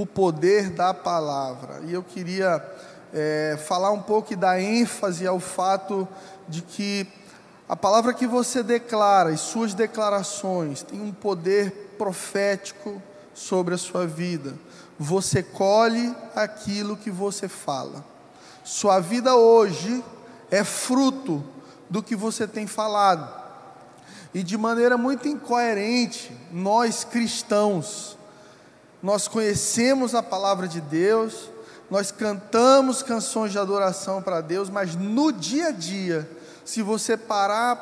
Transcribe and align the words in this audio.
o 0.00 0.06
poder 0.06 0.70
da 0.70 0.94
palavra. 0.94 1.80
E 1.84 1.92
eu 1.92 2.04
queria 2.04 2.64
é, 3.12 3.58
falar 3.66 3.90
um 3.90 4.00
pouco 4.00 4.32
e 4.32 4.36
dar 4.36 4.60
ênfase 4.60 5.26
ao 5.26 5.40
fato 5.40 6.06
de 6.48 6.62
que 6.62 7.04
a 7.68 7.74
palavra 7.74 8.14
que 8.14 8.24
você 8.24 8.62
declara 8.62 9.32
e 9.32 9.36
suas 9.36 9.74
declarações 9.74 10.84
têm 10.84 11.00
um 11.00 11.12
poder 11.12 11.96
profético 11.98 13.02
sobre 13.34 13.74
a 13.74 13.78
sua 13.78 14.06
vida. 14.06 14.54
Você 15.00 15.42
colhe 15.42 16.14
aquilo 16.32 16.96
que 16.96 17.10
você 17.10 17.48
fala. 17.48 18.04
Sua 18.62 19.00
vida 19.00 19.34
hoje 19.34 20.04
é 20.48 20.62
fruto 20.62 21.42
do 21.90 22.04
que 22.04 22.14
você 22.14 22.46
tem 22.46 22.68
falado. 22.68 23.28
E 24.32 24.44
de 24.44 24.56
maneira 24.56 24.96
muito 24.96 25.26
incoerente, 25.26 26.30
nós 26.52 27.02
cristãos, 27.02 28.17
nós 29.02 29.28
conhecemos 29.28 30.14
a 30.14 30.22
palavra 30.22 30.66
de 30.66 30.80
Deus, 30.80 31.50
nós 31.90 32.10
cantamos 32.10 33.02
canções 33.02 33.52
de 33.52 33.58
adoração 33.58 34.20
para 34.20 34.40
Deus, 34.40 34.68
mas 34.68 34.94
no 34.94 35.32
dia 35.32 35.68
a 35.68 35.70
dia, 35.70 36.28
se 36.64 36.82
você 36.82 37.16
parar 37.16 37.76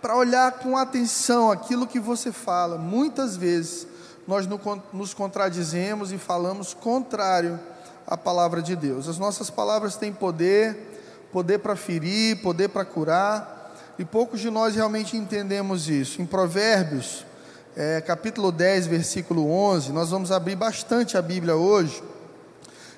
para 0.00 0.16
olhar 0.16 0.52
com 0.52 0.76
atenção 0.76 1.50
aquilo 1.50 1.86
que 1.86 2.00
você 2.00 2.32
fala, 2.32 2.78
muitas 2.78 3.36
vezes 3.36 3.86
nós 4.26 4.46
nos 4.92 5.12
contradizemos 5.12 6.10
e 6.10 6.18
falamos 6.18 6.72
contrário 6.72 7.60
à 8.06 8.16
palavra 8.16 8.62
de 8.62 8.74
Deus. 8.74 9.08
As 9.08 9.18
nossas 9.18 9.50
palavras 9.50 9.96
têm 9.96 10.12
poder, 10.12 11.28
poder 11.32 11.58
para 11.58 11.76
ferir, 11.76 12.40
poder 12.40 12.68
para 12.68 12.84
curar, 12.84 13.74
e 13.98 14.04
poucos 14.04 14.40
de 14.40 14.50
nós 14.50 14.74
realmente 14.74 15.16
entendemos 15.16 15.88
isso. 15.88 16.22
Em 16.22 16.26
Provérbios, 16.26 17.25
é, 17.76 18.00
capítulo 18.00 18.50
10, 18.50 18.86
versículo 18.86 19.50
11, 19.50 19.92
nós 19.92 20.10
vamos 20.10 20.32
abrir 20.32 20.56
bastante 20.56 21.18
a 21.18 21.20
Bíblia 21.20 21.56
hoje, 21.56 22.02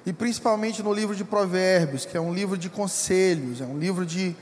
e 0.07 0.13
principalmente 0.13 0.85
no 0.85 0.95
livro 0.95 1.17
de 1.17 1.25
Provérbios, 1.25 2.07
que 2.07 2.17
é 2.17 2.21
um 2.21 2.33
livro 2.33 2.57
de 2.57 2.71
conselhos, 2.71 3.61
é 3.61 3.65
um 3.65 3.77
livro 3.77 4.07
de, 4.07 4.37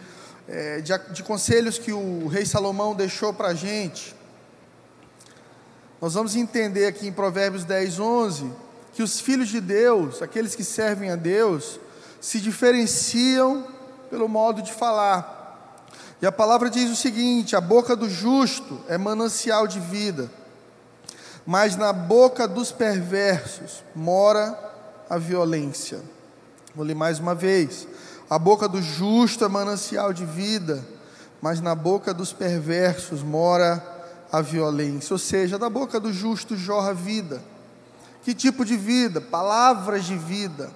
é, 0.46 0.82
de, 0.82 0.92
de 1.12 1.22
conselhos 1.22 1.78
que 1.78 1.90
o 1.90 2.26
rei 2.26 2.44
Salomão 2.44 2.94
deixou 2.94 3.32
para 3.32 3.48
a 3.48 3.54
gente. 3.54 4.14
Nós 6.02 6.12
vamos 6.12 6.36
entender 6.36 6.86
aqui 6.86 7.08
em 7.08 7.12
Provérbios 7.12 7.64
10, 7.64 7.98
11, 7.98 8.52
que 8.92 9.02
os 9.02 9.18
filhos 9.18 9.48
de 9.48 9.62
Deus, 9.62 10.20
aqueles 10.20 10.54
que 10.54 10.62
servem 10.62 11.10
a 11.10 11.16
Deus, 11.16 11.80
se 12.20 12.40
diferenciam 12.40 13.66
pelo 14.10 14.28
modo 14.28 14.60
de 14.60 14.72
falar. 14.72 15.45
E 16.20 16.26
a 16.26 16.32
palavra 16.32 16.70
diz 16.70 16.90
o 16.90 16.96
seguinte: 16.96 17.54
a 17.54 17.60
boca 17.60 17.94
do 17.94 18.08
justo 18.08 18.80
é 18.88 18.96
manancial 18.96 19.66
de 19.66 19.80
vida, 19.80 20.30
mas 21.44 21.76
na 21.76 21.92
boca 21.92 22.48
dos 22.48 22.72
perversos 22.72 23.84
mora 23.94 24.58
a 25.08 25.18
violência. 25.18 26.00
Vou 26.74 26.84
ler 26.84 26.94
mais 26.94 27.18
uma 27.18 27.34
vez. 27.34 27.86
A 28.28 28.38
boca 28.38 28.66
do 28.66 28.82
justo 28.82 29.44
é 29.44 29.48
manancial 29.48 30.12
de 30.12 30.24
vida, 30.24 30.84
mas 31.40 31.60
na 31.60 31.74
boca 31.74 32.12
dos 32.12 32.32
perversos 32.32 33.22
mora 33.22 33.82
a 34.32 34.40
violência. 34.40 35.14
Ou 35.14 35.18
seja, 35.18 35.58
da 35.58 35.70
boca 35.70 36.00
do 36.00 36.12
justo 36.12 36.56
jorra 36.56 36.92
vida. 36.92 37.42
Que 38.24 38.34
tipo 38.34 38.64
de 38.64 38.76
vida? 38.76 39.20
Palavras 39.20 40.04
de 40.04 40.16
vida 40.16 40.70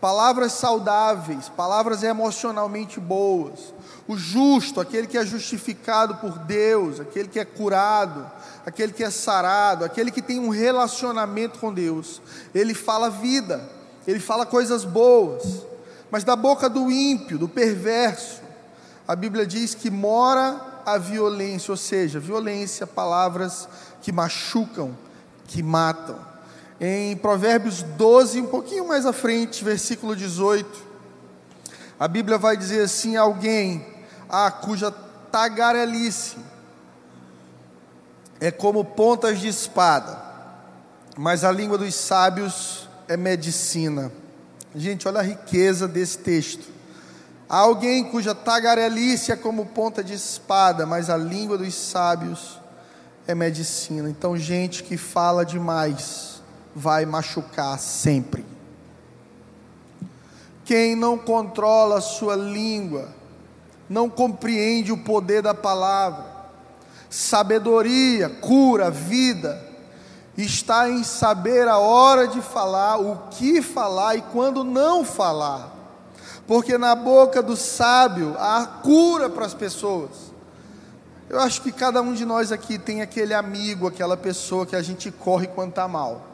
palavras 0.00 0.52
saudáveis, 0.52 1.48
palavras 1.48 2.02
emocionalmente 2.02 2.98
boas. 2.98 3.74
O 4.08 4.16
justo, 4.16 4.80
aquele 4.80 5.06
que 5.06 5.18
é 5.18 5.24
justificado 5.24 6.16
por 6.16 6.38
Deus, 6.38 6.98
aquele 6.98 7.28
que 7.28 7.38
é 7.38 7.44
curado, 7.44 8.28
aquele 8.64 8.92
que 8.92 9.04
é 9.04 9.10
sarado, 9.10 9.84
aquele 9.84 10.10
que 10.10 10.22
tem 10.22 10.40
um 10.40 10.48
relacionamento 10.48 11.58
com 11.58 11.72
Deus, 11.72 12.20
ele 12.54 12.74
fala 12.74 13.10
vida, 13.10 13.68
ele 14.06 14.18
fala 14.18 14.46
coisas 14.46 14.84
boas. 14.84 15.66
Mas 16.10 16.24
da 16.24 16.34
boca 16.34 16.68
do 16.68 16.90
ímpio, 16.90 17.38
do 17.38 17.48
perverso, 17.48 18.40
a 19.06 19.14
Bíblia 19.14 19.46
diz 19.46 19.74
que 19.74 19.90
mora 19.90 20.82
a 20.84 20.98
violência, 20.98 21.70
ou 21.70 21.76
seja, 21.76 22.18
violência, 22.18 22.86
palavras 22.86 23.68
que 24.02 24.10
machucam, 24.10 24.96
que 25.46 25.62
matam 25.62 26.29
em 26.80 27.14
Provérbios 27.14 27.82
12, 27.82 28.40
um 28.40 28.46
pouquinho 28.46 28.88
mais 28.88 29.04
à 29.04 29.12
frente, 29.12 29.62
versículo 29.62 30.16
18, 30.16 30.88
a 31.98 32.08
Bíblia 32.08 32.38
vai 32.38 32.56
dizer 32.56 32.84
assim: 32.84 33.16
alguém 33.16 33.86
ah, 34.28 34.50
cuja 34.50 34.90
tagarelice 35.30 36.38
é 38.40 38.50
como 38.50 38.82
pontas 38.84 39.38
de 39.38 39.48
espada, 39.48 40.18
mas 41.18 41.44
a 41.44 41.52
língua 41.52 41.76
dos 41.76 41.94
sábios 41.94 42.88
é 43.06 43.16
medicina. 43.16 44.10
Gente, 44.74 45.06
olha 45.06 45.20
a 45.20 45.22
riqueza 45.22 45.86
desse 45.86 46.16
texto. 46.18 46.66
Alguém 47.48 48.04
cuja 48.04 48.34
tagarelice 48.34 49.32
é 49.32 49.36
como 49.36 49.66
ponta 49.66 50.02
de 50.02 50.14
espada, 50.14 50.86
mas 50.86 51.10
a 51.10 51.16
língua 51.16 51.58
dos 51.58 51.74
sábios 51.74 52.60
é 53.26 53.34
medicina. 53.34 54.08
Então, 54.08 54.36
gente 54.36 54.84
que 54.84 54.96
fala 54.96 55.44
demais, 55.44 56.39
vai 56.74 57.04
machucar 57.04 57.78
sempre. 57.78 58.44
Quem 60.64 60.94
não 60.94 61.18
controla 61.18 61.98
a 61.98 62.00
sua 62.00 62.36
língua, 62.36 63.08
não 63.88 64.08
compreende 64.08 64.92
o 64.92 64.98
poder 64.98 65.42
da 65.42 65.52
palavra. 65.52 66.24
Sabedoria, 67.08 68.28
cura, 68.28 68.88
vida, 68.88 69.60
está 70.36 70.88
em 70.88 71.02
saber 71.02 71.66
a 71.66 71.78
hora 71.78 72.28
de 72.28 72.40
falar, 72.40 72.98
o 72.98 73.16
que 73.30 73.60
falar 73.60 74.14
e 74.14 74.22
quando 74.22 74.62
não 74.62 75.04
falar. 75.04 75.74
Porque 76.46 76.78
na 76.78 76.94
boca 76.94 77.42
do 77.42 77.56
sábio 77.56 78.36
há 78.38 78.64
cura 78.64 79.28
para 79.28 79.46
as 79.46 79.54
pessoas. 79.54 80.10
Eu 81.28 81.40
acho 81.40 81.62
que 81.62 81.70
cada 81.70 82.00
um 82.02 82.12
de 82.12 82.24
nós 82.24 82.50
aqui 82.50 82.78
tem 82.78 83.02
aquele 83.02 83.34
amigo, 83.34 83.86
aquela 83.86 84.16
pessoa 84.16 84.66
que 84.66 84.74
a 84.74 84.82
gente 84.82 85.10
corre 85.10 85.46
quando 85.48 85.70
está 85.70 85.86
mal. 85.86 86.29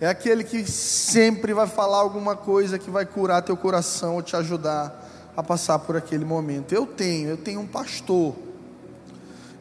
É 0.00 0.08
aquele 0.08 0.42
que 0.42 0.66
sempre 0.66 1.54
vai 1.54 1.66
falar 1.66 1.98
alguma 1.98 2.34
coisa 2.34 2.78
que 2.78 2.90
vai 2.90 3.06
curar 3.06 3.42
teu 3.42 3.56
coração 3.56 4.16
ou 4.16 4.22
te 4.22 4.34
ajudar 4.36 5.32
a 5.36 5.42
passar 5.42 5.78
por 5.78 5.96
aquele 5.96 6.24
momento. 6.24 6.74
Eu 6.74 6.86
tenho, 6.86 7.28
eu 7.28 7.36
tenho 7.36 7.60
um 7.60 7.66
pastor. 7.66 8.34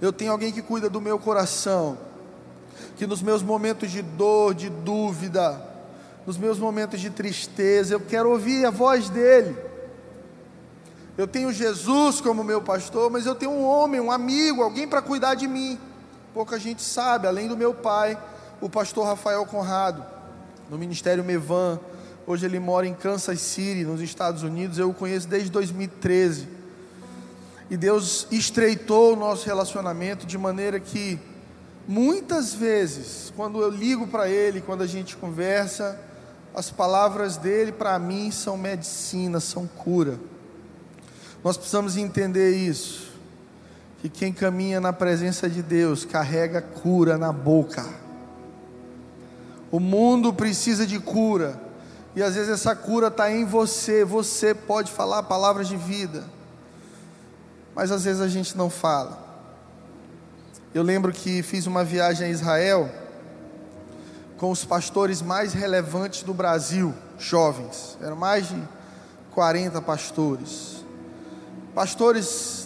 Eu 0.01 0.11
tenho 0.11 0.31
alguém 0.31 0.51
que 0.51 0.61
cuida 0.61 0.89
do 0.89 0.99
meu 0.99 1.19
coração, 1.19 1.97
que 2.97 3.05
nos 3.07 3.21
meus 3.21 3.41
momentos 3.41 3.91
de 3.91 4.01
dor, 4.01 4.53
de 4.53 4.69
dúvida, 4.69 5.61
nos 6.25 6.37
meus 6.37 6.57
momentos 6.57 6.99
de 6.99 7.09
tristeza, 7.09 7.93
eu 7.93 7.99
quero 7.99 8.29
ouvir 8.29 8.65
a 8.65 8.71
voz 8.71 9.09
dele. 9.09 9.55
Eu 11.15 11.27
tenho 11.27 11.53
Jesus 11.53 12.19
como 12.19 12.43
meu 12.43 12.61
pastor, 12.61 13.09
mas 13.11 13.25
eu 13.25 13.35
tenho 13.35 13.51
um 13.51 13.63
homem, 13.63 14.01
um 14.01 14.11
amigo, 14.11 14.63
alguém 14.63 14.87
para 14.87 15.01
cuidar 15.01 15.35
de 15.35 15.47
mim. 15.47 15.79
Pouca 16.33 16.59
gente 16.59 16.81
sabe, 16.81 17.27
além 17.27 17.47
do 17.47 17.55
meu 17.55 17.73
pai, 17.73 18.17
o 18.59 18.67
pastor 18.67 19.05
Rafael 19.05 19.45
Conrado 19.45 20.03
no 20.69 20.77
Ministério 20.77 21.23
Mevan. 21.23 21.79
Hoje 22.25 22.45
ele 22.45 22.59
mora 22.59 22.87
em 22.87 22.93
Kansas 22.93 23.41
City, 23.41 23.83
nos 23.83 24.01
Estados 24.01 24.43
Unidos. 24.43 24.77
Eu 24.77 24.89
o 24.89 24.93
conheço 24.93 25.27
desde 25.27 25.49
2013. 25.51 26.47
E 27.69 27.77
Deus 27.77 28.27
estreitou 28.31 29.13
o 29.13 29.15
nosso 29.15 29.45
relacionamento 29.45 30.25
de 30.25 30.37
maneira 30.37 30.79
que 30.79 31.19
muitas 31.87 32.53
vezes, 32.53 33.31
quando 33.35 33.61
eu 33.61 33.69
ligo 33.69 34.07
para 34.07 34.29
ele, 34.29 34.61
quando 34.61 34.83
a 34.83 34.87
gente 34.87 35.15
conversa, 35.17 35.99
as 36.53 36.69
palavras 36.69 37.35
dele 37.37 37.71
para 37.71 37.97
mim 37.97 38.31
são 38.31 38.57
medicina, 38.57 39.39
são 39.39 39.65
cura. 39.65 40.19
Nós 41.43 41.57
precisamos 41.57 41.97
entender 41.97 42.55
isso. 42.55 43.11
Que 44.01 44.09
quem 44.09 44.33
caminha 44.33 44.79
na 44.79 44.93
presença 44.93 45.49
de 45.49 45.61
Deus 45.61 46.05
carrega 46.05 46.61
cura 46.61 47.17
na 47.17 47.31
boca. 47.31 48.02
O 49.73 49.79
mundo 49.79 50.31
precisa 50.31 50.85
de 50.85 50.99
cura. 50.99 51.59
E 52.15 52.21
às 52.21 52.35
vezes 52.35 52.51
essa 52.51 52.75
cura 52.75 53.07
está 53.07 53.31
em 53.31 53.43
você. 53.43 54.05
Você 54.05 54.53
pode 54.53 54.91
falar 54.91 55.23
palavras 55.23 55.67
de 55.67 55.75
vida. 55.75 56.23
Mas 57.73 57.89
às 57.89 58.03
vezes 58.03 58.21
a 58.21 58.27
gente 58.27 58.55
não 58.55 58.69
fala. 58.69 59.17
Eu 60.75 60.83
lembro 60.83 61.11
que 61.11 61.41
fiz 61.41 61.65
uma 61.65 61.83
viagem 61.83 62.27
a 62.27 62.29
Israel 62.29 62.87
com 64.37 64.51
os 64.51 64.63
pastores 64.63 65.23
mais 65.23 65.53
relevantes 65.53 66.21
do 66.21 66.35
Brasil, 66.35 66.93
jovens. 67.17 67.97
Eram 67.99 68.15
mais 68.15 68.49
de 68.49 68.61
40 69.31 69.81
pastores. 69.81 70.85
Pastores 71.73 72.62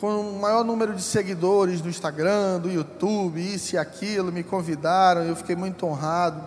com 0.00 0.20
o 0.20 0.40
maior 0.40 0.64
número 0.64 0.94
de 0.94 1.02
seguidores 1.02 1.80
do 1.80 1.88
Instagram, 1.88 2.60
do 2.60 2.70
YouTube, 2.70 3.40
isso 3.40 3.74
e 3.74 3.78
aquilo, 3.78 4.32
me 4.32 4.42
convidaram, 4.42 5.22
eu 5.22 5.36
fiquei 5.36 5.54
muito 5.54 5.86
honrado. 5.86 6.42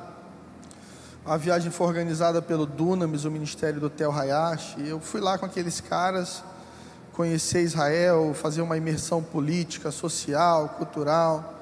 A 1.25 1.35
viagem 1.37 1.71
foi 1.71 1.87
organizada 1.87 2.41
pelo 2.41 2.65
Dunamis, 2.65 3.25
o 3.25 3.31
Ministério 3.31 3.79
do 3.79 3.89
Tel 3.89 4.11
Hayashi. 4.11 4.87
Eu 4.87 4.99
fui 4.99 5.19
lá 5.19 5.37
com 5.37 5.45
aqueles 5.45 5.81
caras, 5.81 6.41
conhecer 7.11 7.63
Israel, 7.63 8.33
fazer 8.33 8.61
uma 8.61 8.77
imersão 8.77 9.21
política, 9.21 9.91
social, 9.91 10.69
cultural. 10.77 11.53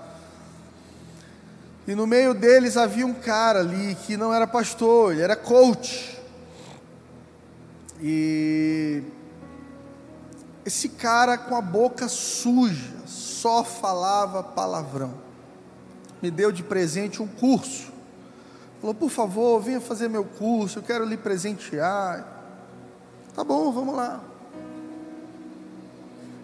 E 1.88 1.96
no 1.96 2.06
meio 2.06 2.34
deles 2.34 2.78
havia 2.78 3.06
um 3.06 3.14
cara 3.14 3.60
ali 3.60 3.96
que 4.06 4.18
não 4.18 4.34
era 4.34 4.46
pastor, 4.46 5.14
ele 5.14 5.22
era 5.22 5.36
coach. 5.36 6.20
E 8.02 9.02
esse 10.66 10.90
cara 10.90 11.38
com 11.38 11.56
a 11.56 11.62
boca 11.62 12.08
suja, 12.08 12.94
só 13.06 13.64
falava 13.64 14.42
palavrão. 14.42 15.14
Me 16.22 16.32
deu 16.32 16.52
de 16.52 16.64
presente 16.64 17.22
um 17.22 17.28
curso. 17.28 17.94
Falou, 18.82 18.96
por 18.96 19.10
favor, 19.10 19.62
venha 19.62 19.80
fazer 19.80 20.10
meu 20.10 20.24
curso, 20.26 20.80
eu 20.80 20.84
quero 20.84 21.06
lhe 21.06 21.18
presentear. 21.18 22.28
Tá 23.36 23.44
bom, 23.44 23.72
vamos 23.72 23.96
lá. 23.96 24.24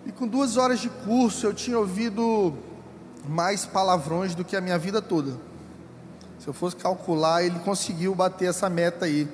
E 0.06 0.12
com 0.12 0.27
duas 0.27 0.57
horas 0.57 0.79
de 0.79 0.89
curso 0.89 1.47
eu 1.47 1.53
tinha 1.53 1.79
ouvido 1.79 2.53
mais 3.27 3.65
palavrões 3.65 4.35
do 4.35 4.44
que 4.44 4.56
a 4.56 4.62
minha 4.62 4.77
vida 4.77 5.01
toda. 5.01 5.31
Se 6.39 6.47
eu 6.47 6.53
fosse 6.53 6.75
calcular, 6.75 7.44
ele 7.44 7.59
conseguiu 7.59 8.13
bater 8.15 8.50
essa 8.50 8.69
meta 8.69 9.06
aí. 9.06 9.27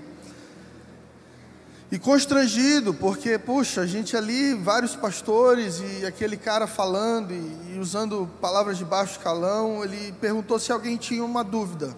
E 1.89 1.97
constrangido, 1.97 2.93
porque, 2.93 3.39
puxa, 3.39 3.81
a 3.81 3.85
gente 3.85 4.17
ali, 4.17 4.53
vários 4.53 4.93
pastores 4.93 5.79
e 5.79 6.05
aquele 6.05 6.35
cara 6.35 6.67
falando 6.67 7.31
e, 7.31 7.75
e 7.75 7.79
usando 7.79 8.29
palavras 8.41 8.77
de 8.77 8.83
baixo 8.83 9.17
calão, 9.21 9.85
ele 9.85 10.11
perguntou 10.19 10.59
se 10.59 10.69
alguém 10.69 10.97
tinha 10.97 11.23
uma 11.23 11.45
dúvida. 11.45 11.95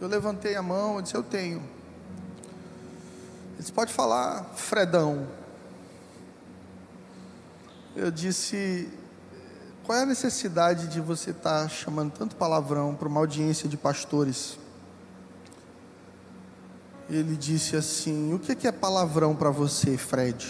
Eu 0.00 0.08
levantei 0.08 0.56
a 0.56 0.62
mão 0.62 0.98
e 0.98 1.02
disse: 1.02 1.14
Eu 1.14 1.22
tenho. 1.22 1.58
Ele 1.58 1.62
disse: 3.58 3.72
Pode 3.72 3.92
falar, 3.92 4.42
Fredão. 4.56 5.28
Eu 7.94 8.10
disse: 8.10 8.88
Qual 9.84 9.98
é 9.98 10.02
a 10.02 10.06
necessidade 10.06 10.86
de 10.86 10.98
você 10.98 11.32
estar 11.32 11.64
tá 11.64 11.68
chamando 11.68 12.12
tanto 12.12 12.36
palavrão 12.36 12.94
para 12.94 13.06
uma 13.06 13.20
audiência 13.20 13.68
de 13.68 13.76
pastores? 13.76 14.58
Ele 17.10 17.36
disse 17.36 17.76
assim: 17.76 18.32
O 18.32 18.38
que 18.38 18.68
é 18.68 18.72
palavrão 18.72 19.34
para 19.34 19.50
você, 19.50 19.96
Fred? 19.98 20.48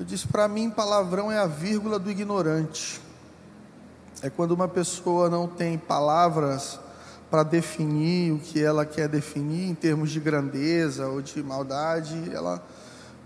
Eu 0.00 0.06
disse: 0.06 0.26
Para 0.26 0.48
mim, 0.48 0.70
palavrão 0.70 1.30
é 1.30 1.38
a 1.38 1.46
vírgula 1.46 1.98
do 1.98 2.10
ignorante. 2.10 3.00
É 4.22 4.30
quando 4.30 4.52
uma 4.52 4.66
pessoa 4.66 5.28
não 5.28 5.46
tem 5.46 5.76
palavras 5.76 6.80
para 7.30 7.42
definir 7.42 8.32
o 8.32 8.38
que 8.38 8.62
ela 8.62 8.86
quer 8.86 9.06
definir 9.06 9.68
em 9.68 9.74
termos 9.74 10.10
de 10.10 10.18
grandeza 10.18 11.08
ou 11.08 11.20
de 11.20 11.42
maldade, 11.42 12.30
ela, 12.32 12.64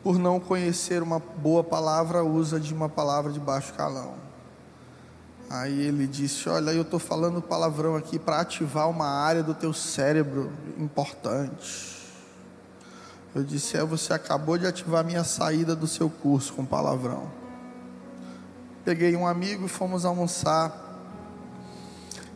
por 0.03 0.19
não 0.19 0.41
conhecer 0.41 1.03
uma 1.03 1.21
boa 1.21 1.63
palavra, 1.63 2.25
usa 2.25 2.59
de 2.59 2.75
uma 2.75 2.89
palavra 2.89 3.31
de 3.31 3.39
baixo 3.39 3.73
calão. 3.75 4.28
Aí 5.51 5.81
ele 5.81 6.07
disse: 6.07 6.49
Olha, 6.49 6.71
eu 6.73 6.83
estou 6.83 6.99
falando 6.99 7.41
palavrão 7.41 7.97
aqui 7.97 8.19
para 8.19 8.41
ativar 8.41 8.89
uma 8.89 9.07
área 9.07 9.43
do 9.43 9.55
teu 9.55 9.73
cérebro 9.73 10.53
importante. 10.77 11.97
Eu 13.35 13.43
disse: 13.43 13.77
É, 13.77 13.85
você 13.85 14.13
acabou 14.13 14.59
de 14.59 14.67
ativar 14.67 15.05
minha 15.05 15.25
saída 15.25 15.75
do 15.75 15.87
seu 15.87 16.11
curso 16.11 16.53
com 16.53 16.67
palavrão. 16.67 17.31
Peguei 18.85 19.17
um 19.17 19.27
amigo 19.27 19.67
e 19.67 19.69
fomos 19.69 20.05
almoçar. 20.05 20.87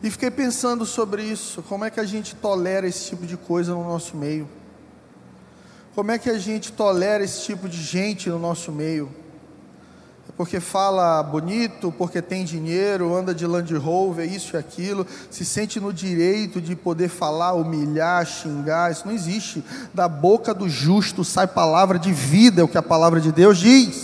E 0.01 0.09
fiquei 0.09 0.29
pensando 0.29 0.85
sobre 0.85 1.23
isso, 1.23 1.63
como 1.63 1.85
é 1.85 1.89
que 1.89 1.99
a 1.99 2.05
gente 2.05 2.35
tolera 2.35 2.85
esse 2.85 3.05
tipo 3.05 3.25
de 3.25 3.37
coisa 3.37 3.73
no 3.73 3.83
nosso 3.83 4.17
meio? 4.17 4.49
Como 5.95 6.11
é 6.11 6.17
que 6.17 6.29
a 6.29 6.37
gente 6.37 6.73
tolera 6.73 7.23
esse 7.23 7.43
tipo 7.43 7.69
de 7.69 7.81
gente 7.81 8.29
no 8.29 8.37
nosso 8.37 8.71
meio? 8.71 9.22
Porque 10.43 10.59
fala 10.59 11.23
bonito, 11.23 11.89
porque 11.97 12.21
tem 12.21 12.43
dinheiro, 12.43 13.15
anda 13.15 13.33
de 13.33 13.47
Land 13.47 13.73
Rover, 13.77 14.29
isso 14.29 14.57
e 14.57 14.59
aquilo, 14.59 15.07
se 15.31 15.45
sente 15.45 15.79
no 15.79 15.93
direito 15.93 16.59
de 16.59 16.75
poder 16.75 17.07
falar, 17.07 17.53
humilhar, 17.53 18.25
xingar, 18.25 18.91
isso 18.91 19.07
não 19.07 19.13
existe. 19.13 19.63
Da 19.93 20.05
boca 20.09 20.53
do 20.53 20.67
justo 20.67 21.23
sai 21.23 21.47
palavra 21.47 21.97
de 21.97 22.11
vida, 22.11 22.59
é 22.59 22.63
o 22.65 22.67
que 22.67 22.77
a 22.77 22.83
palavra 22.83 23.21
de 23.21 23.31
Deus 23.31 23.57
diz. 23.57 23.95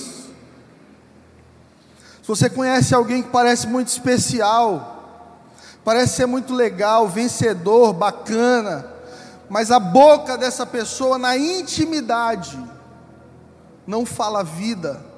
Se 2.22 2.28
você 2.30 2.50
conhece 2.50 2.96
alguém 2.96 3.22
que 3.22 3.30
parece 3.32 3.68
muito 3.68 3.90
especial, 3.90 5.28
parece 5.84 6.16
ser 6.16 6.26
muito 6.26 6.54
legal, 6.54 7.10
vencedor, 7.10 7.92
bacana, 7.92 8.86
mas 9.50 9.72
a 9.72 9.80
boca 9.80 10.38
dessa 10.38 10.66
pessoa 10.66 11.18
na 11.18 11.36
intimidade 11.36 12.58
não 13.86 14.06
fala 14.06 14.42
vida. 14.42 15.09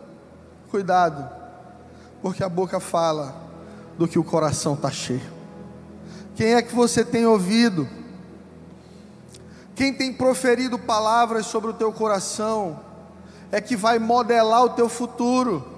Cuidado, 0.72 1.30
porque 2.22 2.44
a 2.44 2.50
boca 2.50 2.80
fala 2.80 3.36
do 3.98 4.08
que 4.08 4.18
o 4.18 4.24
coração 4.24 4.74
está 4.74 4.90
cheio. 4.90 5.22
Quem 6.34 6.54
é 6.54 6.62
que 6.62 6.74
você 6.74 7.04
tem 7.04 7.26
ouvido? 7.26 7.88
Quem 9.76 9.94
tem 9.94 10.14
proferido 10.14 10.80
palavras 10.80 11.46
sobre 11.46 11.72
o 11.72 11.74
teu 11.74 11.92
coração 11.92 12.80
é 13.52 13.60
que 13.60 13.76
vai 13.76 14.00
modelar 14.00 14.64
o 14.64 14.70
teu 14.70 14.88
futuro 14.88 15.72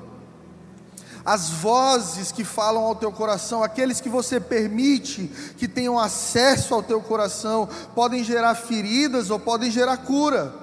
as 1.26 1.50
vozes 1.50 2.32
que 2.32 2.44
falam 2.44 2.84
ao 2.84 2.96
teu 2.96 3.12
coração, 3.12 3.64
aqueles 3.64 4.02
que 4.02 4.10
você 4.10 4.42
permite 4.42 5.32
que 5.58 5.70
tenham 5.70 5.98
acesso 5.98 6.74
ao 6.74 6.84
teu 6.84 7.00
coração, 7.02 7.68
podem 7.96 8.24
gerar 8.24 8.56
feridas 8.56 9.30
ou 9.30 9.40
podem 9.40 9.72
gerar 9.72 9.98
cura. 9.98 10.54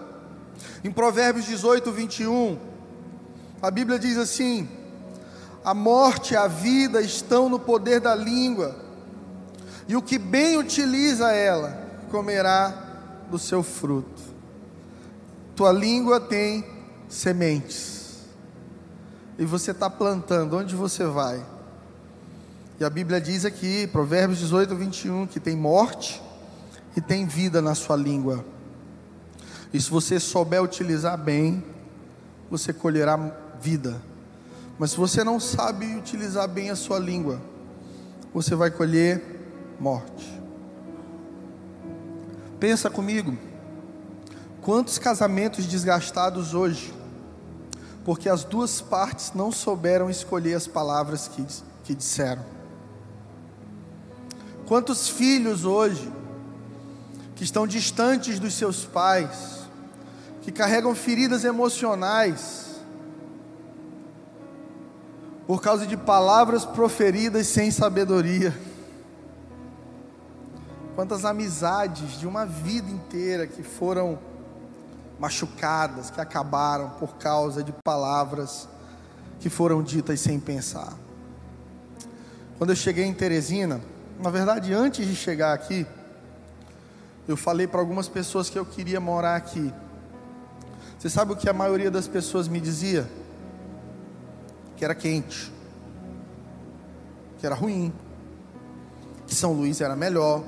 Em 0.85 0.91
Provérbios 0.91 1.47
18, 1.47 1.91
21, 1.91 2.59
a 3.63 3.71
Bíblia 3.71 3.99
diz 3.99 4.17
assim: 4.17 4.69
a 5.65 5.75
morte 5.75 6.35
e 6.35 6.37
a 6.37 6.47
vida 6.47 7.01
estão 7.01 7.49
no 7.49 7.59
poder 7.59 8.01
da 8.01 8.15
língua, 8.15 8.77
e 9.89 9.97
o 9.97 10.03
que 10.03 10.19
bem 10.19 10.57
utiliza 10.57 11.33
ela 11.33 11.79
comerá 12.11 12.89
do 13.31 13.39
seu 13.39 13.63
fruto. 13.63 14.23
Tua 15.55 15.73
língua 15.73 16.21
tem 16.21 16.65
sementes 17.09 18.01
e 19.41 19.45
você 19.47 19.71
está 19.71 19.89
plantando, 19.89 20.59
onde 20.59 20.77
você 20.77 21.07
vai? 21.07 21.43
E 22.79 22.85
a 22.85 22.91
Bíblia 22.91 23.19
diz 23.19 23.47
aqui, 23.47 23.87
Provérbios 23.87 24.39
18, 24.39 24.77
21, 24.77 25.27
que 25.27 25.41
tem 25.41 25.57
morte 25.57 26.21
e 26.95 27.01
tem 27.01 27.25
vida 27.27 27.63
na 27.63 27.75
sua 27.75 27.97
língua. 27.97 28.45
E 29.73 29.81
se 29.81 29.91
você 29.91 30.21
souber 30.21 30.63
utilizar 30.63 31.17
bem, 31.17 31.65
você 32.51 32.71
colherá 32.71 33.17
vida. 33.61 34.01
Mas 34.79 34.93
se 34.93 34.97
você 34.97 35.23
não 35.23 35.39
sabe 35.39 35.95
utilizar 35.97 36.49
bem 36.49 36.71
a 36.71 36.77
sua 36.77 36.99
língua, 36.99 37.41
você 38.33 38.55
vai 38.55 38.71
colher 38.71 39.23
morte. 39.79 40.41
Pensa 42.59 42.89
comigo, 42.91 43.37
quantos 44.61 44.99
casamentos 44.99 45.67
desgastados 45.67 46.55
hoje 46.55 47.01
porque 48.05 48.29
as 48.29 48.45
duas 48.45 48.81
partes 48.81 49.33
não 49.35 49.53
souberam 49.53 50.09
escolher 50.09 50.55
as 50.55 50.67
palavras 50.67 51.29
que, 51.29 51.45
que 51.85 51.95
disseram. 51.95 52.45
Quantos 54.67 55.09
filhos 55.09 55.65
hoje, 55.65 56.11
que 57.35 57.45
estão 57.45 57.67
distantes 57.67 58.39
dos 58.39 58.55
seus 58.55 58.85
pais, 58.85 59.61
que 60.43 60.51
carregam 60.51 60.95
feridas 60.95 61.45
emocionais, 61.45 62.70
por 65.51 65.61
causa 65.61 65.85
de 65.85 65.97
palavras 65.97 66.65
proferidas 66.65 67.49
sem 67.49 67.73
sabedoria. 67.73 68.57
Quantas 70.95 71.25
amizades 71.25 72.21
de 72.21 72.25
uma 72.25 72.47
vida 72.47 72.89
inteira 72.89 73.49
que 73.49 73.65
foram 73.65 74.17
machucadas, 75.19 76.09
que 76.09 76.21
acabaram 76.21 76.91
por 76.91 77.17
causa 77.17 77.65
de 77.65 77.73
palavras 77.85 78.69
que 79.41 79.51
foram 79.51 79.83
ditas 79.83 80.21
sem 80.21 80.39
pensar. 80.39 80.93
Quando 82.57 82.71
eu 82.71 82.77
cheguei 82.77 83.07
em 83.07 83.13
Teresina, 83.13 83.81
na 84.21 84.31
verdade, 84.31 84.73
antes 84.73 85.05
de 85.05 85.17
chegar 85.17 85.53
aqui, 85.53 85.85
eu 87.27 87.37
falei 87.37 87.67
para 87.67 87.81
algumas 87.81 88.07
pessoas 88.07 88.49
que 88.49 88.57
eu 88.57 88.65
queria 88.65 89.01
morar 89.01 89.35
aqui. 89.35 89.75
Você 90.97 91.11
sabe 91.11 91.33
o 91.33 91.37
que 91.37 91.51
a 91.51 91.53
maioria 91.53 91.91
das 91.91 92.07
pessoas 92.07 92.47
me 92.47 92.61
dizia? 92.61 93.11
Que 94.81 94.85
era 94.87 94.95
quente, 94.95 95.53
que 97.39 97.45
era 97.45 97.55
ruim, 97.55 97.93
que 99.27 99.35
São 99.35 99.53
Luís 99.53 99.79
era 99.83 99.95
melhor. 99.95 100.43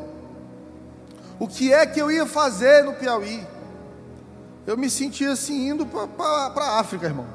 O 1.39 1.47
que 1.47 1.71
é 1.71 1.85
que 1.85 2.01
eu 2.01 2.11
ia 2.11 2.25
fazer 2.25 2.83
no 2.83 2.95
Piauí? 2.95 3.47
Eu 4.67 4.79
me 4.79 4.89
sentia 4.89 5.33
assim 5.33 5.69
indo 5.69 5.85
para 5.85 6.65
a 6.65 6.81
África, 6.81 7.05
irmão. 7.05 7.27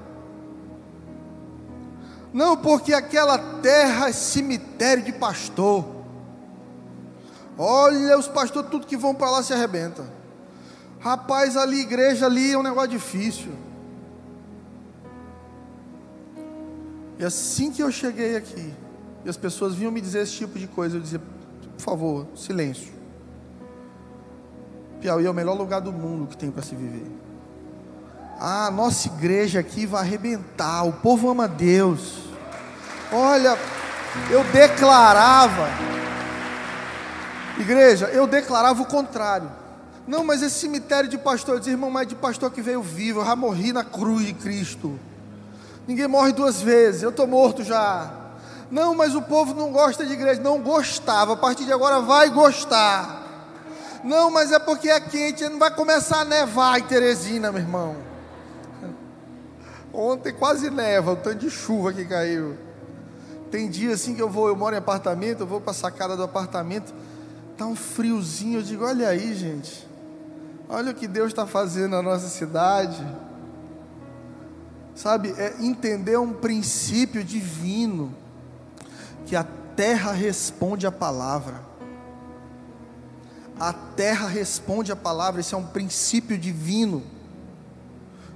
Não, 2.33 2.57
porque 2.57 2.95
aquela 2.95 3.37
terra 3.37 4.09
é 4.09 4.11
cemitério 4.11 5.03
de 5.03 5.11
pastor. 5.11 5.85
Olha, 7.59 8.17
os 8.17 8.27
pastores, 8.27 8.71
tudo 8.71 8.87
que 8.87 8.97
vão 8.97 9.13
para 9.13 9.29
lá 9.29 9.43
se 9.43 9.53
arrebenta. 9.53 10.03
Rapaz, 10.99 11.55
ali, 11.55 11.81
igreja 11.81 12.25
ali 12.25 12.53
é 12.53 12.57
um 12.57 12.63
negócio 12.63 12.89
difícil. 12.89 13.66
E 17.19 17.25
assim 17.25 17.71
que 17.71 17.81
eu 17.81 17.91
cheguei 17.91 18.35
aqui, 18.35 18.73
e 19.25 19.29
as 19.29 19.37
pessoas 19.37 19.73
vinham 19.73 19.91
me 19.91 19.99
dizer 19.99 20.21
esse 20.21 20.33
tipo 20.33 20.57
de 20.59 20.67
coisa, 20.67 20.97
eu 20.97 21.01
dizia: 21.01 21.19
Por 21.19 21.83
favor, 21.83 22.27
silêncio. 22.35 22.93
Piauí 25.01 25.25
é 25.25 25.29
o 25.29 25.33
melhor 25.33 25.55
lugar 25.55 25.79
do 25.79 25.91
mundo 25.91 26.27
que 26.27 26.37
tem 26.37 26.49
para 26.49 26.63
se 26.63 26.75
viver. 26.75 27.05
Ah, 28.39 28.69
nossa 28.71 29.07
igreja 29.07 29.59
aqui 29.59 29.85
vai 29.85 30.01
arrebentar. 30.01 30.83
O 30.83 30.93
povo 30.93 31.29
ama 31.29 31.47
Deus. 31.47 32.27
Olha, 33.11 33.57
eu 34.29 34.43
declarava, 34.45 35.69
igreja, 37.59 38.07
eu 38.07 38.27
declarava 38.27 38.81
o 38.81 38.85
contrário. 38.85 39.49
Não, 40.07 40.23
mas 40.23 40.41
esse 40.41 40.59
cemitério 40.59 41.09
de 41.09 41.17
pastor, 41.17 41.55
eu 41.55 41.59
dizia, 41.59 41.73
irmão, 41.73 41.89
mas 41.89 42.07
de 42.07 42.15
pastor 42.15 42.51
que 42.51 42.61
veio 42.61 42.81
vivo, 42.81 43.21
eu 43.21 43.25
já 43.25 43.35
morri 43.35 43.73
na 43.73 43.83
cruz 43.83 44.25
de 44.25 44.33
Cristo. 44.33 44.99
Ninguém 45.87 46.07
morre 46.07 46.33
duas 46.33 46.61
vezes, 46.61 47.01
eu 47.01 47.11
estou 47.11 47.25
morto 47.25 47.63
já. 47.63 48.11
Não, 48.69 48.93
mas 48.93 49.15
o 49.15 49.21
povo 49.21 49.53
não 49.53 49.71
gosta 49.71 50.05
de 50.05 50.13
igreja. 50.13 50.41
Não 50.41 50.61
gostava, 50.61 51.33
a 51.33 51.37
partir 51.37 51.65
de 51.65 51.71
agora 51.71 52.01
vai 52.01 52.29
gostar. 52.29 53.23
Não, 54.03 54.29
mas 54.29 54.51
é 54.51 54.59
porque 54.59 54.89
é 54.89 54.99
quente, 54.99 55.47
não 55.47 55.59
vai 55.59 55.71
começar 55.71 56.21
a 56.21 56.25
nevar 56.25 56.79
em 56.79 56.83
Teresina, 56.83 57.51
meu 57.51 57.61
irmão. 57.61 57.95
Ontem 59.93 60.33
quase 60.33 60.69
neva, 60.69 61.13
o 61.13 61.15
tanto 61.15 61.39
de 61.39 61.49
chuva 61.49 61.91
que 61.93 62.05
caiu. 62.05 62.57
Tem 63.49 63.69
dia 63.69 63.93
assim 63.93 64.13
que 64.13 64.21
eu 64.21 64.29
vou, 64.29 64.49
eu 64.49 64.55
moro 64.55 64.75
em 64.75 64.79
apartamento, 64.79 65.41
eu 65.41 65.47
vou 65.47 65.61
para 65.61 65.71
a 65.71 65.73
sacada 65.73 66.15
do 66.17 66.23
apartamento, 66.23 66.93
tá 67.57 67.65
um 67.65 67.75
friozinho, 67.75 68.59
eu 68.59 68.63
digo, 68.63 68.85
olha 68.85 69.07
aí, 69.07 69.33
gente. 69.33 69.87
Olha 70.69 70.91
o 70.91 70.95
que 70.95 71.07
Deus 71.07 71.27
está 71.27 71.47
fazendo 71.47 71.91
na 71.91 72.01
nossa 72.01 72.27
cidade. 72.27 73.01
Sabe, 74.97 75.31
é 75.37 75.53
entender 75.59 76.17
um 76.17 76.33
princípio 76.33 77.23
divino 77.23 78.15
que 79.27 79.35
a 79.35 79.43
terra 79.75 80.11
responde 80.11 80.87
à 80.87 80.91
palavra. 80.91 81.61
A 83.59 83.71
terra 83.71 84.27
responde 84.27 84.91
à 84.91 84.95
palavra, 84.95 85.39
esse 85.39 85.53
é 85.53 85.57
um 85.57 85.67
princípio 85.67 86.35
divino. 86.35 87.03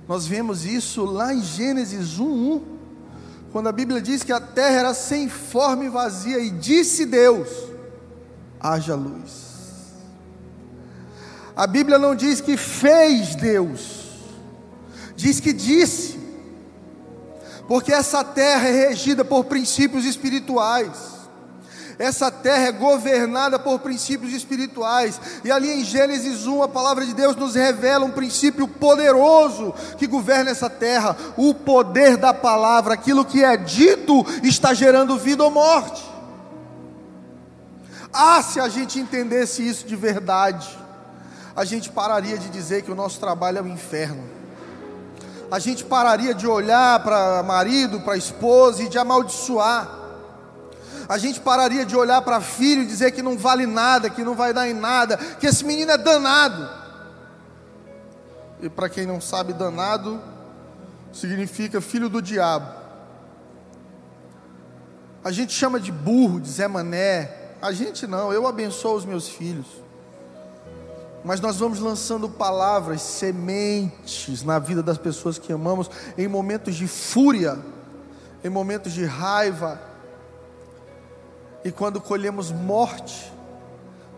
Nós 0.08 0.28
vemos 0.28 0.64
isso 0.64 1.04
lá 1.04 1.34
em 1.34 1.42
Gênesis 1.42 2.20
1:1, 2.20 2.62
quando 3.52 3.68
a 3.68 3.72
Bíblia 3.72 4.00
diz 4.00 4.22
que 4.22 4.32
a 4.32 4.40
terra 4.40 4.82
era 4.82 4.94
sem 4.94 5.28
forma 5.28 5.86
e 5.86 5.90
vazia 5.90 6.38
e 6.38 6.52
disse 6.52 7.08
Deus: 7.08 7.50
haja 8.60 8.94
luz. 8.94 9.96
A 11.56 11.66
Bíblia 11.66 11.98
não 11.98 12.16
diz 12.16 12.40
que 12.40 12.56
fez 12.56 13.34
Deus, 13.34 14.12
diz 15.16 15.40
que 15.40 15.54
disse, 15.54 16.21
porque 17.68 17.94
essa 17.94 18.24
terra 18.24 18.68
é 18.68 18.90
regida 18.90 19.24
por 19.24 19.46
princípios 19.46 20.06
espirituais. 20.06 21.22
Essa 22.02 22.32
terra 22.32 22.70
é 22.70 22.72
governada 22.72 23.60
por 23.60 23.78
princípios 23.78 24.34
espirituais. 24.34 25.22
E 25.44 25.52
ali 25.52 25.70
em 25.70 25.84
Gênesis 25.84 26.48
1, 26.48 26.64
a 26.64 26.68
palavra 26.68 27.06
de 27.06 27.14
Deus 27.14 27.36
nos 27.36 27.54
revela 27.54 28.04
um 28.04 28.10
princípio 28.10 28.68
poderoso 28.68 29.72
que 30.00 30.08
governa 30.08 30.50
essa 30.50 30.68
terra: 30.68 31.16
o 31.38 31.54
poder 31.54 32.18
da 32.18 32.34
palavra. 32.34 32.96
Aquilo 32.96 33.24
que 33.24 33.44
é 33.44 33.56
dito 33.56 34.26
está 34.42 34.74
gerando 34.74 35.16
vida 35.16 35.44
ou 35.44 35.52
morte. 35.52 36.04
Ah, 38.12 38.42
se 38.42 38.60
a 38.60 38.68
gente 38.68 39.00
entendesse 39.00 39.66
isso 39.66 39.86
de 39.86 39.96
verdade, 39.96 40.68
a 41.56 41.64
gente 41.64 41.90
pararia 41.92 42.38
de 42.38 42.50
dizer 42.50 42.82
que 42.82 42.92
o 42.92 42.96
nosso 42.96 43.20
trabalho 43.20 43.60
é 43.60 43.62
o 43.62 43.66
um 43.66 43.68
inferno. 43.68 44.41
A 45.52 45.60
gente 45.60 45.84
pararia 45.84 46.34
de 46.34 46.48
olhar 46.48 47.04
para 47.04 47.44
marido, 47.44 48.00
para 48.00 48.18
esposa 48.18 48.84
e 48.84 48.90
de 48.90 48.98
amaldiçoar 48.98 50.02
a 51.12 51.18
gente 51.18 51.42
pararia 51.42 51.86
de 51.86 51.94
olhar 51.94 52.22
para 52.22 52.40
filho 52.40 52.84
e 52.84 52.86
dizer 52.86 53.12
que 53.12 53.22
não 53.22 53.38
vale 53.38 53.66
nada, 53.66 54.10
que 54.10 54.24
não 54.24 54.34
vai 54.34 54.54
dar 54.54 54.70
em 54.70 54.74
nada, 54.74 55.18
que 55.18 55.46
esse 55.46 55.66
menino 55.66 55.92
é 55.92 55.98
danado. 55.98 56.70
E 58.62 58.70
para 58.70 58.88
quem 58.88 59.06
não 59.06 59.20
sabe, 59.20 59.52
danado 59.52 60.22
significa 61.12 61.82
filho 61.82 62.08
do 62.08 62.22
diabo. 62.22 62.72
A 65.22 65.34
gente 65.34 65.52
chama 65.52 65.82
de 65.82 65.92
burro, 65.92 66.40
de 66.40 66.50
Zé 66.50 66.70
Mané. 66.70 67.56
A 67.62 67.74
gente 67.74 68.08
não, 68.08 68.32
eu 68.32 68.48
abençoo 68.48 68.96
os 68.96 69.04
meus 69.04 69.28
filhos. 69.28 69.68
Mas 71.24 71.40
nós 71.40 71.58
vamos 71.58 71.80
lançando 71.80 72.28
palavras, 72.28 73.02
sementes 73.02 74.44
na 74.44 74.58
vida 74.58 74.82
das 74.82 74.98
pessoas 74.98 75.38
que 75.38 75.54
amamos, 75.54 75.90
em 76.18 76.28
momentos 76.28 76.76
de 76.76 76.88
fúria, 76.88 77.60
em 78.44 78.50
momentos 78.50 78.92
de 78.92 79.06
raiva, 79.06 79.80
e 81.64 81.72
quando 81.72 82.02
colhemos 82.02 82.52
morte, 82.52 83.32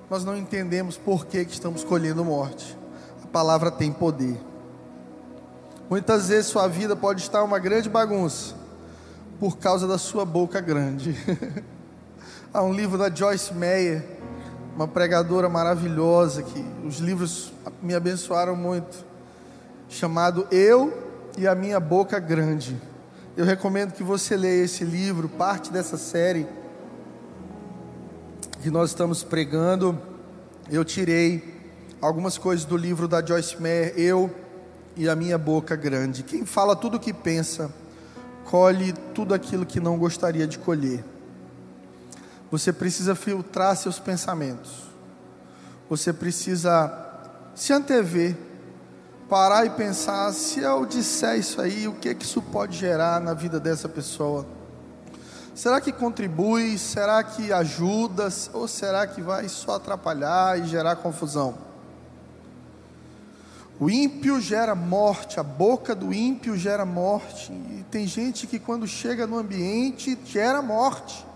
nós 0.10 0.24
não 0.24 0.36
entendemos 0.36 0.98
por 0.98 1.26
que, 1.26 1.44
que 1.44 1.52
estamos 1.52 1.84
colhendo 1.84 2.24
morte. 2.24 2.78
A 3.24 3.28
palavra 3.28 3.70
tem 3.70 3.92
poder. 3.92 4.40
Muitas 5.90 6.30
vezes 6.30 6.48
sua 6.48 6.68
vida 6.68 6.96
pode 6.96 7.22
estar 7.22 7.44
uma 7.44 7.60
grande 7.60 7.90
bagunça 7.90 8.56
por 9.40 9.58
causa 9.58 9.86
da 9.88 9.98
sua 9.98 10.24
boca 10.24 10.62
grande. 10.62 11.18
Há 12.54 12.64
um 12.64 12.72
livro 12.72 12.98
da 12.98 13.14
Joyce 13.14 13.54
Meyer, 13.54 14.13
uma 14.76 14.88
pregadora 14.88 15.48
maravilhosa 15.48 16.42
que 16.42 16.66
os 16.86 16.98
livros 16.98 17.54
me 17.82 17.94
abençoaram 17.94 18.56
muito, 18.56 19.06
chamado 19.88 20.48
Eu 20.52 20.92
e 21.38 21.48
a 21.48 21.54
Minha 21.54 21.80
Boca 21.80 22.20
Grande. 22.20 22.80
Eu 23.38 23.46
recomendo 23.46 23.94
que 23.94 24.04
você 24.04 24.36
leia 24.36 24.64
esse 24.64 24.84
livro, 24.84 25.30
parte 25.30 25.72
dessa 25.72 25.98
série 25.98 26.48
que 28.62 28.72
nós 28.72 28.92
estamos 28.92 29.24
pregando, 29.24 30.00
eu 30.72 30.86
tirei 30.86 31.54
algumas 32.02 32.38
coisas 32.38 32.66
do 32.66 32.78
livro 32.78 33.08
da 33.08 33.24
Joyce 33.24 33.62
Meyer, 33.62 33.94
Eu 33.98 34.34
e 34.96 35.10
a 35.10 35.16
Minha 35.16 35.38
Boca 35.38 35.76
Grande. 35.76 36.24
Quem 36.24 36.46
fala 36.46 36.76
tudo 36.76 36.98
o 36.98 37.00
que 37.00 37.14
pensa, 37.14 37.70
colhe 38.46 38.94
tudo 39.14 39.34
aquilo 39.34 39.66
que 39.66 39.80
não 39.80 39.98
gostaria 39.98 40.48
de 40.48 40.58
colher. 40.58 41.04
Você 42.54 42.72
precisa 42.72 43.16
filtrar 43.16 43.76
seus 43.76 43.98
pensamentos. 43.98 44.84
Você 45.90 46.14
precisa 46.14 46.96
se 47.56 47.74
antever, 47.74 48.38
parar 49.28 49.66
e 49.66 49.72
pensar: 49.72 50.32
se 50.34 50.60
eu 50.60 50.86
disser 50.86 51.40
isso 51.40 51.60
aí, 51.60 51.88
o 51.88 51.94
que, 51.94 52.14
que 52.14 52.24
isso 52.24 52.44
pode 52.44 52.78
gerar 52.78 53.20
na 53.20 53.34
vida 53.34 53.60
dessa 53.60 53.90
pessoa? 53.90 54.46
Será 55.56 55.82
que 55.82 55.92
contribui? 55.92 56.78
Será 56.78 57.24
que 57.24 57.52
ajuda? 57.52 58.30
Ou 58.54 58.68
será 58.68 59.08
que 59.08 59.20
vai 59.20 59.50
só 59.50 59.78
atrapalhar 59.78 60.60
e 60.60 60.68
gerar 60.68 60.98
confusão? 60.98 61.58
O 63.80 63.90
ímpio 63.90 64.40
gera 64.40 64.76
morte, 64.76 65.40
a 65.40 65.44
boca 65.44 65.96
do 65.96 66.14
ímpio 66.14 66.56
gera 66.56 66.86
morte. 66.86 67.52
E 67.52 67.84
tem 67.90 68.06
gente 68.06 68.46
que 68.46 68.60
quando 68.60 68.86
chega 68.86 69.26
no 69.26 69.40
ambiente 69.40 70.16
gera 70.24 70.62
morte. 70.62 71.33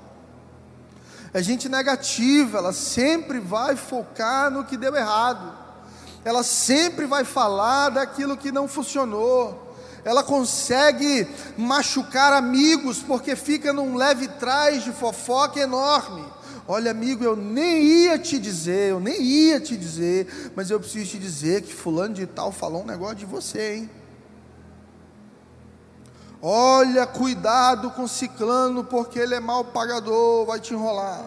É 1.33 1.43
gente 1.43 1.69
negativa, 1.69 2.57
ela 2.57 2.73
sempre 2.73 3.39
vai 3.39 3.75
focar 3.75 4.49
no 4.49 4.63
que 4.63 4.77
deu 4.77 4.95
errado. 4.95 5.53
Ela 6.23 6.43
sempre 6.43 7.05
vai 7.05 7.23
falar 7.23 7.89
daquilo 7.89 8.37
que 8.37 8.51
não 8.51 8.67
funcionou 8.67 9.67
ela 10.07 10.23
consegue 10.23 11.27
machucar 11.57 12.31
amigos 12.31 12.99
porque 12.99 13.35
fica 13.35 13.73
num 13.73 13.97
leve 13.97 14.29
trás 14.29 14.81
de 14.81 14.93
fofoca 14.93 15.59
enorme. 15.59 16.23
Olha, 16.65 16.91
amigo, 16.91 17.25
eu 17.25 17.35
nem 17.35 17.83
ia 17.83 18.17
te 18.17 18.39
dizer, 18.39 18.91
eu 18.91 19.01
nem 19.01 19.21
ia 19.21 19.59
te 19.59 19.75
dizer, 19.75 20.53
mas 20.55 20.69
eu 20.69 20.79
preciso 20.79 21.11
te 21.11 21.19
dizer 21.19 21.61
que 21.61 21.73
fulano 21.73 22.13
de 22.13 22.25
tal 22.25 22.53
falou 22.53 22.83
um 22.83 22.85
negócio 22.85 23.17
de 23.17 23.25
você, 23.25 23.75
hein? 23.75 23.89
Olha, 26.41 27.07
cuidado 27.07 27.91
com 27.91 28.07
ciclano, 28.07 28.83
porque 28.83 29.19
ele 29.19 29.35
é 29.35 29.39
mal 29.39 29.65
pagador, 29.65 30.45
vai 30.45 30.59
te 30.59 30.73
enrolar. 30.73 31.23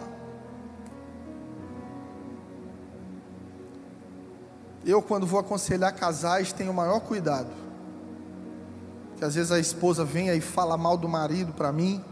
Eu, 4.85 5.01
quando 5.01 5.27
vou 5.27 5.39
aconselhar 5.39 5.93
casais, 5.93 6.51
tenho 6.53 6.71
o 6.71 6.73
maior 6.73 7.01
cuidado 7.01 7.61
que 9.21 9.25
às 9.25 9.35
vezes 9.35 9.51
a 9.51 9.59
esposa 9.59 10.03
vem 10.03 10.31
aí 10.31 10.39
e 10.39 10.41
fala 10.41 10.75
mal 10.75 10.97
do 10.97 11.07
marido 11.07 11.53
para 11.53 11.71
mim. 11.71 12.03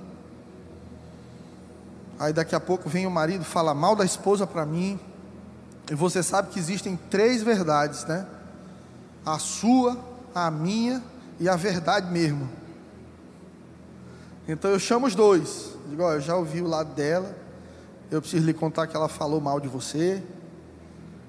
Aí 2.19 2.31
daqui 2.31 2.53
a 2.53 2.59
pouco 2.59 2.87
vem 2.87 3.07
o 3.07 3.09
marido 3.09 3.43
fala 3.43 3.73
mal 3.73 3.95
da 3.95 4.05
esposa 4.05 4.45
para 4.45 4.63
mim. 4.63 4.99
E 5.89 5.95
você 5.95 6.21
sabe 6.21 6.49
que 6.49 6.59
existem 6.59 6.99
três 7.09 7.41
verdades, 7.41 8.05
né? 8.05 8.27
A 9.25 9.39
sua, 9.39 9.97
a 10.35 10.51
minha 10.51 11.01
e 11.39 11.49
a 11.49 11.55
verdade 11.55 12.11
mesmo. 12.11 12.47
Então 14.51 14.71
eu 14.71 14.79
chamo 14.79 15.05
os 15.05 15.13
dois. 15.13 15.75
Digo, 15.87 16.01
ó, 16.01 16.13
eu 16.13 16.21
já 16.21 16.35
ouvi 16.35 16.59
o 16.59 16.67
lado 16.67 16.95
dela. 16.95 17.37
Eu 18.09 18.19
preciso 18.19 18.43
lhe 18.43 18.53
contar 18.53 18.87
que 18.87 18.95
ela 18.95 19.07
falou 19.07 19.39
mal 19.39 19.59
de 19.59 19.67
você. 19.67 20.23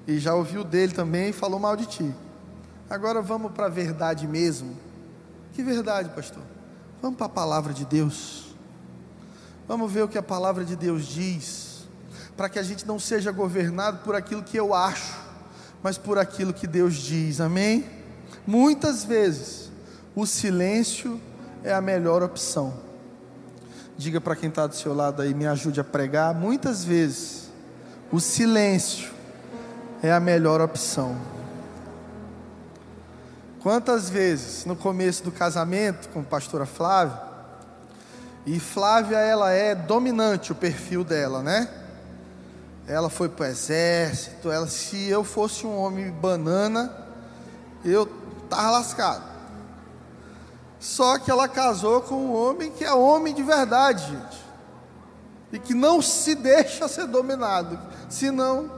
E 0.07 0.17
já 0.17 0.33
ouvi 0.33 0.57
o 0.57 0.63
dele 0.63 0.91
também 0.91 1.29
e 1.29 1.33
falou 1.33 1.59
mal 1.59 1.77
de 1.77 1.85
ti. 1.85 2.15
Agora 2.89 3.21
vamos 3.21 3.51
para 3.51 3.67
a 3.67 3.69
verdade 3.69 4.27
mesmo. 4.27 4.75
Que 5.53 5.61
verdade, 5.61 6.09
pastor? 6.09 6.41
Vamos 6.99 7.15
para 7.15 7.27
a 7.27 7.29
palavra 7.29 7.71
de 7.73 7.85
Deus. 7.85 8.55
Vamos 9.67 9.91
ver 9.91 10.01
o 10.01 10.07
que 10.07 10.17
a 10.17 10.23
palavra 10.23 10.65
de 10.65 10.75
Deus 10.75 11.05
diz. 11.05 11.87
para 12.35 12.49
que 12.49 12.57
a 12.57 12.63
gente 12.63 12.87
não 12.87 12.97
seja 12.97 13.31
governado 13.31 13.99
por 13.99 14.15
aquilo 14.15 14.41
que 14.41 14.57
eu 14.57 14.73
acho, 14.73 15.15
mas 15.83 15.95
por 15.95 16.17
aquilo 16.17 16.51
que 16.51 16.65
Deus 16.65 16.95
diz, 16.95 17.39
amém? 17.39 17.85
Muitas 18.47 19.03
vezes, 19.03 19.69
o 20.15 20.25
silêncio 20.25 21.21
é 21.63 21.71
a 21.71 21.81
melhor 21.81 22.23
opção. 22.23 22.90
Diga 24.01 24.19
para 24.19 24.35
quem 24.35 24.49
está 24.49 24.65
do 24.65 24.73
seu 24.75 24.95
lado 24.95 25.21
aí, 25.21 25.31
me 25.31 25.45
ajude 25.45 25.79
a 25.79 25.83
pregar. 25.83 26.33
Muitas 26.33 26.83
vezes, 26.83 27.51
o 28.11 28.19
silêncio 28.19 29.11
é 30.01 30.11
a 30.11 30.19
melhor 30.19 30.59
opção. 30.59 31.15
Quantas 33.59 34.09
vezes 34.09 34.65
no 34.65 34.75
começo 34.75 35.23
do 35.23 35.31
casamento 35.31 36.09
com 36.09 36.21
a 36.21 36.23
pastora 36.23 36.65
Flávia, 36.65 37.15
e 38.43 38.59
Flávia 38.59 39.17
ela 39.17 39.51
é 39.51 39.75
dominante 39.75 40.51
o 40.51 40.55
perfil 40.55 41.03
dela, 41.03 41.43
né? 41.43 41.69
Ela 42.87 43.07
foi 43.07 43.29
para 43.29 43.45
o 43.45 43.49
exército, 43.49 44.49
ela 44.49 44.65
se 44.65 45.09
eu 45.09 45.23
fosse 45.23 45.67
um 45.67 45.77
homem 45.77 46.09
banana, 46.09 46.91
eu 47.85 48.07
tava 48.49 48.71
lascado. 48.71 49.30
Só 50.81 51.19
que 51.19 51.29
ela 51.29 51.47
casou 51.47 52.01
com 52.01 52.15
um 52.15 52.33
homem 52.33 52.71
que 52.71 52.83
é 52.83 52.91
homem 52.91 53.35
de 53.35 53.43
verdade, 53.43 54.03
gente. 54.07 54.41
E 55.51 55.59
que 55.59 55.75
não 55.75 56.01
se 56.01 56.33
deixa 56.33 56.87
ser 56.87 57.05
dominado. 57.05 57.79
Senão, 58.09 58.71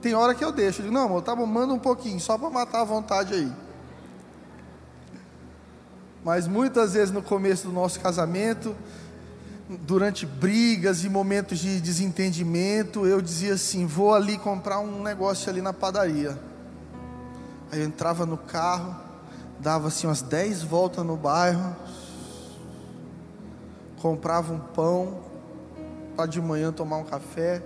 tem 0.00 0.14
hora 0.14 0.34
que 0.34 0.42
eu 0.42 0.50
deixo. 0.50 0.80
Eu 0.80 0.84
digo, 0.84 0.94
não, 0.94 1.04
amor, 1.04 1.20
tá 1.20 1.36
bom, 1.36 1.44
manda 1.44 1.74
um 1.74 1.78
pouquinho, 1.78 2.18
só 2.18 2.38
para 2.38 2.48
matar 2.48 2.80
a 2.80 2.84
vontade 2.84 3.34
aí. 3.34 3.52
Mas 6.24 6.48
muitas 6.48 6.94
vezes 6.94 7.12
no 7.12 7.22
começo 7.22 7.66
do 7.66 7.72
nosso 7.74 8.00
casamento, 8.00 8.74
durante 9.68 10.24
brigas 10.24 11.04
e 11.04 11.10
momentos 11.10 11.58
de 11.58 11.78
desentendimento, 11.78 13.06
eu 13.06 13.20
dizia 13.20 13.52
assim: 13.52 13.84
vou 13.84 14.14
ali 14.14 14.38
comprar 14.38 14.78
um 14.78 15.02
negócio 15.02 15.50
ali 15.50 15.60
na 15.60 15.74
padaria. 15.74 16.38
Aí 17.70 17.80
eu 17.80 17.84
entrava 17.84 18.24
no 18.24 18.38
carro, 18.38 19.09
dava 19.60 19.88
assim 19.88 20.06
umas 20.06 20.22
10 20.22 20.62
voltas 20.62 21.04
no 21.04 21.16
bairro, 21.16 21.76
comprava 24.00 24.52
um 24.52 24.58
pão 24.58 25.18
para 26.16 26.26
de 26.26 26.40
manhã 26.40 26.72
tomar 26.72 26.96
um 26.96 27.04
café. 27.04 27.62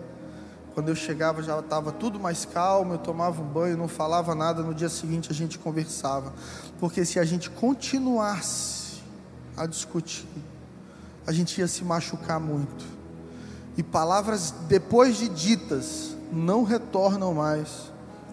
Quando 0.74 0.88
eu 0.88 0.96
chegava 0.96 1.40
já 1.40 1.58
estava 1.60 1.92
tudo 1.92 2.18
mais 2.18 2.44
calmo, 2.44 2.94
eu 2.94 2.98
tomava 2.98 3.40
um 3.40 3.46
banho, 3.46 3.76
não 3.76 3.86
falava 3.86 4.34
nada. 4.34 4.60
No 4.62 4.74
dia 4.74 4.88
seguinte 4.88 5.30
a 5.30 5.34
gente 5.34 5.56
conversava. 5.56 6.32
Porque 6.80 7.04
se 7.04 7.20
a 7.20 7.24
gente 7.24 7.48
continuasse 7.48 9.00
a 9.56 9.66
discutir, 9.66 10.26
a 11.24 11.32
gente 11.32 11.60
ia 11.60 11.68
se 11.68 11.84
machucar 11.84 12.40
muito. 12.40 12.84
E 13.76 13.82
palavras 13.84 14.52
depois 14.68 15.16
de 15.16 15.28
ditas 15.28 16.16
não 16.32 16.64
retornam 16.64 17.34
mais 17.34 17.92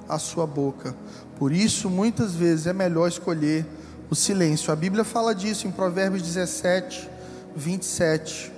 à 0.10 0.18
sua 0.18 0.48
boca. 0.48 0.96
Por 1.42 1.52
isso, 1.52 1.90
muitas 1.90 2.36
vezes 2.36 2.68
é 2.68 2.72
melhor 2.72 3.08
escolher 3.08 3.66
o 4.12 4.16
silêncio. 4.16 4.72
A 4.72 4.76
Bíblia 4.76 5.04
fala 5.04 5.34
disso 5.34 5.66
em 5.66 5.72
Provérbios 5.72 6.22
17, 6.22 7.10
27, 7.56 8.52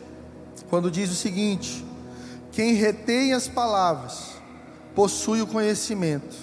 quando 0.69 0.91
diz 0.91 1.09
o 1.09 1.15
seguinte: 1.15 1.85
quem 2.51 2.73
retém 2.73 3.31
as 3.31 3.47
palavras 3.47 4.31
possui 4.93 5.41
o 5.41 5.47
conhecimento, 5.47 6.35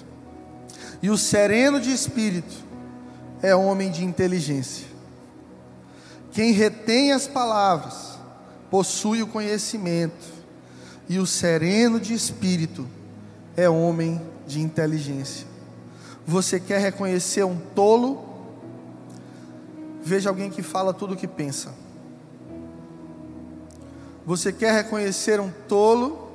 e 1.03 1.11
o 1.11 1.19
sereno 1.19 1.79
de 1.79 1.93
espírito 1.93 2.55
é 3.43 3.55
homem 3.55 3.91
de 3.91 4.03
inteligência. 4.03 4.87
Quem 6.33 6.53
retém 6.53 7.13
as 7.13 7.29
palavras 7.29 8.19
possui 8.71 9.23
o 9.23 9.27
conhecimento, 9.27 10.27
e 11.07 11.19
o 11.19 11.27
sereno 11.27 12.01
de 12.01 12.15
espírito 12.15 12.89
é 13.55 13.69
homem 13.69 14.19
de 14.47 14.59
inteligência. 14.59 15.50
Você 16.27 16.61
quer 16.61 16.81
reconhecer 16.81 17.45
um 17.45 17.57
tolo? 17.75 18.25
Veja 20.03 20.29
alguém 20.31 20.51
que 20.51 20.63
fala 20.63 20.93
tudo 20.93 21.15
o 21.15 21.17
que 21.17 21.27
pensa. 21.27 21.75
Você 24.25 24.53
quer 24.53 24.73
reconhecer 24.73 25.41
um 25.41 25.51
tolo? 25.69 26.29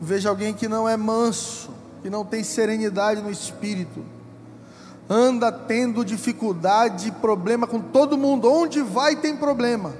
Veja 0.00 0.28
alguém 0.28 0.52
que 0.54 0.68
não 0.68 0.88
é 0.88 0.96
manso, 0.96 1.70
que 2.02 2.10
não 2.10 2.24
tem 2.24 2.44
serenidade 2.44 3.22
no 3.22 3.30
espírito, 3.30 4.04
anda 5.08 5.50
tendo 5.50 6.04
dificuldade, 6.04 7.10
problema 7.12 7.66
com 7.66 7.80
todo 7.80 8.18
mundo, 8.18 8.50
onde 8.50 8.82
vai 8.82 9.16
tem 9.16 9.36
problema. 9.36 9.94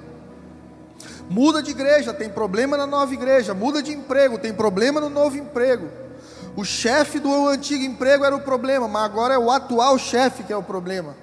Muda 1.29 1.63
de 1.63 1.71
igreja, 1.71 2.13
tem 2.13 2.29
problema 2.29 2.77
na 2.77 2.87
nova 2.87 3.13
igreja, 3.13 3.55
muda 3.55 3.83
de 3.83 3.93
emprego, 3.93 4.39
tem 4.39 4.53
problema 4.53 5.01
no 5.01 5.09
novo 5.09 5.37
emprego. 5.37 5.89
O 6.57 6.65
chefe 6.65 7.21
do 7.21 7.49
antigo 7.49 7.85
emprego 7.85 8.25
era 8.25 8.35
o 8.35 8.41
problema, 8.41 8.89
mas 8.89 9.05
agora 9.05 9.35
é 9.35 9.39
o 9.39 9.51
atual 9.51 9.99
chefe 9.99 10.43
que 10.43 10.53
é 10.53 10.57
o 10.57 10.63
problema. 10.63 11.15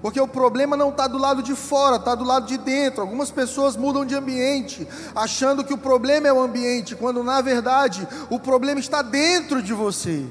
Porque 0.00 0.20
o 0.20 0.28
problema 0.28 0.76
não 0.76 0.90
está 0.90 1.08
do 1.08 1.18
lado 1.18 1.42
de 1.42 1.54
fora, 1.54 1.96
está 1.96 2.14
do 2.14 2.22
lado 2.22 2.46
de 2.46 2.56
dentro. 2.56 3.00
Algumas 3.00 3.30
pessoas 3.30 3.76
mudam 3.76 4.04
de 4.04 4.14
ambiente, 4.14 4.86
achando 5.14 5.64
que 5.64 5.74
o 5.74 5.78
problema 5.78 6.28
é 6.28 6.32
o 6.32 6.40
ambiente, 6.40 6.94
quando 6.94 7.24
na 7.24 7.40
verdade 7.40 8.06
o 8.30 8.38
problema 8.38 8.78
está 8.78 9.02
dentro 9.02 9.60
de 9.60 9.72
você. 9.72 10.24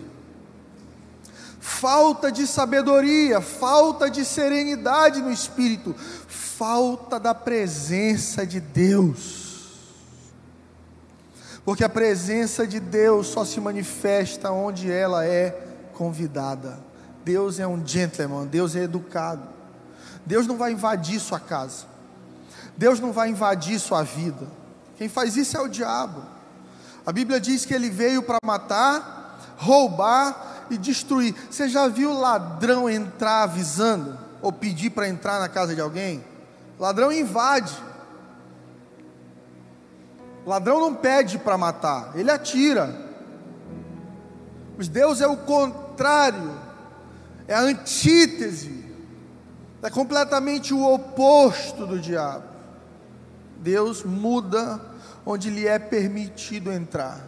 Falta 1.60 2.32
de 2.32 2.47
sabedoria, 2.47 3.41
falta 3.41 4.10
de 4.10 4.23
serenidade 4.23 5.21
no 5.21 5.32
espírito, 5.32 5.95
falta 6.28 7.19
da 7.19 7.34
presença 7.34 8.45
de 8.45 8.62
Deus. 8.62 9.44
Porque 11.65 11.84
a 11.84 11.89
presença 11.89 12.67
de 12.67 12.80
Deus 12.80 13.28
só 13.28 13.43
se 13.43 13.60
manifesta 13.60 14.51
onde 14.51 14.91
ela 14.91 15.25
é 15.25 15.49
convidada. 15.93 16.80
Deus 17.23 17.60
é 17.60 17.65
um 17.65 17.86
gentleman, 17.86 18.45
Deus 18.45 18.75
é 18.75 18.84
educado. 18.84 19.49
Deus 20.23 20.45
não 20.45 20.58
vai 20.58 20.73
invadir 20.73 21.19
sua 21.19 21.39
casa. 21.39 21.86
Deus 22.78 22.99
não 22.99 23.12
vai 23.12 23.30
invadir 23.30 23.80
sua 23.80 24.04
vida. 24.04 24.47
Quem 24.95 25.10
faz 25.10 25.36
isso 25.36 25.58
é 25.58 25.62
o 25.62 25.67
diabo. 25.67 26.21
A 27.04 27.12
Bíblia 27.12 27.39
diz 27.39 27.65
que 27.65 27.73
ele 27.73 27.89
veio 27.89 28.21
para 28.21 28.38
matar, 28.43 29.56
roubar 29.58 30.65
e 30.69 30.78
destruir. 30.78 31.34
Você 31.49 31.67
já 31.67 31.88
viu 31.88 32.13
ladrão 32.13 32.88
entrar 32.88 33.43
avisando 33.43 34.17
ou 34.41 34.51
pedir 34.51 34.91
para 34.91 35.08
entrar 35.08 35.39
na 35.39 35.49
casa 35.49 35.73
de 35.73 35.82
alguém? 35.82 36.23
Ladrão 36.80 37.12
invade. 37.12 37.73
Ladrão 40.45 40.79
não 40.79 40.93
pede 40.93 41.39
para 41.39 41.58
matar, 41.58 42.12
ele 42.15 42.29
atira. 42.29 42.93
Mas 44.77 44.88
Deus 44.88 45.21
é 45.21 45.27
o 45.27 45.38
contrário, 45.38 46.51
é 47.47 47.55
a 47.55 47.62
antítese 47.62 48.86
é 49.86 49.89
completamente 49.91 50.73
o 50.73 50.84
oposto 50.84 51.86
do 51.86 51.99
diabo. 51.99 52.43
Deus 53.58 54.03
muda 54.03 54.81
onde 55.23 55.51
lhe 55.51 55.67
é 55.67 55.77
permitido 55.77 56.71
entrar. 56.71 57.21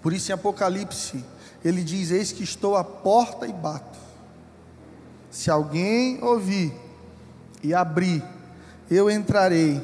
Por 0.00 0.14
isso, 0.14 0.30
em 0.30 0.34
Apocalipse, 0.34 1.22
ele 1.62 1.84
diz: 1.84 2.10
Eis 2.10 2.32
que 2.32 2.42
estou 2.42 2.74
à 2.74 2.82
porta 2.82 3.46
e 3.46 3.52
bato. 3.52 3.98
Se 5.30 5.50
alguém 5.50 6.22
ouvir 6.24 6.72
e 7.62 7.74
abrir, 7.74 8.24
eu 8.90 9.10
entrarei 9.10 9.82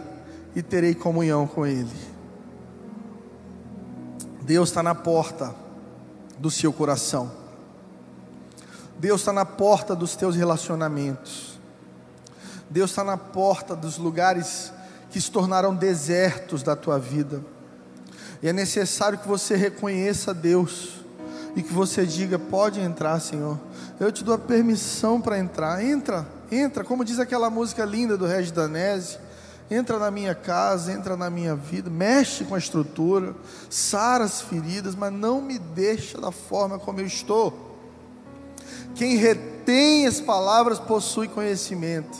e 0.54 0.62
terei 0.62 0.94
comunhão 0.94 1.46
com 1.46 1.66
ele. 1.66 1.90
Deus 4.42 4.68
está 4.68 4.82
na 4.82 4.94
porta 4.94 5.54
do 6.38 6.50
seu 6.50 6.72
coração. 6.72 7.30
Deus 8.98 9.20
está 9.20 9.32
na 9.32 9.44
porta 9.44 9.94
dos 9.96 10.14
teus 10.14 10.36
relacionamentos. 10.36 11.58
Deus 12.68 12.90
está 12.90 13.04
na 13.04 13.16
porta 13.16 13.76
dos 13.76 13.98
lugares 13.98 14.72
que 15.10 15.20
se 15.20 15.30
tornaram 15.30 15.74
desertos 15.74 16.62
da 16.62 16.74
tua 16.74 16.98
vida. 16.98 17.42
E 18.42 18.48
é 18.48 18.52
necessário 18.52 19.18
que 19.18 19.28
você 19.28 19.54
reconheça 19.54 20.34
Deus 20.34 21.02
e 21.54 21.62
que 21.62 21.72
você 21.72 22.06
diga: 22.06 22.38
pode 22.38 22.80
entrar, 22.80 23.20
Senhor. 23.20 23.58
Eu 24.00 24.10
te 24.10 24.24
dou 24.24 24.34
a 24.34 24.38
permissão 24.38 25.20
para 25.20 25.38
entrar. 25.38 25.84
Entra, 25.84 26.26
entra, 26.50 26.82
como 26.82 27.04
diz 27.04 27.18
aquela 27.18 27.50
música 27.50 27.84
linda 27.84 28.16
do 28.16 28.26
Regis 28.26 28.50
Danese. 28.50 29.18
Entra 29.72 29.98
na 29.98 30.10
minha 30.10 30.34
casa, 30.34 30.92
entra 30.92 31.16
na 31.16 31.30
minha 31.30 31.56
vida, 31.56 31.88
mexe 31.88 32.44
com 32.44 32.54
a 32.54 32.58
estrutura, 32.58 33.34
sara 33.70 34.22
as 34.22 34.42
feridas, 34.42 34.94
mas 34.94 35.10
não 35.10 35.40
me 35.40 35.58
deixa 35.58 36.20
da 36.20 36.30
forma 36.30 36.78
como 36.78 37.00
eu 37.00 37.06
estou. 37.06 37.78
Quem 38.94 39.16
retém 39.16 40.06
as 40.06 40.20
palavras 40.20 40.78
possui 40.78 41.26
conhecimento. 41.26 42.18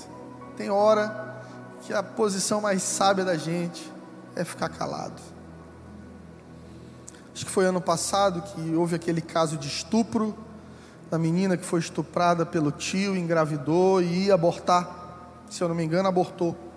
Tem 0.57 0.71
hora 0.71 1.45
que 1.83 1.93
a 1.93 2.03
posição 2.03 2.63
mais 2.63 2.83
sábia 2.83 3.23
da 3.23 3.37
gente 3.37 3.93
é 4.35 4.45
ficar 4.45 4.71
calado. 4.71 5.21
Acho 7.35 7.45
que 7.45 7.53
foi 7.53 7.67
ano 7.67 7.83
passado 7.83 8.41
que 8.41 8.75
houve 8.75 8.95
aquele 8.95 9.21
caso 9.21 9.59
de 9.59 9.69
estupro 9.69 10.35
da 11.11 11.19
menina 11.19 11.59
que 11.59 11.67
foi 11.67 11.81
estuprada 11.81 12.47
pelo 12.47 12.73
tio, 12.73 13.15
engravidou 13.15 14.01
e 14.01 14.25
ia 14.25 14.35
abortar. 14.35 14.89
Se 15.51 15.63
eu 15.63 15.69
não 15.69 15.75
me 15.75 15.85
engano, 15.85 16.09
abortou. 16.09 16.72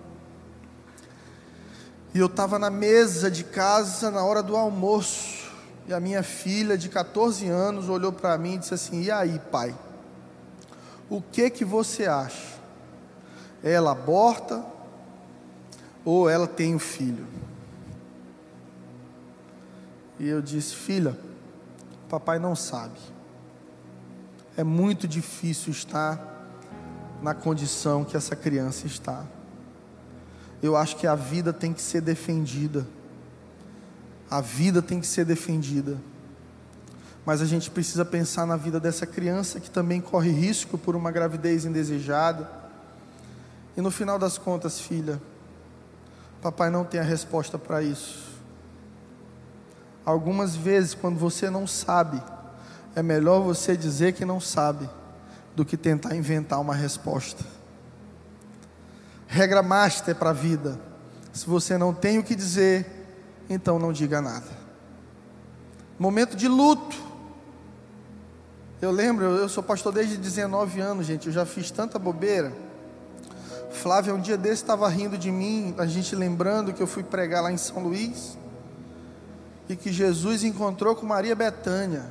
E 2.16 2.18
eu 2.18 2.28
estava 2.28 2.58
na 2.58 2.70
mesa 2.70 3.30
de 3.30 3.44
casa 3.44 4.10
na 4.10 4.24
hora 4.24 4.42
do 4.42 4.56
almoço. 4.56 5.52
E 5.86 5.92
a 5.92 6.00
minha 6.00 6.22
filha 6.22 6.78
de 6.78 6.88
14 6.88 7.46
anos 7.46 7.90
olhou 7.90 8.10
para 8.10 8.38
mim 8.38 8.54
e 8.54 8.58
disse 8.58 8.72
assim: 8.72 9.02
"E 9.02 9.10
aí, 9.10 9.38
pai? 9.52 9.76
O 11.10 11.20
que 11.20 11.50
que 11.50 11.62
você 11.62 12.06
acha? 12.06 12.56
Ela 13.62 13.92
aborta 13.92 14.64
ou 16.06 16.26
ela 16.26 16.46
tem 16.46 16.74
um 16.74 16.78
filho?" 16.78 17.26
E 20.18 20.26
eu 20.26 20.40
disse: 20.40 20.74
"Filha, 20.74 21.14
papai 22.08 22.38
não 22.38 22.56
sabe. 22.56 22.98
É 24.56 24.64
muito 24.64 25.06
difícil 25.06 25.70
estar 25.70 26.18
na 27.20 27.34
condição 27.34 28.06
que 28.06 28.16
essa 28.16 28.34
criança 28.34 28.86
está. 28.86 29.22
Eu 30.66 30.76
acho 30.76 30.96
que 30.96 31.06
a 31.06 31.14
vida 31.14 31.52
tem 31.52 31.72
que 31.72 31.80
ser 31.80 32.00
defendida. 32.00 32.86
A 34.28 34.40
vida 34.40 34.82
tem 34.82 35.00
que 35.00 35.06
ser 35.06 35.24
defendida. 35.24 35.96
Mas 37.24 37.40
a 37.40 37.44
gente 37.44 37.70
precisa 37.70 38.04
pensar 38.04 38.46
na 38.46 38.56
vida 38.56 38.80
dessa 38.80 39.06
criança 39.06 39.60
que 39.60 39.70
também 39.70 40.00
corre 40.00 40.30
risco 40.30 40.76
por 40.76 40.96
uma 40.96 41.12
gravidez 41.12 41.64
indesejada. 41.64 42.50
E 43.76 43.80
no 43.80 43.92
final 43.92 44.18
das 44.18 44.38
contas, 44.38 44.80
filha, 44.80 45.22
papai 46.42 46.68
não 46.68 46.84
tem 46.84 46.98
a 46.98 47.04
resposta 47.04 47.56
para 47.56 47.80
isso. 47.80 48.26
Algumas 50.04 50.56
vezes, 50.56 50.94
quando 50.94 51.16
você 51.16 51.48
não 51.48 51.66
sabe, 51.66 52.20
é 52.94 53.02
melhor 53.02 53.40
você 53.40 53.76
dizer 53.76 54.14
que 54.14 54.24
não 54.24 54.40
sabe 54.40 54.88
do 55.54 55.64
que 55.64 55.76
tentar 55.76 56.16
inventar 56.16 56.60
uma 56.60 56.74
resposta. 56.74 57.55
Regra 59.36 59.62
master 59.62 60.14
para 60.14 60.30
a 60.30 60.32
vida: 60.32 60.80
se 61.30 61.46
você 61.46 61.76
não 61.76 61.92
tem 61.92 62.18
o 62.18 62.24
que 62.24 62.34
dizer, 62.34 62.86
então 63.50 63.78
não 63.78 63.92
diga 63.92 64.22
nada. 64.22 64.46
Momento 65.98 66.34
de 66.34 66.48
luto. 66.48 66.96
Eu 68.80 68.90
lembro, 68.90 69.24
eu 69.24 69.48
sou 69.48 69.62
pastor 69.62 69.92
desde 69.92 70.16
19 70.16 70.80
anos, 70.80 71.06
gente, 71.06 71.26
eu 71.26 71.32
já 71.32 71.44
fiz 71.44 71.70
tanta 71.70 71.98
bobeira. 71.98 72.52
Flávia, 73.70 74.14
um 74.14 74.20
dia 74.20 74.38
desse 74.38 74.62
estava 74.62 74.88
rindo 74.88 75.18
de 75.18 75.30
mim, 75.30 75.74
a 75.76 75.86
gente 75.86 76.16
lembrando 76.16 76.72
que 76.72 76.82
eu 76.82 76.86
fui 76.86 77.02
pregar 77.02 77.42
lá 77.42 77.52
em 77.52 77.58
São 77.58 77.82
Luís 77.82 78.38
e 79.68 79.76
que 79.76 79.92
Jesus 79.92 80.44
encontrou 80.44 80.94
com 80.94 81.04
Maria 81.04 81.34
Betânia. 81.34 82.06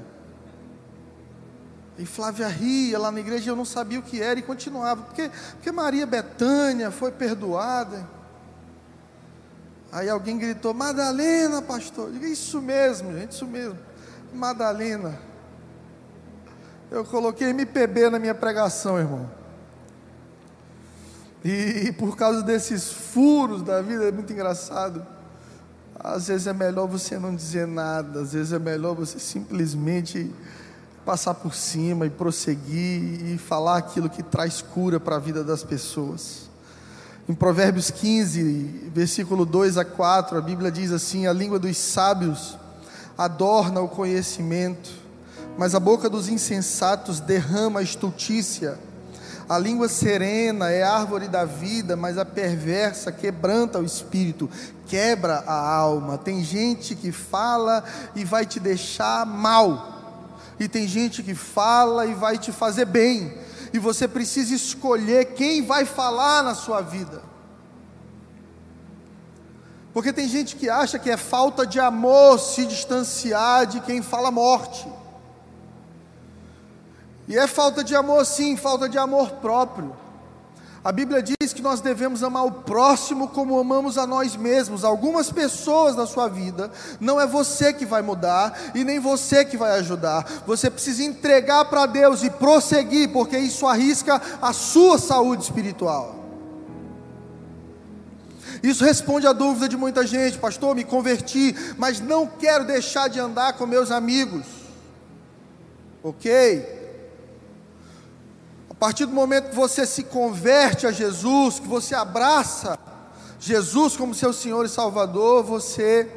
E 1.98 2.06
Flávia 2.06 2.48
ria 2.48 3.00
lá 3.00 3.10
na 3.10 3.20
igreja, 3.20 3.52
eu 3.52 3.56
não 3.56 3.64
sabia 3.64 4.00
o 4.00 4.04
que 4.04 4.22
era 4.22 4.38
e 4.38 4.44
continuava, 4.44 5.04
porque, 5.04 5.32
porque 5.54 5.72
Maria 5.72 6.06
Betânia 6.06 6.92
foi 6.92 7.12
perdoada. 7.12 8.06
Aí 9.92 10.10
alguém 10.10 10.38
gritou: 10.38 10.74
Madalena, 10.74 11.62
pastor. 11.62 12.08
Eu 12.08 12.14
digo, 12.14 12.26
isso 12.26 12.62
mesmo, 12.62 13.18
gente, 13.18 13.32
isso 13.32 13.48
mesmo. 13.48 13.80
Madalena. 14.34 15.18
Eu 16.92 17.06
coloquei 17.06 17.50
MPB 17.50 18.10
na 18.10 18.20
minha 18.20 18.36
pregação, 18.36 19.00
irmão. 19.00 19.30
E, 21.44 21.86
e 21.88 21.92
por 21.94 22.18
causa 22.18 22.42
desses 22.42 22.92
furos 22.92 23.62
da 23.62 23.82
vida, 23.82 24.06
é 24.06 24.12
muito 24.12 24.34
engraçado. 24.34 25.06
Às 25.98 26.28
vezes 26.28 26.46
é 26.48 26.54
melhor 26.54 26.88
você 26.88 27.18
não 27.18 27.34
dizer 27.34 27.66
nada, 27.66 28.22
às 28.22 28.34
vezes 28.34 28.52
é 28.52 28.60
melhor 28.60 28.96
você 28.96 29.18
simplesmente 29.18 30.34
passar 31.06 31.36
por 31.36 31.54
cima 31.54 32.08
e 32.08 32.10
prosseguir 32.10 33.34
e 33.34 33.38
falar 33.38 33.78
aquilo 33.78 34.10
que 34.10 34.24
traz 34.24 34.62
cura 34.62 35.00
para 35.00 35.18
a 35.18 35.20
vida 35.20 35.44
das 35.44 35.64
pessoas. 35.64 36.50
Em 37.30 37.34
Provérbios 37.34 37.92
15, 37.92 38.90
versículo 38.94 39.46
2 39.46 39.78
a 39.78 39.86
4, 39.86 40.38
a 40.38 40.42
Bíblia 40.42 40.72
diz 40.72 40.92
assim: 40.92 41.28
A 41.28 41.34
língua 41.34 41.60
dos 41.60 41.78
sábios 41.78 42.58
adorna 43.16 43.82
o 43.82 43.88
conhecimento, 43.88 44.90
mas 45.58 45.76
a 45.76 45.80
boca 45.80 46.10
dos 46.10 46.28
insensatos 46.28 47.20
derrama 47.20 47.82
a 47.82 47.84
estultícia. 47.84 48.78
A 49.48 49.60
língua 49.60 49.88
serena 49.88 50.72
é 50.72 50.82
árvore 50.82 51.28
da 51.28 51.46
vida, 51.46 51.96
mas 51.96 52.18
a 52.18 52.26
perversa 52.26 53.12
quebranta 53.12 53.78
o 53.78 53.86
espírito, 53.86 54.50
quebra 54.88 55.44
a 55.46 55.76
alma. 55.76 56.18
Tem 56.18 56.44
gente 56.44 56.96
que 56.96 57.12
fala 57.12 57.84
e 58.16 58.26
vai 58.26 58.44
te 58.44 58.60
deixar 58.60 59.24
mal 59.24 59.95
e 60.60 60.68
tem 60.68 60.88
gente 60.88 61.22
que 61.22 61.36
fala 61.36 62.06
e 62.06 62.14
vai 62.14 62.38
te 62.38 62.52
fazer 62.52 62.86
bem, 62.86 63.38
e 63.74 63.80
você 63.80 64.08
precisa 64.08 64.54
escolher 64.56 65.34
quem 65.34 65.62
vai 65.62 65.86
falar 65.86 66.44
na 66.44 66.56
sua 66.56 66.82
vida. 66.82 67.22
Porque 69.94 70.12
tem 70.12 70.28
gente 70.28 70.56
que 70.56 70.70
acha 70.70 71.00
que 71.00 71.10
é 71.10 71.18
falta 71.18 71.66
de 71.66 71.80
amor 71.80 72.38
se 72.40 72.66
distanciar 72.66 73.66
de 73.66 73.80
quem 73.80 74.02
fala 74.02 74.30
morte. 74.30 74.86
E 77.28 77.38
é 77.38 77.48
falta 77.48 77.84
de 77.84 77.96
amor, 77.96 78.26
sim, 78.26 78.58
falta 78.58 78.88
de 78.88 78.98
amor 78.98 79.32
próprio. 79.32 79.96
A 80.86 80.92
Bíblia 80.92 81.20
diz 81.20 81.52
que 81.52 81.64
nós 81.64 81.82
devemos 81.82 82.22
amar 82.22 82.46
o 82.46 82.52
próximo 82.52 83.28
como 83.30 83.58
amamos 83.58 83.98
a 83.98 84.06
nós 84.06 84.36
mesmos. 84.36 84.84
Algumas 84.84 85.32
pessoas 85.32 85.96
na 85.96 86.06
sua 86.06 86.28
vida, 86.28 86.70
não 87.00 87.20
é 87.20 87.26
você 87.26 87.74
que 87.74 87.88
vai 87.88 88.04
mudar 88.04 88.56
e 88.76 88.84
nem 88.84 89.00
você 89.00 89.44
que 89.44 89.58
vai 89.58 89.80
ajudar. 89.80 90.44
Você 90.46 90.70
precisa 90.70 91.04
entregar 91.04 91.66
para 91.66 91.88
Deus 91.88 92.22
e 92.22 92.30
prosseguir, 92.30 93.12
porque 93.12 93.36
isso 93.36 93.66
arrisca 93.66 94.22
a 94.40 94.54
sua 94.54 95.00
saúde 95.00 95.46
espiritual. 95.46 96.18
Isso 98.62 98.86
responde 98.86 99.26
à 99.26 99.34
dúvida 99.34 99.68
de 99.68 99.76
muita 99.76 100.06
gente, 100.06 100.38
pastor, 100.38 100.76
me 100.76 100.84
converti, 100.84 101.56
mas 101.80 102.00
não 102.00 102.28
quero 102.28 102.64
deixar 102.64 103.08
de 103.08 103.20
andar 103.20 103.54
com 103.54 103.66
meus 103.66 103.90
amigos. 103.90 104.46
Ok? 106.04 106.85
A 108.76 108.78
partir 108.78 109.06
do 109.06 109.14
momento 109.14 109.52
que 109.52 109.56
você 109.56 109.86
se 109.86 110.04
converte 110.04 110.86
a 110.86 110.92
Jesus, 110.92 111.60
que 111.60 111.68
você 111.68 111.96
abraça 111.96 112.78
Jesus 113.40 113.96
como 113.96 114.14
seu 114.14 114.34
Senhor 114.34 114.66
e 114.66 114.70
Salvador, 114.70 115.44
você 115.44 116.10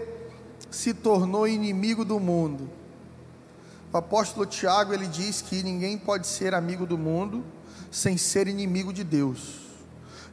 se 0.69 0.93
tornou 0.93 1.47
inimigo 1.47 2.05
do 2.05 2.19
mundo. 2.19 2.69
O 3.93 3.97
apóstolo 3.97 4.45
Tiago 4.45 4.93
ele 4.93 5.07
diz 5.07 5.41
que 5.41 5.63
ninguém 5.63 5.97
pode 5.97 6.27
ser 6.27 6.53
amigo 6.53 6.85
do 6.85 6.99
mundo 6.99 7.45
sem 7.93 8.19
ser 8.19 8.49
inimigo 8.49 8.93
de 8.93 9.05
Deus. 9.05 9.61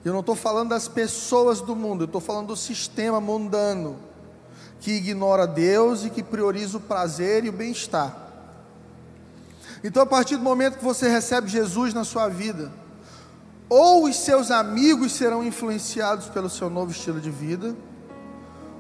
Eu 0.04 0.12
não 0.12 0.22
estou 0.22 0.36
falando 0.36 0.70
das 0.70 0.88
pessoas 0.88 1.62
do 1.62 1.76
mundo, 1.76 2.04
eu 2.04 2.06
estou 2.06 2.20
falando 2.20 2.48
do 2.48 2.56
sistema 2.56 3.22
mundano 3.22 3.98
que 4.80 4.92
ignora 4.92 5.46
Deus 5.46 6.04
e 6.04 6.10
que 6.10 6.24
prioriza 6.24 6.78
o 6.78 6.82
prazer 6.82 7.46
e 7.46 7.50
o 7.50 7.54
bem-estar. 7.54 8.25
Então, 9.86 10.02
a 10.02 10.06
partir 10.08 10.36
do 10.36 10.42
momento 10.42 10.80
que 10.80 10.84
você 10.84 11.08
recebe 11.08 11.48
Jesus 11.48 11.94
na 11.94 12.04
sua 12.04 12.28
vida, 12.28 12.72
ou 13.70 14.06
os 14.06 14.16
seus 14.16 14.50
amigos 14.50 15.12
serão 15.12 15.46
influenciados 15.46 16.28
pelo 16.28 16.50
seu 16.50 16.72
novo 16.72 16.92
estilo 16.92 17.22
de 17.22 17.30
vida, 17.30 17.76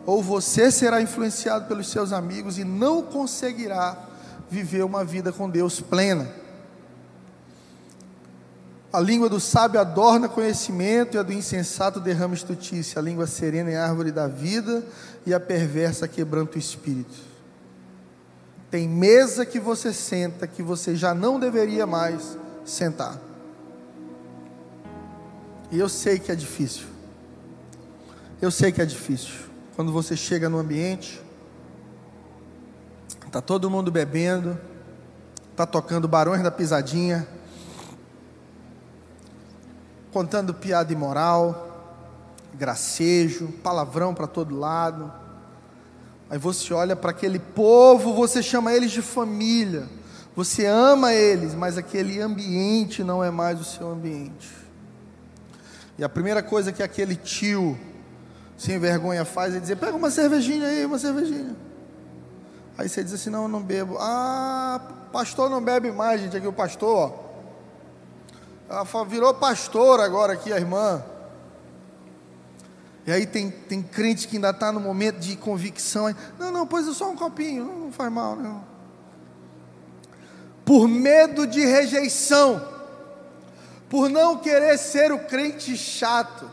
ou 0.03 0.23
você 0.23 0.71
será 0.71 0.99
influenciado 0.99 1.67
pelos 1.67 1.89
seus 1.91 2.11
amigos 2.11 2.57
e 2.57 2.63
não 2.63 3.03
conseguirá 3.03 3.95
viver 4.49 4.83
uma 4.83 5.05
vida 5.05 5.31
com 5.31 5.47
Deus 5.47 5.79
plena. 5.79 6.27
A 8.91 8.99
língua 8.99 9.29
do 9.29 9.39
sábio 9.39 9.79
adorna 9.79 10.27
conhecimento 10.27 11.17
e 11.17 11.19
a 11.19 11.23
do 11.23 11.33
insensato 11.33 11.99
derrama 11.99 12.33
estutícia. 12.33 12.97
A 12.97 13.03
língua 13.03 13.27
serena 13.27 13.69
é 13.69 13.77
árvore 13.77 14.11
da 14.11 14.27
vida 14.27 14.83
e 15.23 15.35
a 15.35 15.39
perversa 15.39 16.07
quebranta 16.07 16.55
o 16.55 16.59
espírito. 16.59 17.34
Tem 18.69 18.89
mesa 18.89 19.45
que 19.45 19.59
você 19.59 19.93
senta 19.93 20.47
que 20.47 20.63
você 20.63 20.95
já 20.95 21.13
não 21.13 21.39
deveria 21.39 21.85
mais 21.85 22.37
sentar. 22.65 23.19
E 25.71 25.79
eu 25.79 25.87
sei 25.87 26.19
que 26.19 26.31
é 26.31 26.35
difícil. 26.35 26.87
Eu 28.41 28.51
sei 28.51 28.71
que 28.71 28.81
é 28.81 28.85
difícil. 28.85 29.45
Quando 29.75 29.91
você 29.91 30.15
chega 30.15 30.49
no 30.49 30.57
ambiente, 30.57 31.21
tá 33.31 33.41
todo 33.41 33.69
mundo 33.69 33.91
bebendo, 33.91 34.57
tá 35.55 35.65
tocando 35.65 36.07
Barões 36.07 36.41
da 36.41 36.51
Pisadinha, 36.51 37.27
contando 40.11 40.53
piada 40.53 40.91
imoral, 40.93 41.99
gracejo, 42.53 43.49
palavrão 43.63 44.13
para 44.13 44.27
todo 44.27 44.57
lado 44.57 45.24
Aí 46.29 46.37
você 46.37 46.73
olha 46.73 46.95
para 46.95 47.11
aquele 47.11 47.39
povo, 47.39 48.13
você 48.13 48.41
chama 48.41 48.73
eles 48.73 48.91
de 48.91 49.01
família, 49.01 49.87
você 50.35 50.65
ama 50.65 51.13
eles, 51.13 51.53
mas 51.53 51.77
aquele 51.77 52.19
ambiente 52.19 53.03
não 53.03 53.23
é 53.23 53.29
mais 53.29 53.59
o 53.61 53.63
seu 53.63 53.89
ambiente. 53.89 54.49
E 55.97 56.03
a 56.03 56.09
primeira 56.09 56.41
coisa 56.43 56.71
que 56.71 56.83
aquele 56.83 57.15
tio 57.15 57.77
sem 58.57 58.79
vergonha 58.79 59.23
faz 59.23 59.55
é 59.55 59.59
dizer: 59.59 59.77
pega 59.77 59.95
uma 59.95 60.09
cervejinha 60.09 60.67
aí, 60.67 60.85
uma 60.85 60.99
cervejinha. 60.99 61.55
Aí 62.77 62.89
você 62.89 63.03
diz 63.03 63.13
assim: 63.13 63.29
não, 63.29 63.43
eu 63.43 63.47
não 63.47 63.61
bebo. 63.61 63.97
Ah, 63.99 64.81
pastor 65.11 65.49
não 65.49 65.63
bebe 65.63 65.91
mais, 65.91 66.21
gente. 66.21 66.35
Aqui 66.35 66.47
o 66.47 66.53
pastor, 66.53 67.11
ó. 67.11 67.25
Ela 68.67 69.05
virou 69.05 69.33
pastor 69.33 69.99
agora 69.99 70.33
aqui, 70.33 70.51
a 70.51 70.57
irmã. 70.57 71.03
E 73.07 73.11
aí 73.11 73.25
tem, 73.25 73.51
tem 73.51 73.83
crente 73.83 74.27
que 74.27 74.37
ainda 74.37 74.49
está 74.49 74.71
no 74.71 74.79
momento 74.79 75.19
de 75.19 75.35
convicção. 75.35 76.13
Não, 76.39 76.51
não, 76.51 76.65
pois 76.65 76.87
é 76.87 76.93
só 76.93 77.09
um 77.09 77.15
copinho, 77.15 77.63
não, 77.63 77.79
não 77.81 77.91
faz 77.91 78.11
mal, 78.11 78.35
não. 78.35 78.63
Por 80.65 80.87
medo 80.87 81.45
de 81.45 81.63
rejeição, 81.63 82.67
por 83.87 84.09
não 84.09 84.37
querer 84.39 84.77
ser 84.79 85.11
o 85.11 85.19
crente 85.19 85.77
chato, 85.77 86.49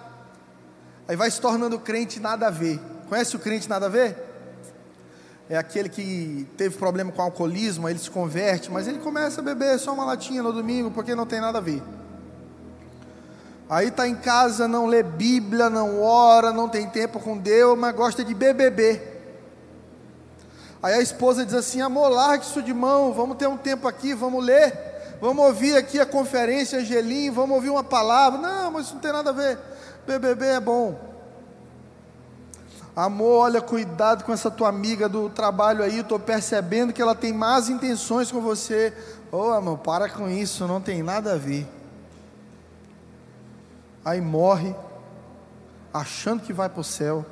aí 1.09 1.17
vai 1.17 1.31
se 1.31 1.41
tornando 1.41 1.79
crente 1.79 2.21
nada 2.21 2.49
a 2.49 2.51
ver. 2.51 2.79
Conhece 3.09 3.35
o 3.35 3.38
crente 3.38 3.69
nada 3.69 3.87
a 3.87 3.88
ver? 3.88 4.17
É 5.49 5.57
aquele 5.57 5.88
que 5.88 6.47
teve 6.59 6.77
problema 6.77 7.11
com 7.11 7.23
alcoolismo, 7.23 7.88
ele 7.88 7.99
se 7.99 8.11
converte, 8.11 8.71
mas 8.71 8.87
ele 8.87 8.99
começa 8.99 9.41
a 9.41 9.45
beber 9.45 9.79
só 9.79 9.95
uma 9.95 10.05
latinha 10.05 10.43
no 10.43 10.53
domingo 10.53 10.91
porque 10.91 11.15
não 11.15 11.27
tem 11.27 11.41
nada 11.41 11.57
a 11.59 11.61
ver. 11.62 11.83
Aí 13.68 13.88
está 13.88 14.07
em 14.07 14.14
casa, 14.14 14.68
não 14.68 14.87
lê 14.87 15.03
Bíblia, 15.03 15.70
não 15.70 16.03
ora, 16.03 16.53
não 16.53 16.68
tem 16.68 16.87
tempo 16.88 17.18
com 17.18 17.38
Deus, 17.38 17.79
mas 17.79 17.94
gosta 17.94 18.25
de 18.25 18.35
BBB. 18.35 19.01
Aí 20.83 20.94
a 20.94 21.01
esposa 21.01 21.44
diz 21.44 21.55
assim: 21.55 21.81
amor, 21.81 22.09
largue 22.11 22.44
isso 22.44 22.62
de 22.62 22.75
mão, 22.75 23.12
vamos 23.12 23.37
ter 23.37 23.46
um 23.46 23.57
tempo 23.57 23.87
aqui, 23.87 24.14
vamos 24.14 24.44
ler, 24.44 25.16
vamos 25.20 25.44
ouvir 25.46 25.77
aqui 25.77 26.01
a 26.01 26.07
conferência, 26.07 26.81
Angelim, 26.81 27.31
vamos 27.31 27.55
ouvir 27.55 27.70
uma 27.70 27.85
palavra. 27.85 28.38
Não, 28.38 28.72
mas 28.72 28.87
isso 28.87 28.94
não 28.94 29.01
tem 29.01 29.12
nada 29.12 29.31
a 29.31 29.33
ver. 29.33 29.59
BBB 30.07 30.46
é 30.46 30.61
bom. 30.61 31.12
Amor, 32.94 33.44
olha, 33.44 33.62
cuidado 33.62 34.22
com 34.22 34.35
essa 34.35 34.51
tua 34.51 34.68
amiga 34.68 35.09
do 35.09 35.31
trabalho 35.31 35.83
aí, 35.83 36.01
estou 36.01 36.18
percebendo 36.18 36.92
que 36.92 37.01
ela 37.01 37.14
tem 37.14 37.33
más 37.33 37.70
intenções 37.70 38.31
com 38.31 38.42
você. 38.42 38.92
Ô 39.31 39.38
oh, 39.38 39.53
amor, 39.53 39.79
para 39.79 40.11
com 40.11 40.29
isso, 40.29 40.66
não 40.66 40.79
tem 40.79 41.03
nada 41.03 41.33
a 41.33 41.37
ver 41.38 41.66
aí 44.05 44.21
morre, 44.21 44.75
achando 45.93 46.43
que 46.43 46.53
vai 46.53 46.69
para 46.69 46.81
o 46.81 46.85
céu. 46.85 47.25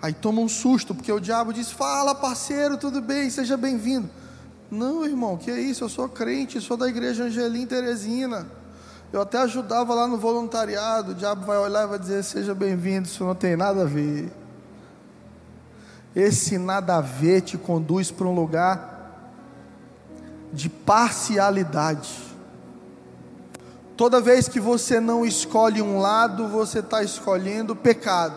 Aí 0.00 0.12
toma 0.12 0.40
um 0.40 0.48
susto, 0.48 0.94
porque 0.94 1.12
o 1.12 1.20
diabo 1.20 1.52
diz: 1.52 1.70
Fala, 1.70 2.14
parceiro, 2.14 2.76
tudo 2.76 3.00
bem, 3.00 3.30
seja 3.30 3.56
bem-vindo. 3.56 4.10
Não, 4.70 5.04
irmão, 5.04 5.36
que 5.36 5.50
é 5.50 5.60
isso? 5.60 5.84
Eu 5.84 5.88
sou 5.88 6.08
crente, 6.08 6.60
sou 6.60 6.76
da 6.76 6.88
igreja 6.88 7.24
Angelim 7.24 7.66
Teresina. 7.66 8.46
Eu 9.12 9.20
até 9.20 9.38
ajudava 9.38 9.94
lá 9.94 10.08
no 10.08 10.16
voluntariado. 10.16 11.12
O 11.12 11.14
diabo 11.14 11.44
vai 11.44 11.58
olhar 11.58 11.84
e 11.84 11.86
vai 11.86 11.98
dizer: 11.98 12.24
Seja 12.24 12.54
bem-vindo, 12.54 13.06
isso 13.06 13.22
não 13.24 13.34
tem 13.34 13.54
nada 13.54 13.82
a 13.82 13.84
ver. 13.84 14.32
Esse 16.16 16.58
nada 16.58 16.96
a 16.96 17.00
ver 17.00 17.42
te 17.42 17.56
conduz 17.56 18.10
para 18.10 18.26
um 18.26 18.34
lugar 18.34 18.92
de 20.52 20.68
parcialidade. 20.68 22.31
Toda 23.96 24.20
vez 24.20 24.48
que 24.48 24.58
você 24.58 24.98
não 24.98 25.24
escolhe 25.24 25.82
um 25.82 26.00
lado, 26.00 26.48
você 26.48 26.78
está 26.78 27.02
escolhendo 27.02 27.76
pecado. 27.76 28.36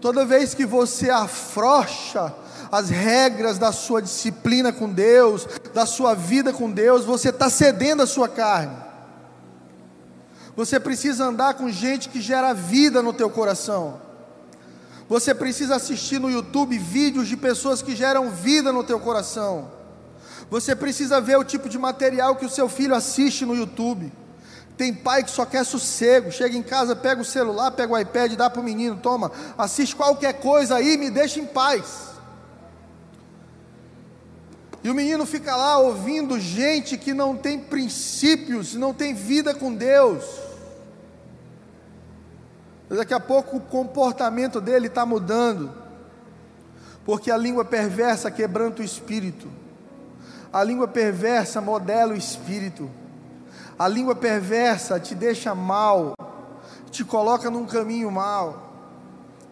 Toda 0.00 0.24
vez 0.24 0.54
que 0.54 0.66
você 0.66 1.10
afrouxa 1.10 2.34
as 2.70 2.90
regras 2.90 3.58
da 3.58 3.72
sua 3.72 4.02
disciplina 4.02 4.72
com 4.72 4.88
Deus, 4.88 5.46
da 5.72 5.86
sua 5.86 6.14
vida 6.14 6.52
com 6.52 6.70
Deus, 6.70 7.04
você 7.04 7.30
está 7.30 7.48
cedendo 7.48 8.02
a 8.02 8.06
sua 8.06 8.28
carne. 8.28 8.76
Você 10.56 10.78
precisa 10.80 11.24
andar 11.24 11.54
com 11.54 11.70
gente 11.70 12.08
que 12.08 12.20
gera 12.20 12.52
vida 12.52 13.00
no 13.00 13.12
teu 13.12 13.30
coração. 13.30 14.00
Você 15.08 15.34
precisa 15.34 15.76
assistir 15.76 16.18
no 16.18 16.30
YouTube 16.30 16.76
vídeos 16.76 17.28
de 17.28 17.36
pessoas 17.36 17.80
que 17.80 17.96
geram 17.96 18.30
vida 18.30 18.72
no 18.72 18.84
teu 18.84 19.00
coração. 19.00 19.77
Você 20.50 20.74
precisa 20.74 21.20
ver 21.20 21.36
o 21.36 21.44
tipo 21.44 21.68
de 21.68 21.78
material 21.78 22.36
que 22.36 22.46
o 22.46 22.50
seu 22.50 22.68
filho 22.68 22.94
assiste 22.94 23.44
no 23.44 23.54
YouTube. 23.54 24.10
Tem 24.76 24.94
pai 24.94 25.24
que 25.24 25.30
só 25.30 25.44
quer 25.44 25.64
sossego, 25.64 26.30
chega 26.30 26.56
em 26.56 26.62
casa, 26.62 26.94
pega 26.94 27.20
o 27.20 27.24
celular, 27.24 27.72
pega 27.72 27.92
o 27.92 27.98
iPad, 27.98 28.34
dá 28.34 28.48
para 28.48 28.60
o 28.60 28.64
menino, 28.64 28.96
toma, 28.96 29.32
assiste 29.58 29.94
qualquer 29.94 30.34
coisa 30.34 30.76
aí, 30.76 30.96
me 30.96 31.10
deixa 31.10 31.40
em 31.40 31.46
paz. 31.46 32.08
E 34.82 34.88
o 34.88 34.94
menino 34.94 35.26
fica 35.26 35.56
lá 35.56 35.78
ouvindo 35.78 36.38
gente 36.38 36.96
que 36.96 37.12
não 37.12 37.36
tem 37.36 37.58
princípios, 37.58 38.74
não 38.74 38.94
tem 38.94 39.12
vida 39.12 39.52
com 39.52 39.74
Deus. 39.74 40.24
Daqui 42.88 43.12
a 43.12 43.20
pouco 43.20 43.56
o 43.56 43.60
comportamento 43.60 44.60
dele 44.60 44.86
está 44.86 45.04
mudando, 45.04 45.72
porque 47.04 47.30
a 47.30 47.36
língua 47.36 47.64
perversa 47.64 48.30
quebranta 48.30 48.80
o 48.80 48.84
espírito. 48.84 49.48
A 50.52 50.62
língua 50.64 50.88
perversa 50.88 51.60
modela 51.60 52.12
o 52.12 52.16
espírito. 52.16 52.90
A 53.78 53.86
língua 53.86 54.14
perversa 54.14 54.98
te 54.98 55.14
deixa 55.14 55.54
mal, 55.54 56.14
te 56.90 57.04
coloca 57.04 57.50
num 57.50 57.66
caminho 57.66 58.10
mal. 58.10 58.66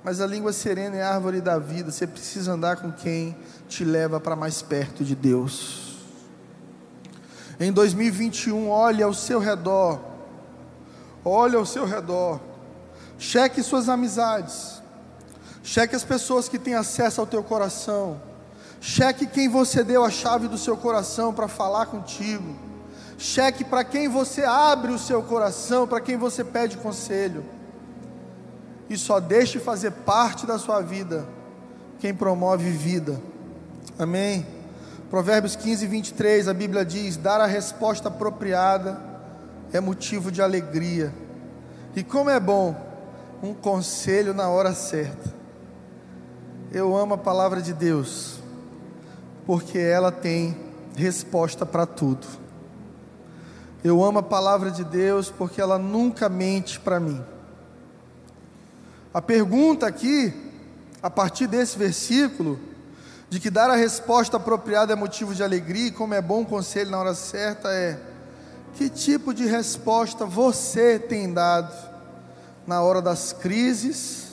Mas 0.02 0.20
a 0.20 0.26
língua 0.26 0.52
serena 0.52 0.96
é 0.96 1.02
a 1.02 1.14
árvore 1.14 1.40
da 1.40 1.58
vida. 1.58 1.90
Você 1.90 2.06
precisa 2.06 2.52
andar 2.52 2.76
com 2.76 2.92
quem 2.92 3.36
te 3.68 3.84
leva 3.84 4.20
para 4.20 4.36
mais 4.36 4.62
perto 4.62 5.04
de 5.04 5.14
Deus. 5.14 5.96
Em 7.58 7.72
2021, 7.72 8.68
olhe 8.68 9.02
ao 9.02 9.12
seu 9.12 9.38
redor. 9.38 10.00
Olhe 11.24 11.56
ao 11.56 11.66
seu 11.66 11.84
redor. 11.84 12.40
Cheque 13.18 13.62
suas 13.62 13.88
amizades. 13.88 14.80
Cheque 15.62 15.96
as 15.96 16.04
pessoas 16.04 16.48
que 16.48 16.58
têm 16.58 16.74
acesso 16.74 17.20
ao 17.20 17.26
teu 17.26 17.42
coração. 17.42 18.20
Cheque 18.80 19.26
quem 19.26 19.48
você 19.48 19.82
deu 19.82 20.04
a 20.04 20.10
chave 20.10 20.48
do 20.48 20.58
seu 20.58 20.76
coração 20.76 21.32
para 21.32 21.48
falar 21.48 21.86
contigo. 21.86 22.54
Cheque 23.18 23.64
para 23.64 23.82
quem 23.82 24.08
você 24.08 24.44
abre 24.44 24.92
o 24.92 24.98
seu 24.98 25.22
coração, 25.22 25.86
para 25.86 26.00
quem 26.00 26.16
você 26.16 26.44
pede 26.44 26.76
conselho. 26.76 27.44
E 28.88 28.96
só 28.96 29.18
deixe 29.18 29.58
fazer 29.58 29.90
parte 29.90 30.46
da 30.46 30.58
sua 30.58 30.80
vida 30.80 31.26
quem 31.98 32.14
promove 32.14 32.70
vida. 32.70 33.20
Amém? 33.98 34.46
Provérbios 35.08 35.56
15, 35.56 35.86
23, 35.86 36.48
a 36.48 36.54
Bíblia 36.54 36.84
diz: 36.84 37.16
Dar 37.16 37.40
a 37.40 37.46
resposta 37.46 38.08
apropriada 38.08 39.00
é 39.72 39.80
motivo 39.80 40.30
de 40.30 40.42
alegria. 40.42 41.12
E 41.94 42.04
como 42.04 42.28
é 42.28 42.38
bom 42.38 42.76
um 43.42 43.54
conselho 43.54 44.34
na 44.34 44.48
hora 44.48 44.74
certa. 44.74 45.34
Eu 46.70 46.96
amo 46.96 47.14
a 47.14 47.18
palavra 47.18 47.62
de 47.62 47.72
Deus 47.72 48.35
porque 49.46 49.78
ela 49.78 50.10
tem 50.10 50.56
resposta 50.96 51.64
para 51.64 51.86
tudo. 51.86 52.26
Eu 53.84 54.02
amo 54.02 54.18
a 54.18 54.22
palavra 54.22 54.70
de 54.70 54.82
Deus 54.82 55.30
porque 55.30 55.60
ela 55.60 55.78
nunca 55.78 56.28
mente 56.28 56.80
para 56.80 56.98
mim. 56.98 57.24
A 59.14 59.22
pergunta 59.22 59.86
aqui, 59.86 60.34
a 61.00 61.08
partir 61.08 61.46
desse 61.46 61.78
versículo, 61.78 62.58
de 63.30 63.38
que 63.38 63.48
dar 63.48 63.70
a 63.70 63.76
resposta 63.76 64.36
apropriada 64.36 64.92
é 64.92 64.96
motivo 64.96 65.34
de 65.34 65.42
alegria 65.42 65.86
e 65.86 65.92
como 65.92 66.14
é 66.14 66.20
bom 66.20 66.44
conselho 66.44 66.90
na 66.90 66.98
hora 66.98 67.14
certa, 67.14 67.68
é: 67.70 67.98
que 68.74 68.88
tipo 68.88 69.32
de 69.32 69.46
resposta 69.46 70.26
você 70.26 70.98
tem 70.98 71.32
dado 71.32 71.74
na 72.66 72.82
hora 72.82 73.00
das 73.00 73.32
crises 73.32 74.32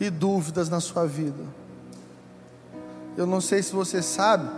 e 0.00 0.10
dúvidas 0.10 0.68
na 0.68 0.80
sua 0.80 1.06
vida? 1.06 1.44
Eu 3.18 3.26
não 3.26 3.40
sei 3.40 3.64
se 3.64 3.72
você 3.72 4.00
sabe, 4.00 4.48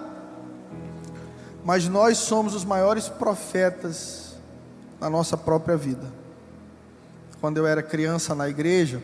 mas 1.64 1.88
nós 1.88 2.18
somos 2.18 2.55
os 2.55 2.62
maiores 2.62 3.09
profetas 3.09 4.35
na 5.01 5.09
nossa 5.09 5.35
própria 5.35 5.79
vida. 5.79 6.12
Quando 7.40 7.57
eu 7.57 7.66
era 7.66 7.83
criança 7.83 8.35
na 8.35 8.51
igreja, 8.51 9.03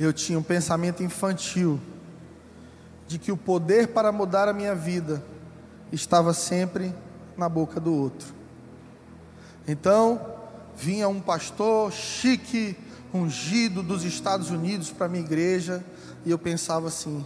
eu 0.00 0.10
tinha 0.10 0.38
um 0.38 0.42
pensamento 0.42 1.02
infantil 1.02 1.78
de 3.06 3.18
que 3.18 3.30
o 3.30 3.36
poder 3.36 3.88
para 3.88 4.10
mudar 4.10 4.48
a 4.48 4.54
minha 4.54 4.74
vida 4.74 5.22
estava 5.92 6.32
sempre 6.32 6.94
na 7.36 7.46
boca 7.46 7.78
do 7.78 7.92
outro. 7.92 8.28
Então, 9.68 10.18
vinha 10.74 11.10
um 11.10 11.20
pastor 11.20 11.92
chique, 11.92 12.74
ungido 13.12 13.82
dos 13.82 14.02
Estados 14.02 14.48
Unidos 14.48 14.90
para 14.90 15.08
minha 15.08 15.22
igreja, 15.22 15.84
e 16.24 16.30
eu 16.30 16.38
pensava 16.38 16.88
assim: 16.88 17.22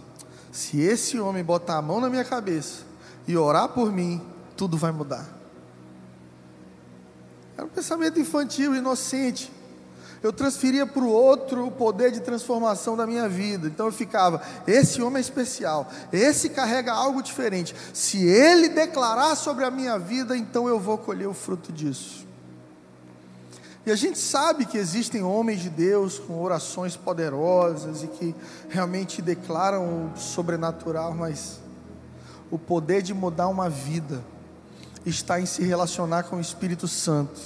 se 0.51 0.79
esse 0.81 1.19
homem 1.19 1.43
botar 1.43 1.77
a 1.77 1.81
mão 1.81 1.99
na 2.01 2.09
minha 2.09 2.23
cabeça 2.23 2.83
e 3.27 3.37
orar 3.37 3.69
por 3.69 3.91
mim, 3.91 4.21
tudo 4.55 4.77
vai 4.77 4.91
mudar. 4.91 5.27
Era 7.55 7.65
um 7.65 7.69
pensamento 7.69 8.19
infantil, 8.19 8.75
inocente. 8.75 9.51
Eu 10.21 10.33
transferia 10.33 10.85
para 10.85 11.01
o 11.01 11.09
outro 11.09 11.67
o 11.67 11.71
poder 11.71 12.11
de 12.11 12.19
transformação 12.19 12.95
da 12.95 13.07
minha 13.07 13.27
vida. 13.29 13.67
Então 13.67 13.85
eu 13.85 13.91
ficava: 13.91 14.41
esse 14.67 15.01
homem 15.01 15.17
é 15.17 15.21
especial, 15.21 15.89
esse 16.11 16.49
carrega 16.49 16.91
algo 16.91 17.21
diferente. 17.21 17.75
Se 17.93 18.25
ele 18.25 18.69
declarar 18.69 19.35
sobre 19.35 19.63
a 19.63 19.71
minha 19.71 19.97
vida, 19.97 20.35
então 20.35 20.67
eu 20.67 20.79
vou 20.79 20.97
colher 20.97 21.27
o 21.27 21.33
fruto 21.33 21.71
disso. 21.71 22.28
E 23.89 23.91
a 23.91 23.95
gente 23.95 24.19
sabe 24.19 24.67
que 24.67 24.77
existem 24.77 25.23
homens 25.23 25.61
de 25.61 25.69
Deus 25.71 26.19
com 26.19 26.39
orações 26.39 26.95
poderosas 26.95 28.03
e 28.03 28.07
que 28.07 28.35
realmente 28.69 29.19
declaram 29.19 30.11
o 30.13 30.15
sobrenatural, 30.15 31.15
mas 31.15 31.59
o 32.51 32.59
poder 32.59 33.01
de 33.01 33.15
mudar 33.15 33.47
uma 33.47 33.67
vida 33.67 34.23
está 35.03 35.41
em 35.41 35.47
se 35.47 35.63
relacionar 35.63 36.21
com 36.21 36.35
o 36.35 36.39
Espírito 36.39 36.87
Santo 36.87 37.41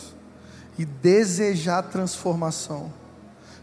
e 0.78 0.84
desejar 0.84 1.84
transformação. 1.84 2.92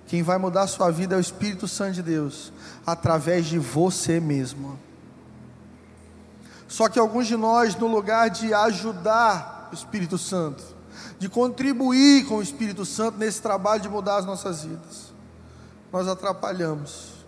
Quem 0.07 0.23
vai 0.23 0.38
mudar 0.38 0.62
a 0.62 0.66
sua 0.66 0.90
vida 0.90 1.14
é 1.16 1.19
o 1.19 1.21
Espírito 1.21 1.69
Santo 1.69 1.97
de 1.97 2.03
Deus, 2.03 2.51
através 2.87 3.45
de 3.45 3.59
você 3.59 4.19
mesmo. 4.19 4.79
Só 6.66 6.88
que 6.88 6.99
alguns 6.99 7.27
de 7.27 7.37
nós, 7.37 7.77
no 7.77 7.88
lugar 7.88 8.31
de 8.31 8.55
ajudar 8.55 9.69
o 9.71 9.75
Espírito 9.75 10.16
Santo, 10.16 10.80
de 11.18 11.28
contribuir 11.28 12.26
com 12.26 12.36
o 12.36 12.42
Espírito 12.42 12.84
Santo 12.84 13.18
nesse 13.18 13.40
trabalho 13.40 13.80
de 13.80 13.88
mudar 13.88 14.16
as 14.16 14.26
nossas 14.26 14.64
vidas, 14.64 15.12
nós 15.92 16.08
atrapalhamos. 16.08 17.20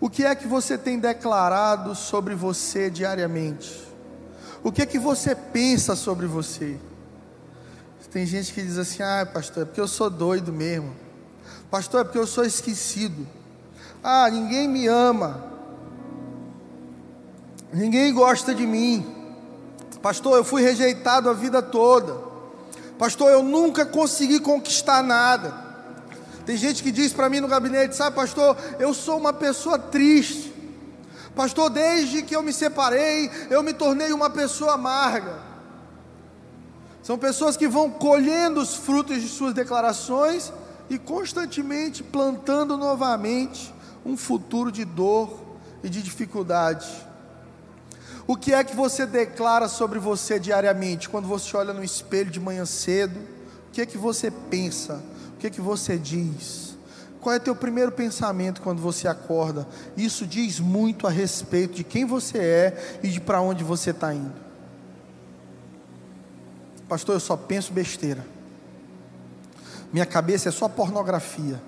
O 0.00 0.08
que 0.08 0.24
é 0.24 0.34
que 0.34 0.46
você 0.46 0.78
tem 0.78 0.98
declarado 0.98 1.94
sobre 1.94 2.34
você 2.34 2.90
diariamente? 2.90 3.86
O 4.62 4.70
que 4.70 4.82
é 4.82 4.86
que 4.86 4.98
você 4.98 5.34
pensa 5.34 5.96
sobre 5.96 6.26
você? 6.26 6.78
Tem 8.10 8.24
gente 8.24 8.52
que 8.52 8.62
diz 8.62 8.78
assim: 8.78 9.02
ah, 9.02 9.28
pastor, 9.32 9.62
é 9.62 9.66
porque 9.66 9.80
eu 9.80 9.88
sou 9.88 10.08
doido 10.08 10.52
mesmo. 10.52 10.94
Pastor, 11.70 12.00
é 12.00 12.04
porque 12.04 12.18
eu 12.18 12.26
sou 12.26 12.44
esquecido. 12.44 13.26
Ah, 14.02 14.30
ninguém 14.30 14.66
me 14.66 14.86
ama. 14.86 15.44
Ninguém 17.72 18.12
gosta 18.14 18.54
de 18.54 18.66
mim. 18.66 19.14
Pastor, 20.00 20.36
eu 20.36 20.44
fui 20.44 20.62
rejeitado 20.62 21.28
a 21.28 21.34
vida 21.34 21.60
toda. 21.60 22.27
Pastor, 22.98 23.30
eu 23.30 23.42
nunca 23.42 23.86
consegui 23.86 24.40
conquistar 24.40 25.02
nada. 25.02 25.54
Tem 26.44 26.56
gente 26.56 26.82
que 26.82 26.90
diz 26.90 27.12
para 27.12 27.28
mim 27.28 27.40
no 27.40 27.46
gabinete, 27.46 27.94
sabe, 27.94 28.16
pastor, 28.16 28.56
eu 28.78 28.92
sou 28.92 29.18
uma 29.18 29.32
pessoa 29.32 29.78
triste. 29.78 30.52
Pastor, 31.36 31.70
desde 31.70 32.22
que 32.22 32.34
eu 32.34 32.42
me 32.42 32.52
separei, 32.52 33.30
eu 33.48 33.62
me 33.62 33.72
tornei 33.72 34.12
uma 34.12 34.28
pessoa 34.28 34.72
amarga. 34.72 35.38
São 37.02 37.16
pessoas 37.16 37.56
que 37.56 37.68
vão 37.68 37.90
colhendo 37.90 38.60
os 38.60 38.74
frutos 38.74 39.22
de 39.22 39.28
suas 39.28 39.54
declarações 39.54 40.52
e 40.90 40.98
constantemente 40.98 42.02
plantando 42.02 42.76
novamente 42.76 43.72
um 44.04 44.16
futuro 44.16 44.72
de 44.72 44.84
dor 44.84 45.38
e 45.82 45.88
de 45.88 46.02
dificuldade. 46.02 46.88
O 48.28 48.36
que 48.36 48.52
é 48.52 48.62
que 48.62 48.76
você 48.76 49.06
declara 49.06 49.68
sobre 49.68 49.98
você 49.98 50.38
diariamente? 50.38 51.08
Quando 51.08 51.26
você 51.26 51.56
olha 51.56 51.72
no 51.72 51.82
espelho 51.82 52.30
de 52.30 52.38
manhã 52.38 52.66
cedo, 52.66 53.18
o 53.68 53.70
que 53.72 53.80
é 53.80 53.86
que 53.86 53.96
você 53.96 54.30
pensa? 54.30 55.02
O 55.32 55.38
que, 55.38 55.46
é 55.46 55.50
que 55.50 55.62
você 55.62 55.96
diz? 55.96 56.76
Qual 57.22 57.34
é 57.34 57.38
teu 57.38 57.56
primeiro 57.56 57.90
pensamento 57.90 58.60
quando 58.60 58.82
você 58.82 59.08
acorda? 59.08 59.66
Isso 59.96 60.26
diz 60.26 60.60
muito 60.60 61.06
a 61.06 61.10
respeito 61.10 61.72
de 61.72 61.82
quem 61.82 62.04
você 62.04 62.36
é 62.36 62.98
e 63.02 63.08
de 63.08 63.18
para 63.18 63.40
onde 63.40 63.64
você 63.64 63.92
está 63.92 64.12
indo. 64.12 64.34
Pastor, 66.86 67.16
eu 67.16 67.20
só 67.20 67.34
penso 67.34 67.72
besteira. 67.72 68.26
Minha 69.90 70.04
cabeça 70.04 70.50
é 70.50 70.52
só 70.52 70.68
pornografia. 70.68 71.58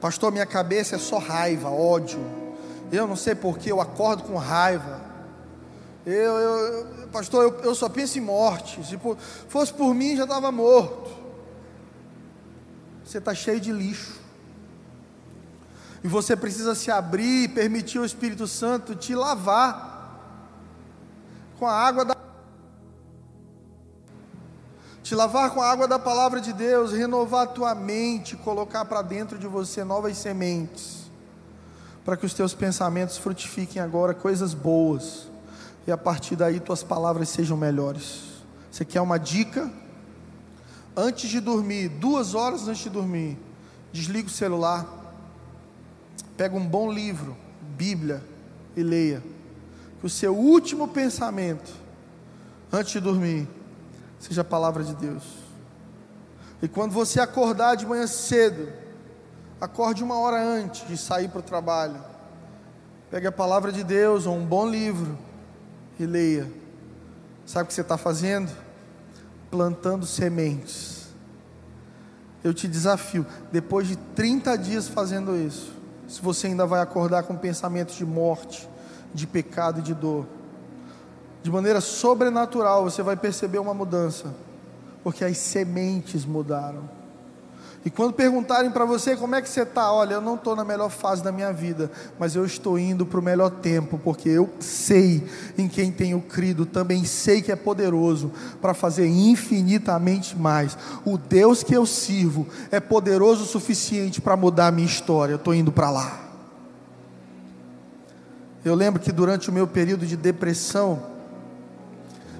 Pastor, 0.00 0.32
minha 0.32 0.46
cabeça 0.46 0.96
é 0.96 0.98
só 0.98 1.18
raiva, 1.18 1.68
ódio. 1.68 2.20
Eu 2.90 3.06
não 3.06 3.16
sei 3.16 3.34
porque 3.34 3.70
eu 3.70 3.82
acordo 3.82 4.22
com 4.22 4.36
raiva. 4.36 5.05
Eu, 6.06 6.38
eu 6.38 7.08
pastor, 7.08 7.42
eu, 7.42 7.60
eu 7.60 7.74
só 7.74 7.88
penso 7.88 8.16
em 8.16 8.22
morte. 8.22 8.82
Se 8.86 8.98
fosse 9.48 9.74
por 9.74 9.92
mim, 9.92 10.16
já 10.16 10.22
estava 10.22 10.50
morto 10.50 11.26
você 13.06 13.18
está 13.18 13.32
cheio 13.32 13.60
de 13.60 13.72
lixo. 13.72 14.20
E 16.02 16.08
você 16.08 16.36
precisa 16.36 16.74
se 16.74 16.90
abrir 16.90 17.44
e 17.44 17.48
permitir 17.48 18.00
o 18.00 18.04
Espírito 18.04 18.48
Santo 18.48 18.96
te 18.96 19.14
lavar 19.14 19.94
com 21.58 21.66
a 21.66 21.72
água 21.72 22.04
da 22.04 22.16
te 25.02 25.14
lavar 25.14 25.50
com 25.50 25.62
a 25.62 25.70
água 25.70 25.86
da 25.86 26.00
palavra 26.00 26.40
de 26.40 26.52
Deus, 26.52 26.92
renovar 26.92 27.44
a 27.44 27.46
tua 27.46 27.74
mente, 27.76 28.36
colocar 28.36 28.84
para 28.84 29.02
dentro 29.02 29.38
de 29.38 29.46
você 29.46 29.84
novas 29.84 30.18
sementes, 30.18 31.08
para 32.04 32.16
que 32.16 32.26
os 32.26 32.34
teus 32.34 32.54
pensamentos 32.54 33.16
frutifiquem 33.16 33.80
agora 33.80 34.12
coisas 34.12 34.52
boas, 34.52 35.28
e 35.86 35.92
a 35.92 35.96
partir 35.96 36.36
daí 36.36 36.60
tuas 36.60 36.82
palavras 36.82 37.28
sejam 37.28 37.56
melhores. 37.56 38.22
Você 38.70 38.84
quer 38.84 39.00
uma 39.00 39.18
dica? 39.18 39.70
antes 40.96 41.28
de 41.28 41.40
dormir, 41.40 41.88
duas 41.88 42.34
horas 42.34 42.66
antes 42.66 42.82
de 42.84 42.90
dormir, 42.90 43.38
desliga 43.92 44.28
o 44.28 44.30
celular, 44.30 44.86
pega 46.36 46.56
um 46.56 46.66
bom 46.66 46.90
livro, 46.90 47.36
Bíblia, 47.76 48.24
e 48.74 48.82
leia. 48.82 49.22
Que 50.00 50.06
o 50.06 50.10
seu 50.10 50.34
último 50.34 50.88
pensamento, 50.88 51.70
antes 52.72 52.92
de 52.92 53.00
dormir, 53.00 53.46
seja 54.18 54.40
a 54.40 54.44
palavra 54.44 54.82
de 54.82 54.94
Deus. 54.94 55.22
E 56.62 56.68
quando 56.68 56.92
você 56.92 57.20
acordar 57.20 57.74
de 57.74 57.84
manhã 57.84 58.06
cedo, 58.06 58.72
acorde 59.60 60.02
uma 60.02 60.18
hora 60.18 60.42
antes 60.42 60.88
de 60.88 60.96
sair 60.96 61.28
para 61.28 61.40
o 61.40 61.42
trabalho. 61.42 62.02
Pegue 63.10 63.26
a 63.26 63.32
palavra 63.32 63.70
de 63.70 63.84
Deus 63.84 64.26
ou 64.26 64.34
um 64.34 64.44
bom 64.44 64.68
livro 64.68 65.16
e 65.98 66.06
leia. 66.06 66.50
Sabe 67.44 67.64
o 67.64 67.66
que 67.68 67.74
você 67.74 67.80
está 67.80 67.96
fazendo? 67.96 68.50
plantando 69.50 70.06
sementes. 70.06 71.06
Eu 72.44 72.54
te 72.54 72.68
desafio, 72.68 73.26
depois 73.50 73.88
de 73.88 73.96
30 73.96 74.56
dias 74.56 74.86
fazendo 74.86 75.36
isso, 75.36 75.72
se 76.06 76.20
você 76.20 76.48
ainda 76.48 76.66
vai 76.66 76.80
acordar 76.80 77.24
com 77.24 77.34
pensamentos 77.36 77.96
de 77.96 78.04
morte, 78.04 78.68
de 79.12 79.26
pecado 79.26 79.80
e 79.80 79.82
de 79.82 79.94
dor, 79.94 80.26
de 81.42 81.50
maneira 81.50 81.80
sobrenatural 81.80 82.84
você 82.84 83.02
vai 83.02 83.16
perceber 83.16 83.58
uma 83.58 83.74
mudança, 83.74 84.32
porque 85.02 85.24
as 85.24 85.38
sementes 85.38 86.24
mudaram. 86.24 86.88
E 87.86 87.90
quando 87.90 88.12
perguntarem 88.14 88.68
para 88.68 88.84
você 88.84 89.14
como 89.14 89.36
é 89.36 89.40
que 89.40 89.48
você 89.48 89.62
está, 89.62 89.92
olha, 89.92 90.14
eu 90.14 90.20
não 90.20 90.34
estou 90.34 90.56
na 90.56 90.64
melhor 90.64 90.90
fase 90.90 91.22
da 91.22 91.30
minha 91.30 91.52
vida, 91.52 91.88
mas 92.18 92.34
eu 92.34 92.44
estou 92.44 92.76
indo 92.76 93.06
para 93.06 93.20
o 93.20 93.22
melhor 93.22 93.48
tempo, 93.48 93.96
porque 93.96 94.28
eu 94.28 94.50
sei 94.58 95.24
em 95.56 95.68
quem 95.68 95.92
tenho 95.92 96.20
crido, 96.20 96.66
também 96.66 97.04
sei 97.04 97.40
que 97.40 97.52
é 97.52 97.54
poderoso 97.54 98.32
para 98.60 98.74
fazer 98.74 99.06
infinitamente 99.06 100.36
mais. 100.36 100.76
O 101.04 101.16
Deus 101.16 101.62
que 101.62 101.76
eu 101.76 101.86
sirvo 101.86 102.48
é 102.72 102.80
poderoso 102.80 103.44
o 103.44 103.46
suficiente 103.46 104.20
para 104.20 104.36
mudar 104.36 104.66
a 104.66 104.72
minha 104.72 104.88
história. 104.88 105.34
Eu 105.34 105.36
estou 105.36 105.54
indo 105.54 105.70
para 105.70 105.88
lá. 105.88 106.18
Eu 108.64 108.74
lembro 108.74 109.00
que 109.00 109.12
durante 109.12 109.48
o 109.48 109.52
meu 109.52 109.68
período 109.68 110.04
de 110.04 110.16
depressão, 110.16 111.04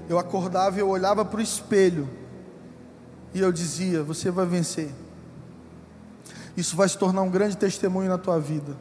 eu 0.08 0.18
acordava 0.18 0.76
e 0.76 0.80
eu 0.80 0.88
olhava 0.88 1.24
para 1.24 1.38
o 1.38 1.40
espelho 1.40 2.08
e 3.32 3.38
eu 3.38 3.52
dizia: 3.52 4.02
Você 4.02 4.28
vai 4.28 4.44
vencer. 4.44 5.05
Isso 6.56 6.76
vai 6.76 6.88
se 6.88 6.96
tornar 6.96 7.22
um 7.22 7.30
grande 7.30 7.56
testemunho 7.56 8.08
na 8.08 8.18
tua 8.18 8.40
vida. 8.40 8.76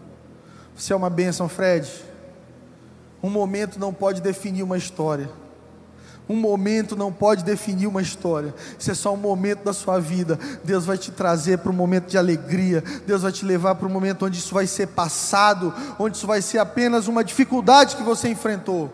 Você 0.75 0.93
é 0.93 0.95
uma 0.95 1.09
bênção, 1.09 1.49
Fred. 1.49 1.89
Um 3.21 3.29
momento 3.29 3.79
não 3.79 3.93
pode 3.93 4.21
definir 4.21 4.63
uma 4.63 4.77
história. 4.77 5.29
Um 6.27 6.35
momento 6.35 6.95
não 6.95 7.13
pode 7.13 7.43
definir 7.43 7.87
uma 7.87 8.01
história. 8.01 8.53
Isso 8.79 8.89
é 8.89 8.93
só 8.95 9.13
um 9.13 9.17
momento 9.17 9.63
da 9.63 9.73
sua 9.73 9.99
vida. 9.99 10.39
Deus 10.63 10.85
vai 10.85 10.97
te 10.97 11.11
trazer 11.11 11.59
para 11.59 11.71
um 11.71 11.75
momento 11.75 12.07
de 12.07 12.17
alegria. 12.17 12.83
Deus 13.05 13.21
vai 13.21 13.31
te 13.31 13.45
levar 13.45 13.75
para 13.75 13.87
um 13.87 13.91
momento 13.91 14.25
onde 14.25 14.39
isso 14.39 14.53
vai 14.53 14.65
ser 14.65 14.87
passado, 14.87 15.73
onde 15.99 16.17
isso 16.17 16.25
vai 16.25 16.41
ser 16.41 16.57
apenas 16.57 17.07
uma 17.07 17.23
dificuldade 17.23 17.95
que 17.95 18.03
você 18.03 18.27
enfrentou. 18.27 18.91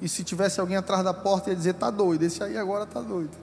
E 0.00 0.08
se 0.08 0.24
tivesse 0.24 0.58
alguém 0.58 0.76
atrás 0.76 1.04
da 1.04 1.12
porta, 1.12 1.50
ia 1.50 1.56
dizer: 1.56 1.70
está 1.70 1.90
doido, 1.90 2.22
esse 2.22 2.42
aí 2.42 2.56
agora 2.56 2.84
está 2.84 3.00
doido. 3.00 3.36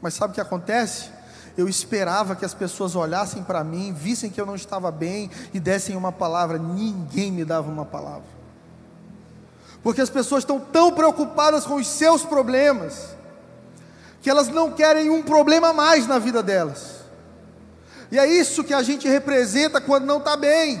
Mas 0.00 0.14
sabe 0.14 0.32
o 0.32 0.34
que 0.34 0.40
acontece? 0.40 1.10
Eu 1.56 1.68
esperava 1.68 2.34
que 2.34 2.44
as 2.44 2.54
pessoas 2.54 2.96
olhassem 2.96 3.42
para 3.42 3.62
mim, 3.62 3.92
vissem 3.92 4.30
que 4.30 4.40
eu 4.40 4.46
não 4.46 4.54
estava 4.54 4.90
bem 4.90 5.30
e 5.52 5.60
dessem 5.60 5.96
uma 5.96 6.10
palavra. 6.10 6.58
Ninguém 6.58 7.30
me 7.30 7.44
dava 7.44 7.70
uma 7.70 7.84
palavra. 7.84 8.28
Porque 9.82 10.00
as 10.00 10.10
pessoas 10.10 10.42
estão 10.42 10.58
tão 10.58 10.92
preocupadas 10.92 11.66
com 11.66 11.74
os 11.74 11.86
seus 11.86 12.24
problemas, 12.24 13.16
que 14.22 14.30
elas 14.30 14.48
não 14.48 14.70
querem 14.70 15.10
um 15.10 15.22
problema 15.22 15.70
a 15.70 15.72
mais 15.72 16.06
na 16.06 16.18
vida 16.18 16.42
delas. 16.42 17.02
E 18.10 18.18
é 18.18 18.26
isso 18.26 18.64
que 18.64 18.74
a 18.74 18.82
gente 18.82 19.08
representa 19.08 19.80
quando 19.80 20.04
não 20.04 20.18
está 20.18 20.36
bem. 20.36 20.80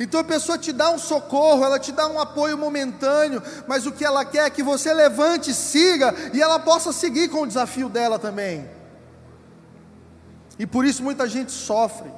Então 0.00 0.20
a 0.20 0.24
pessoa 0.24 0.56
te 0.56 0.72
dá 0.72 0.90
um 0.90 0.98
socorro, 0.98 1.64
ela 1.64 1.78
te 1.78 1.90
dá 1.90 2.06
um 2.06 2.20
apoio 2.20 2.56
momentâneo, 2.56 3.42
mas 3.66 3.84
o 3.84 3.92
que 3.92 4.04
ela 4.04 4.24
quer 4.24 4.46
é 4.46 4.50
que 4.50 4.62
você 4.62 4.94
levante, 4.94 5.52
siga 5.52 6.14
e 6.32 6.40
ela 6.40 6.58
possa 6.58 6.92
seguir 6.92 7.28
com 7.28 7.42
o 7.42 7.46
desafio 7.46 7.88
dela 7.88 8.18
também. 8.18 8.77
E 10.58 10.66
por 10.66 10.84
isso 10.84 11.02
muita 11.02 11.28
gente 11.28 11.52
sofre, 11.52 12.10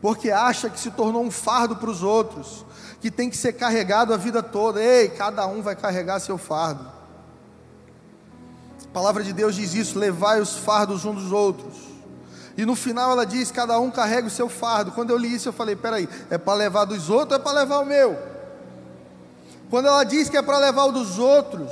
porque 0.00 0.30
acha 0.30 0.68
que 0.68 0.80
se 0.80 0.90
tornou 0.90 1.22
um 1.22 1.30
fardo 1.30 1.76
para 1.76 1.90
os 1.90 2.02
outros, 2.02 2.64
que 3.00 3.10
tem 3.10 3.30
que 3.30 3.36
ser 3.36 3.52
carregado 3.52 4.12
a 4.12 4.16
vida 4.16 4.42
toda. 4.42 4.82
Ei, 4.82 5.08
cada 5.08 5.46
um 5.46 5.62
vai 5.62 5.76
carregar 5.76 6.18
seu 6.18 6.36
fardo. 6.36 6.84
A 8.84 8.88
palavra 8.92 9.22
de 9.22 9.32
Deus 9.32 9.54
diz 9.54 9.74
isso: 9.74 9.98
levai 9.98 10.40
os 10.40 10.56
fardos 10.56 11.04
uns 11.04 11.22
dos 11.22 11.32
outros. 11.32 11.74
E 12.56 12.64
no 12.64 12.74
final 12.74 13.12
ela 13.12 13.24
diz: 13.24 13.52
cada 13.52 13.78
um 13.78 13.90
carrega 13.90 14.26
o 14.26 14.30
seu 14.30 14.48
fardo. 14.48 14.90
Quando 14.92 15.10
eu 15.10 15.18
li 15.18 15.34
isso, 15.34 15.48
eu 15.48 15.52
falei: 15.52 15.76
peraí, 15.76 16.08
é 16.30 16.38
para 16.38 16.54
levar 16.54 16.84
dos 16.84 17.08
outros 17.10 17.32
ou 17.32 17.36
é 17.36 17.44
para 17.44 17.60
levar 17.60 17.78
o 17.78 17.86
meu? 17.86 18.16
Quando 19.70 19.86
ela 19.86 20.04
diz 20.04 20.28
que 20.28 20.36
é 20.36 20.42
para 20.42 20.58
levar 20.58 20.84
o 20.86 20.92
dos 20.92 21.18
outros, 21.18 21.70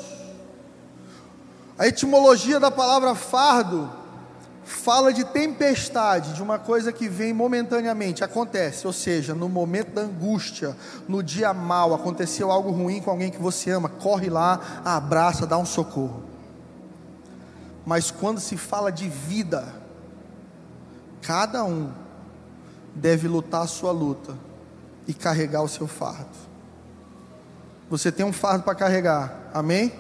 a 1.79 1.87
etimologia 1.87 2.61
da 2.61 2.71
palavra 2.71 3.15
fardo 3.15 3.91
fala 4.65 5.13
de 5.13 5.25
tempestade, 5.25 6.33
de 6.33 6.43
uma 6.43 6.59
coisa 6.59 6.93
que 6.93 7.09
vem 7.09 7.33
momentaneamente, 7.33 8.25
acontece, 8.25 8.87
ou 8.87 8.93
seja, 8.93 9.35
no 9.35 9.49
momento 9.49 9.93
da 9.93 10.03
angústia, 10.03 10.77
no 11.07 11.23
dia 11.23 11.53
mal, 11.53 11.95
aconteceu 11.95 12.51
algo 12.51 12.71
ruim 12.71 13.01
com 13.01 13.11
alguém 13.11 13.31
que 13.31 13.41
você 13.41 13.71
ama, 13.71 13.89
corre 13.89 14.31
lá, 14.31 14.83
abraça, 14.85 15.47
dá 15.47 15.59
um 15.59 15.67
socorro. 15.67 16.25
Mas 17.85 18.11
quando 18.11 18.41
se 18.41 18.57
fala 18.57 18.91
de 18.91 19.09
vida, 19.09 19.75
cada 21.21 21.63
um 21.65 21.93
deve 22.95 23.29
lutar 23.29 23.63
a 23.63 23.67
sua 23.67 23.93
luta 23.93 24.35
e 25.07 25.13
carregar 25.13 25.63
o 25.63 25.69
seu 25.69 25.87
fardo. 25.87 26.45
Você 27.91 28.11
tem 28.11 28.25
um 28.25 28.33
fardo 28.33 28.65
para 28.65 28.75
carregar, 28.75 29.51
amém? 29.53 29.93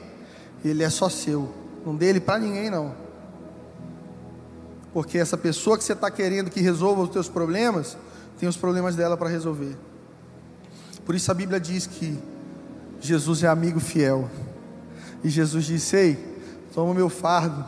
Ele 0.65 0.83
é 0.83 0.89
só 0.89 1.11
seu, 1.11 1.53
não 1.85 1.95
dele 1.95 2.19
para 2.19 2.39
ninguém 2.39 2.71
não 2.71 3.04
porque 4.95 5.19
essa 5.19 5.37
pessoa 5.37 5.77
que 5.77 5.83
você 5.83 5.93
está 5.93 6.09
querendo 6.09 6.49
que 6.49 6.61
resolva 6.61 7.03
os 7.03 7.11
teus 7.11 7.29
problemas, 7.29 7.99
tem 8.39 8.49
os 8.49 8.57
problemas 8.57 8.95
dela 8.95 9.17
para 9.17 9.29
resolver. 9.29 9.77
Por 11.05 11.17
isso 11.17 11.33
a 11.33 11.35
Bíblia 11.35 11.59
diz 11.59 11.85
que 11.85 12.17
Jesus 13.01 13.43
é 13.43 13.49
amigo 13.49 13.81
fiel. 13.81 14.31
E 15.25 15.29
Jesus 15.29 15.65
disse: 15.65 15.97
Ei, 15.97 16.43
toma 16.73 16.93
o 16.93 16.95
meu 16.95 17.09
fardo 17.09 17.65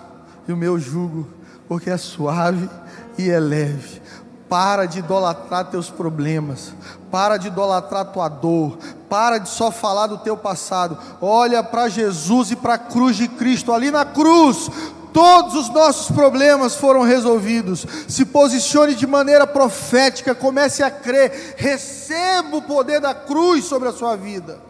e 0.47 0.53
o 0.53 0.57
meu 0.57 0.79
jugo, 0.79 1.27
porque 1.67 1.91
é 1.91 1.97
suave 1.97 2.71
e 3.19 3.29
é 3.29 3.41
leve. 3.41 4.01
Para 4.49 4.87
de 4.87 5.01
idolatrar 5.01 5.69
teus 5.69 5.91
problemas, 5.91 6.73
para 7.11 7.37
de 7.37 7.49
idolatrar 7.49 8.13
tua 8.13 8.29
dor, 8.29 8.79
para 9.09 9.39
de 9.39 9.49
só 9.49 9.73
falar 9.73 10.07
do 10.07 10.19
teu 10.19 10.37
passado. 10.37 10.97
Olha 11.21 11.61
para 11.65 11.89
Jesus 11.89 12.53
e 12.53 12.57
para 12.57 12.75
a 12.75 12.79
cruz 12.79 13.17
de 13.17 13.27
Cristo. 13.27 13.73
Ali 13.73 13.91
na 13.91 14.05
cruz, 14.05 14.71
todos 15.17 15.55
os 15.55 15.71
nossos 15.71 16.15
problemas 16.15 16.75
foram 16.75 17.01
resolvidos. 17.01 17.87
Se 18.07 18.27
posicione 18.27 18.95
de 18.95 19.07
maneira 19.07 19.47
profética, 19.47 20.35
comece 20.35 20.83
a 20.83 20.91
crer, 20.91 21.55
receba 21.57 22.59
o 22.59 22.61
poder 22.61 23.01
da 23.01 23.15
cruz 23.15 23.65
sobre 23.65 23.89
a 23.89 23.93
sua 23.93 24.15
vida. 24.15 24.61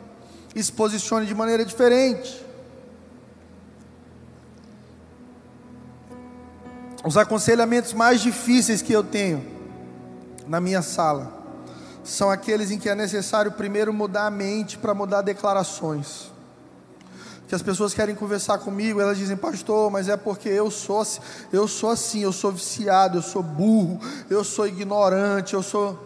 E 0.55 0.62
se 0.62 0.70
posicione 0.70 1.26
de 1.26 1.34
maneira 1.34 1.64
diferente. 1.64 2.47
Os 7.05 7.16
aconselhamentos 7.16 7.92
mais 7.92 8.20
difíceis 8.20 8.80
que 8.80 8.92
eu 8.92 9.03
tenho 9.03 9.44
na 10.47 10.61
minha 10.61 10.80
sala 10.80 11.32
são 12.05 12.30
aqueles 12.30 12.70
em 12.70 12.78
que 12.78 12.88
é 12.88 12.94
necessário 12.94 13.51
primeiro 13.51 13.92
mudar 13.92 14.26
a 14.26 14.30
mente 14.30 14.78
para 14.78 14.94
mudar 14.94 15.22
declarações 15.22 16.36
que 17.47 17.55
as 17.55 17.62
pessoas 17.62 17.94
querem 17.94 18.14
conversar 18.14 18.59
comigo, 18.59 19.01
elas 19.01 19.18
dizem, 19.18 19.36
pastor, 19.36 19.90
mas 19.90 20.09
é 20.09 20.16
porque 20.16 20.49
eu 20.49 20.70
sou, 20.70 21.07
eu 21.53 21.68
sou 21.68 21.90
assim, 21.90 22.20
eu 22.20 22.32
sou 22.32 22.51
viciado, 22.51 23.18
eu 23.18 23.22
sou 23.22 23.42
burro, 23.42 24.01
eu 24.28 24.42
sou 24.42 24.66
ignorante, 24.66 25.55
eu 25.55 25.62
sou. 25.62 25.99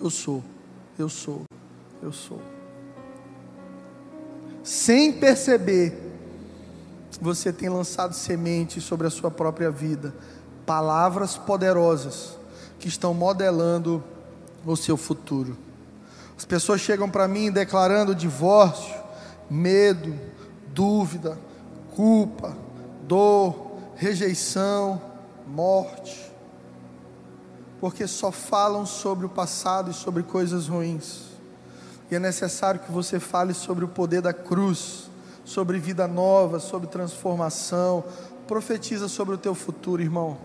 Eu 0.00 0.10
sou, 0.10 0.44
eu 0.98 1.08
sou, 1.08 1.42
eu 2.02 2.12
sou. 2.12 2.40
Sem 4.62 5.12
perceber, 5.12 6.12
você 7.20 7.52
tem 7.52 7.68
lançado 7.68 8.14
sementes 8.14 8.84
sobre 8.84 9.06
a 9.06 9.10
sua 9.10 9.30
própria 9.30 9.70
vida, 9.70 10.14
palavras 10.64 11.36
poderosas 11.36 12.36
que 12.78 12.88
estão 12.88 13.12
modelando 13.12 14.02
o 14.64 14.76
seu 14.76 14.96
futuro. 14.96 15.56
As 16.36 16.44
pessoas 16.44 16.80
chegam 16.80 17.08
para 17.08 17.28
mim 17.28 17.50
declarando 17.50 18.14
divórcio, 18.14 19.03
medo, 19.50 20.14
dúvida, 20.68 21.38
culpa, 21.94 22.56
dor, 23.02 23.72
rejeição, 23.96 25.00
morte, 25.46 26.32
porque 27.80 28.06
só 28.06 28.32
falam 28.32 28.86
sobre 28.86 29.26
o 29.26 29.28
passado 29.28 29.90
e 29.90 29.94
sobre 29.94 30.22
coisas 30.22 30.68
ruins. 30.68 31.34
E 32.10 32.14
é 32.14 32.18
necessário 32.18 32.80
que 32.80 32.92
você 32.92 33.18
fale 33.18 33.54
sobre 33.54 33.84
o 33.84 33.88
poder 33.88 34.20
da 34.20 34.32
cruz, 34.32 35.10
sobre 35.44 35.78
vida 35.78 36.06
nova, 36.06 36.60
sobre 36.60 36.88
transformação. 36.88 38.04
Profetiza 38.46 39.08
sobre 39.08 39.34
o 39.34 39.38
teu 39.38 39.54
futuro, 39.54 40.02
irmão. 40.02 40.36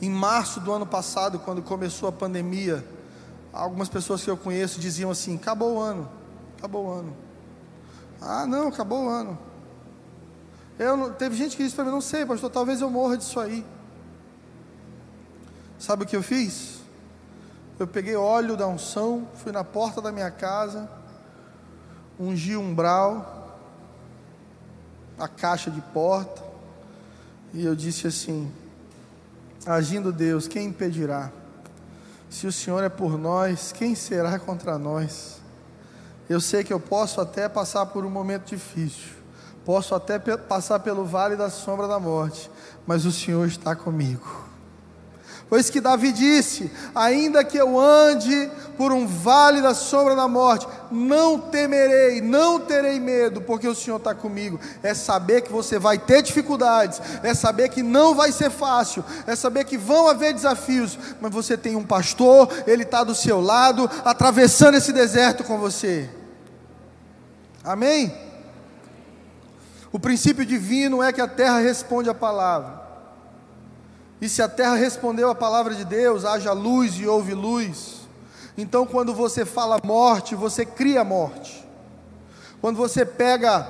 Em 0.00 0.10
março 0.10 0.60
do 0.60 0.72
ano 0.72 0.86
passado, 0.86 1.38
quando 1.38 1.62
começou 1.62 2.08
a 2.08 2.12
pandemia, 2.12 2.84
algumas 3.52 3.88
pessoas 3.88 4.22
que 4.22 4.30
eu 4.30 4.36
conheço 4.36 4.80
diziam 4.80 5.10
assim: 5.10 5.36
acabou 5.36 5.76
o 5.76 5.80
ano, 5.80 6.08
acabou 6.58 6.86
o 6.86 6.90
ano. 6.90 7.23
Ah, 8.26 8.46
não, 8.46 8.68
acabou 8.68 9.04
o 9.04 9.08
ano. 9.08 9.38
Eu 10.78 10.96
não, 10.96 11.12
teve 11.12 11.36
gente 11.36 11.56
que 11.56 11.62
disse 11.62 11.76
para 11.76 11.84
mim, 11.84 11.90
não 11.90 12.00
sei, 12.00 12.24
pastor, 12.24 12.50
talvez 12.50 12.80
eu 12.80 12.88
morra 12.90 13.18
disso 13.18 13.38
aí. 13.38 13.64
Sabe 15.78 16.04
o 16.04 16.06
que 16.06 16.16
eu 16.16 16.22
fiz? 16.22 16.80
Eu 17.78 17.86
peguei 17.86 18.16
óleo 18.16 18.56
da 18.56 18.66
unção, 18.66 19.28
fui 19.34 19.52
na 19.52 19.62
porta 19.62 20.00
da 20.00 20.10
minha 20.10 20.30
casa, 20.30 20.88
ungi 22.18 22.56
um 22.56 22.70
umbral, 22.70 23.58
a 25.18 25.28
caixa 25.28 25.70
de 25.70 25.80
porta, 25.80 26.42
e 27.52 27.64
eu 27.64 27.76
disse 27.76 28.06
assim: 28.06 28.50
Agindo 29.66 30.10
Deus, 30.10 30.48
quem 30.48 30.68
impedirá? 30.68 31.30
Se 32.30 32.46
o 32.46 32.52
Senhor 32.52 32.82
é 32.82 32.88
por 32.88 33.18
nós, 33.18 33.70
quem 33.70 33.94
será 33.94 34.38
contra 34.38 34.78
nós? 34.78 35.43
Eu 36.28 36.40
sei 36.40 36.64
que 36.64 36.72
eu 36.72 36.80
posso 36.80 37.20
até 37.20 37.48
passar 37.48 37.86
por 37.86 38.04
um 38.04 38.10
momento 38.10 38.46
difícil, 38.46 39.12
posso 39.64 39.94
até 39.94 40.18
passar 40.18 40.80
pelo 40.80 41.04
vale 41.04 41.36
da 41.36 41.50
sombra 41.50 41.86
da 41.86 42.00
morte, 42.00 42.50
mas 42.86 43.04
o 43.04 43.12
Senhor 43.12 43.46
está 43.46 43.76
comigo. 43.76 44.44
Isso 45.52 45.70
que 45.70 45.80
Davi 45.80 46.12
disse: 46.12 46.70
ainda 46.94 47.44
que 47.44 47.56
eu 47.56 47.78
ande 47.78 48.50
por 48.76 48.92
um 48.92 49.06
vale 49.06 49.60
da 49.62 49.74
sombra 49.74 50.16
da 50.16 50.26
morte, 50.26 50.66
não 50.94 51.38
temerei, 51.38 52.20
não 52.20 52.60
terei 52.60 53.00
medo, 53.00 53.42
porque 53.42 53.68
o 53.68 53.74
Senhor 53.74 53.96
está 53.96 54.14
comigo. 54.14 54.58
É 54.82 54.94
saber 54.94 55.42
que 55.42 55.52
você 55.52 55.78
vai 55.78 55.98
ter 55.98 56.22
dificuldades, 56.22 57.00
é 57.22 57.34
saber 57.34 57.68
que 57.68 57.82
não 57.82 58.14
vai 58.14 58.32
ser 58.32 58.50
fácil, 58.50 59.04
é 59.26 59.34
saber 59.34 59.64
que 59.64 59.76
vão 59.76 60.08
haver 60.08 60.32
desafios, 60.32 60.98
mas 61.20 61.32
você 61.32 61.56
tem 61.56 61.76
um 61.76 61.84
pastor, 61.84 62.48
ele 62.66 62.84
está 62.84 63.02
do 63.02 63.14
seu 63.14 63.40
lado, 63.40 63.90
atravessando 64.04 64.76
esse 64.76 64.92
deserto 64.92 65.44
com 65.44 65.58
você. 65.58 66.08
Amém? 67.62 68.14
O 69.90 69.98
princípio 69.98 70.44
divino 70.44 71.02
é 71.02 71.12
que 71.12 71.20
a 71.20 71.28
terra 71.28 71.58
responde 71.58 72.08
à 72.08 72.14
palavra. 72.14 72.82
E 74.20 74.28
se 74.28 74.42
a 74.42 74.48
terra 74.48 74.74
respondeu 74.74 75.28
à 75.28 75.34
palavra 75.34 75.74
de 75.74 75.84
Deus, 75.84 76.24
haja 76.24 76.52
luz 76.52 76.98
e 76.98 77.06
houve 77.06 77.34
luz. 77.34 78.03
Então, 78.56 78.86
quando 78.86 79.12
você 79.12 79.44
fala 79.44 79.80
morte, 79.82 80.34
você 80.34 80.64
cria 80.64 81.02
morte. 81.02 81.64
Quando 82.60 82.76
você 82.76 83.04
pega 83.04 83.66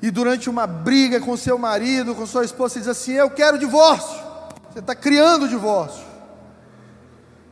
e 0.00 0.10
durante 0.10 0.48
uma 0.48 0.66
briga 0.66 1.20
com 1.20 1.36
seu 1.36 1.58
marido, 1.58 2.14
com 2.14 2.26
sua 2.26 2.44
esposa, 2.44 2.74
você 2.74 2.78
diz 2.80 2.88
assim: 2.88 3.12
Eu 3.12 3.30
quero 3.30 3.58
divórcio. 3.58 4.18
Você 4.72 4.78
está 4.78 4.94
criando 4.94 5.48
divórcio. 5.48 6.10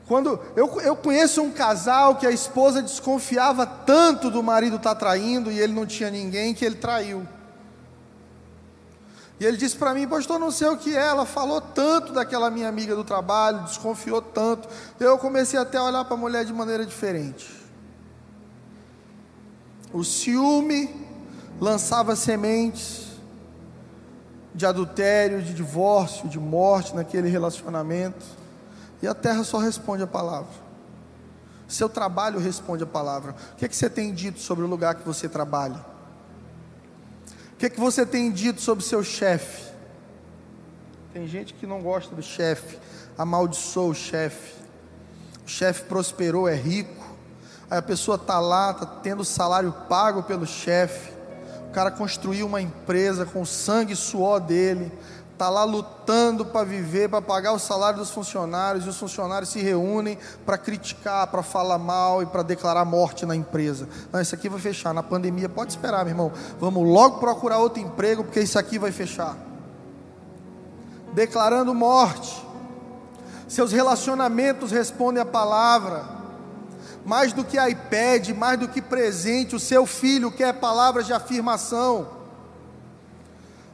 Quando 0.06 0.40
eu, 0.56 0.80
eu 0.80 0.96
conheço 0.96 1.42
um 1.42 1.50
casal 1.50 2.14
que 2.14 2.26
a 2.26 2.30
esposa 2.30 2.80
desconfiava 2.80 3.66
tanto 3.66 4.30
do 4.30 4.42
marido 4.42 4.76
estar 4.76 4.94
tá 4.94 5.00
traindo 5.00 5.52
e 5.52 5.60
ele 5.60 5.74
não 5.74 5.84
tinha 5.84 6.10
ninguém 6.10 6.54
que 6.54 6.64
ele 6.64 6.76
traiu. 6.76 7.28
E 9.40 9.44
ele 9.44 9.56
disse 9.56 9.76
para 9.76 9.94
mim, 9.94 10.08
pastor, 10.08 10.38
não 10.38 10.50
sei 10.50 10.68
o 10.68 10.76
que 10.76 10.96
é. 10.96 11.08
Ela 11.08 11.24
falou 11.24 11.60
tanto 11.60 12.12
daquela 12.12 12.50
minha 12.50 12.68
amiga 12.68 12.96
do 12.96 13.04
trabalho, 13.04 13.64
desconfiou 13.64 14.20
tanto. 14.20 14.68
Eu 14.98 15.16
comecei 15.16 15.58
até 15.58 15.78
a 15.78 15.84
olhar 15.84 16.04
para 16.04 16.14
a 16.14 16.18
mulher 16.18 16.44
de 16.44 16.52
maneira 16.52 16.84
diferente. 16.84 17.48
O 19.92 20.02
ciúme 20.02 20.94
lançava 21.60 22.16
sementes 22.16 23.06
de 24.54 24.66
adultério, 24.66 25.40
de 25.40 25.54
divórcio, 25.54 26.28
de 26.28 26.38
morte 26.38 26.94
naquele 26.94 27.28
relacionamento. 27.28 28.26
E 29.00 29.06
a 29.06 29.14
terra 29.14 29.44
só 29.44 29.58
responde 29.58 30.02
a 30.02 30.06
palavra. 30.06 30.68
Seu 31.68 31.88
trabalho 31.88 32.40
responde 32.40 32.82
a 32.82 32.86
palavra. 32.86 33.36
O 33.52 33.56
que, 33.56 33.64
é 33.64 33.68
que 33.68 33.76
você 33.76 33.88
tem 33.88 34.12
dito 34.12 34.40
sobre 34.40 34.64
o 34.64 34.68
lugar 34.68 34.96
que 34.96 35.06
você 35.06 35.28
trabalha? 35.28 35.84
O 37.58 37.60
que, 37.60 37.70
que 37.70 37.80
você 37.80 38.06
tem 38.06 38.30
dito 38.30 38.60
sobre 38.60 38.84
seu 38.84 39.02
chefe? 39.02 39.72
Tem 41.12 41.26
gente 41.26 41.54
que 41.54 41.66
não 41.66 41.82
gosta 41.82 42.14
do 42.14 42.22
chefe, 42.22 42.78
amaldiçoou 43.18 43.90
o 43.90 43.94
chefe. 43.96 44.54
O 45.44 45.48
chefe 45.48 45.82
prosperou, 45.82 46.48
é 46.48 46.54
rico. 46.54 47.04
Aí 47.68 47.78
a 47.78 47.82
pessoa 47.82 48.14
está 48.14 48.38
lá, 48.38 48.70
está 48.70 48.86
tendo 48.86 49.24
salário 49.24 49.74
pago 49.88 50.22
pelo 50.22 50.46
chefe. 50.46 51.10
O 51.68 51.72
cara 51.72 51.90
construiu 51.90 52.46
uma 52.46 52.62
empresa 52.62 53.26
com 53.26 53.42
o 53.42 53.46
sangue 53.46 53.94
e 53.94 53.96
suor 53.96 54.38
dele. 54.38 54.92
Está 55.38 55.48
lá 55.48 55.62
lutando 55.62 56.44
para 56.44 56.64
viver, 56.66 57.08
para 57.08 57.22
pagar 57.22 57.52
o 57.52 57.60
salário 57.60 58.00
dos 58.00 58.10
funcionários. 58.10 58.84
E 58.84 58.88
os 58.88 58.98
funcionários 58.98 59.50
se 59.52 59.60
reúnem 59.60 60.18
para 60.44 60.58
criticar, 60.58 61.28
para 61.28 61.44
falar 61.44 61.78
mal 61.78 62.20
e 62.20 62.26
para 62.26 62.42
declarar 62.42 62.84
morte 62.84 63.24
na 63.24 63.36
empresa. 63.36 63.88
Não, 64.12 64.20
isso 64.20 64.34
aqui 64.34 64.48
vai 64.48 64.58
fechar. 64.58 64.92
Na 64.92 65.00
pandemia, 65.00 65.48
pode 65.48 65.70
esperar, 65.70 66.04
meu 66.04 66.10
irmão. 66.10 66.32
Vamos 66.58 66.84
logo 66.88 67.20
procurar 67.20 67.58
outro 67.58 67.80
emprego, 67.80 68.24
porque 68.24 68.40
isso 68.40 68.58
aqui 68.58 68.80
vai 68.80 68.90
fechar. 68.90 69.36
declarando 71.12 71.72
morte. 71.72 72.44
Seus 73.46 73.70
relacionamentos 73.70 74.72
respondem 74.72 75.22
à 75.22 75.24
palavra. 75.24 76.04
Mais 77.04 77.32
do 77.32 77.44
que 77.44 77.56
iPad, 77.56 78.30
mais 78.30 78.58
do 78.58 78.66
que 78.66 78.82
presente, 78.82 79.54
o 79.54 79.60
seu 79.60 79.86
filho 79.86 80.32
quer 80.32 80.54
palavras 80.54 81.06
de 81.06 81.12
afirmação. 81.12 82.17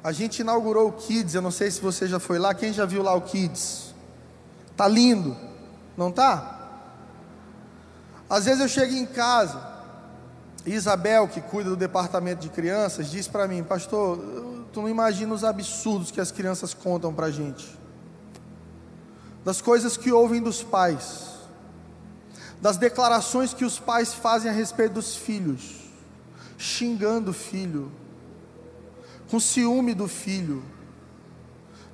A 0.05 0.13
gente 0.13 0.41
inaugurou 0.41 0.89
o 0.89 0.93
Kids, 0.93 1.35
eu 1.35 1.43
não 1.43 1.51
sei 1.51 1.71
se 1.71 1.81
você 1.81 2.07
já 2.07 2.21
foi 2.21 2.39
lá, 2.39 2.55
quem 2.55 2.73
já 2.73 2.85
viu 2.85 3.03
lá 3.03 3.15
o 3.15 3.23
Kids? 3.23 3.95
Tá 4.77 4.87
lindo, 4.87 5.37
não 5.97 6.13
tá? 6.13 6.51
Às 8.29 8.45
vezes 8.45 8.61
eu 8.61 8.69
chego 8.69 8.93
em 8.93 9.07
casa, 9.07 9.67
Isabel, 10.67 11.27
que 11.27 11.41
cuida 11.41 11.71
do 11.71 11.77
departamento 11.77 12.43
de 12.43 12.51
crianças, 12.51 13.11
diz 13.11 13.27
para 13.27 13.49
mim, 13.49 13.65
pastor, 13.65 14.19
tu 14.73 14.83
não 14.83 14.89
imagina 14.89 15.33
os 15.33 15.43
absurdos 15.43 16.11
que 16.11 16.21
as 16.21 16.31
crianças 16.31 16.75
contam 16.75 17.13
para 17.13 17.27
a 17.27 17.31
gente 17.31 17.83
das 19.45 19.61
coisas 19.61 19.97
que 19.97 20.11
ouvem 20.11 20.43
dos 20.43 20.63
pais, 20.63 21.35
das 22.61 22.79
declarações 22.79 23.53
que 23.53 23.65
os 23.65 23.79
pais 23.79 24.15
fazem 24.15 24.51
a 24.51 24.55
respeito 24.55 24.95
dos 24.95 25.15
filhos, 25.15 25.83
xingando 26.57 27.31
o 27.31 27.35
filho, 27.35 27.93
com 29.35 29.41
ciúme 29.41 29.95
do 29.95 30.07
filho, 30.07 30.63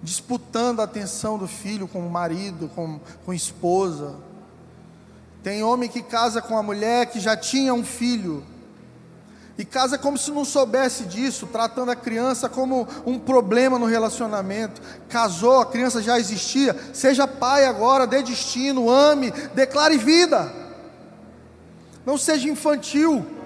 disputando 0.02 0.80
a 0.80 0.84
atenção 0.84 1.38
do 1.38 1.48
filho 1.48 1.88
com 1.88 2.06
o 2.06 2.10
marido, 2.10 2.70
com, 2.74 3.00
com 3.24 3.30
a 3.30 3.34
esposa. 3.34 4.16
Tem 5.42 5.64
homem 5.64 5.88
que 5.88 6.02
casa 6.02 6.42
com 6.42 6.58
a 6.58 6.62
mulher 6.62 7.06
que 7.06 7.18
já 7.18 7.34
tinha 7.34 7.72
um 7.72 7.82
filho, 7.82 8.44
e 9.56 9.64
casa 9.64 9.96
como 9.96 10.18
se 10.18 10.30
não 10.30 10.44
soubesse 10.44 11.04
disso, 11.04 11.46
tratando 11.46 11.90
a 11.90 11.96
criança 11.96 12.46
como 12.46 12.86
um 13.06 13.18
problema 13.18 13.78
no 13.78 13.86
relacionamento. 13.86 14.82
Casou, 15.08 15.60
a 15.60 15.66
criança 15.66 16.02
já 16.02 16.18
existia. 16.18 16.76
Seja 16.92 17.26
pai 17.26 17.64
agora, 17.64 18.06
dê 18.06 18.22
destino, 18.22 18.90
ame, 18.90 19.30
declare 19.54 19.96
vida. 19.96 20.52
Não 22.04 22.18
seja 22.18 22.50
infantil. 22.50 23.39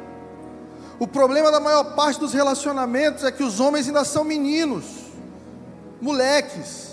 O 0.99 1.07
problema 1.07 1.51
da 1.51 1.61
maior 1.61 1.95
parte 1.95 2.21
dos 2.21 2.33
relacionamentos 2.33 3.25
é 3.25 3.33
que 3.33 3.43
os 3.43 3.61
homens 3.61 3.87
ainda 3.87 4.05
são 4.05 4.25
meninos, 4.25 4.85
moleques. 6.01 6.93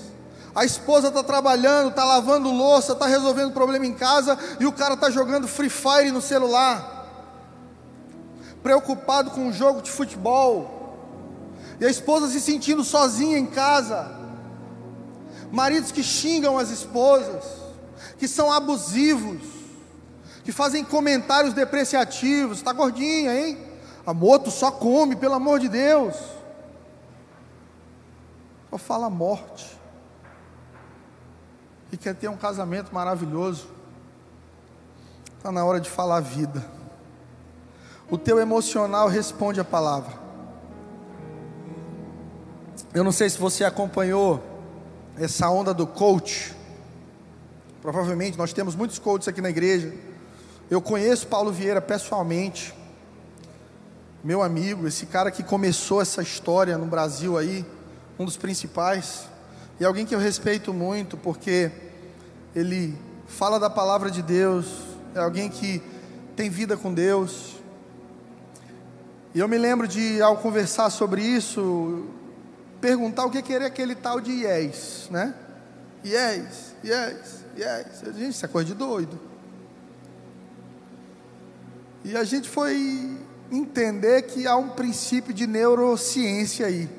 A 0.53 0.65
esposa 0.65 1.09
está 1.09 1.23
trabalhando, 1.23 1.89
está 1.89 2.03
lavando 2.03 2.51
louça, 2.51 2.93
está 2.93 3.05
resolvendo 3.05 3.53
problema 3.53 3.85
em 3.85 3.93
casa 3.93 4.37
e 4.59 4.65
o 4.65 4.71
cara 4.71 4.95
está 4.95 5.09
jogando 5.09 5.47
Free 5.47 5.69
Fire 5.69 6.11
no 6.11 6.21
celular 6.21 7.01
preocupado 8.61 9.31
com 9.31 9.47
um 9.47 9.53
jogo 9.53 9.81
de 9.81 9.89
futebol, 9.89 10.79
e 11.79 11.85
a 11.85 11.89
esposa 11.89 12.27
se 12.27 12.39
sentindo 12.39 12.83
sozinha 12.83 13.37
em 13.37 13.45
casa, 13.45 14.11
maridos 15.51 15.91
que 15.91 16.03
xingam 16.03 16.57
as 16.57 16.69
esposas, 16.69 17.43
que 18.19 18.27
são 18.27 18.51
abusivos, 18.51 19.41
que 20.43 20.51
fazem 20.51 20.83
comentários 20.83 21.53
depreciativos, 21.53 22.59
está 22.59 22.71
gordinha, 22.71 23.33
hein? 23.33 23.57
Amor, 24.05 24.39
tu 24.39 24.51
só 24.51 24.71
come, 24.71 25.15
pelo 25.15 25.35
amor 25.35 25.59
de 25.59 25.69
Deus. 25.69 26.15
Só 28.69 28.77
fala 28.77 29.09
morte. 29.09 29.79
E 31.91 31.97
quer 31.97 32.15
ter 32.15 32.27
um 32.29 32.37
casamento 32.37 32.93
maravilhoso. 32.93 33.67
Está 35.37 35.51
na 35.51 35.65
hora 35.65 35.79
de 35.79 35.89
falar 35.89 36.19
vida 36.19 36.81
o 38.11 38.17
teu 38.17 38.37
emocional 38.39 39.07
responde 39.07 39.61
a 39.61 39.63
palavra. 39.63 40.11
Eu 42.93 43.05
não 43.05 43.11
sei 43.13 43.29
se 43.29 43.39
você 43.39 43.63
acompanhou 43.63 44.43
essa 45.17 45.49
onda 45.49 45.73
do 45.73 45.87
coach. 45.87 46.53
Provavelmente 47.81 48.37
nós 48.37 48.51
temos 48.51 48.75
muitos 48.75 48.99
coaches 48.99 49.29
aqui 49.29 49.39
na 49.39 49.49
igreja. 49.49 49.93
Eu 50.69 50.81
conheço 50.81 51.25
Paulo 51.27 51.53
Vieira 51.53 51.81
pessoalmente, 51.81 52.73
meu 54.23 54.43
amigo, 54.43 54.87
esse 54.87 55.07
cara 55.07 55.31
que 55.31 55.41
começou 55.41 55.99
essa 55.99 56.21
história 56.21 56.77
no 56.77 56.85
Brasil 56.85 57.37
aí, 57.37 57.65
um 58.19 58.25
dos 58.25 58.37
principais, 58.37 59.27
e 59.79 59.85
alguém 59.85 60.05
que 60.05 60.13
eu 60.13 60.19
respeito 60.19 60.71
muito, 60.71 61.17
porque 61.17 61.71
ele 62.55 62.95
fala 63.25 63.59
da 63.59 63.69
palavra 63.69 64.11
de 64.11 64.21
Deus, 64.21 64.67
é 65.15 65.19
alguém 65.19 65.49
que 65.49 65.81
tem 66.35 66.51
vida 66.51 66.77
com 66.77 66.93
Deus, 66.93 67.55
e 69.33 69.39
eu 69.39 69.47
me 69.47 69.57
lembro 69.57 69.87
de, 69.87 70.21
ao 70.21 70.37
conversar 70.37 70.91
sobre 70.91 71.23
isso, 71.23 72.05
perguntar 72.79 73.25
o 73.25 73.31
que 73.31 73.41
queria 73.41 73.67
aquele 73.67 73.95
tal 73.95 74.21
de 74.21 74.31
yes, 74.43 75.07
né? 75.09 75.33
Yes, 76.05 76.75
yes, 76.83 77.45
yes. 77.57 78.15
Gente, 78.15 78.29
isso 78.29 78.45
é 78.45 78.47
coisa 78.47 78.67
de 78.67 78.75
doido. 78.75 79.19
E 82.03 82.17
a 82.17 82.23
gente 82.23 82.49
foi 82.49 83.17
entender 83.51 84.23
que 84.23 84.47
há 84.47 84.55
um 84.55 84.69
princípio 84.69 85.33
de 85.33 85.45
neurociência 85.45 86.67
aí. 86.67 86.89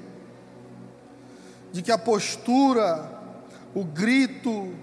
De 1.73 1.81
que 1.81 1.91
a 1.91 1.97
postura, 1.97 3.11
o 3.75 3.83
grito, 3.83 4.75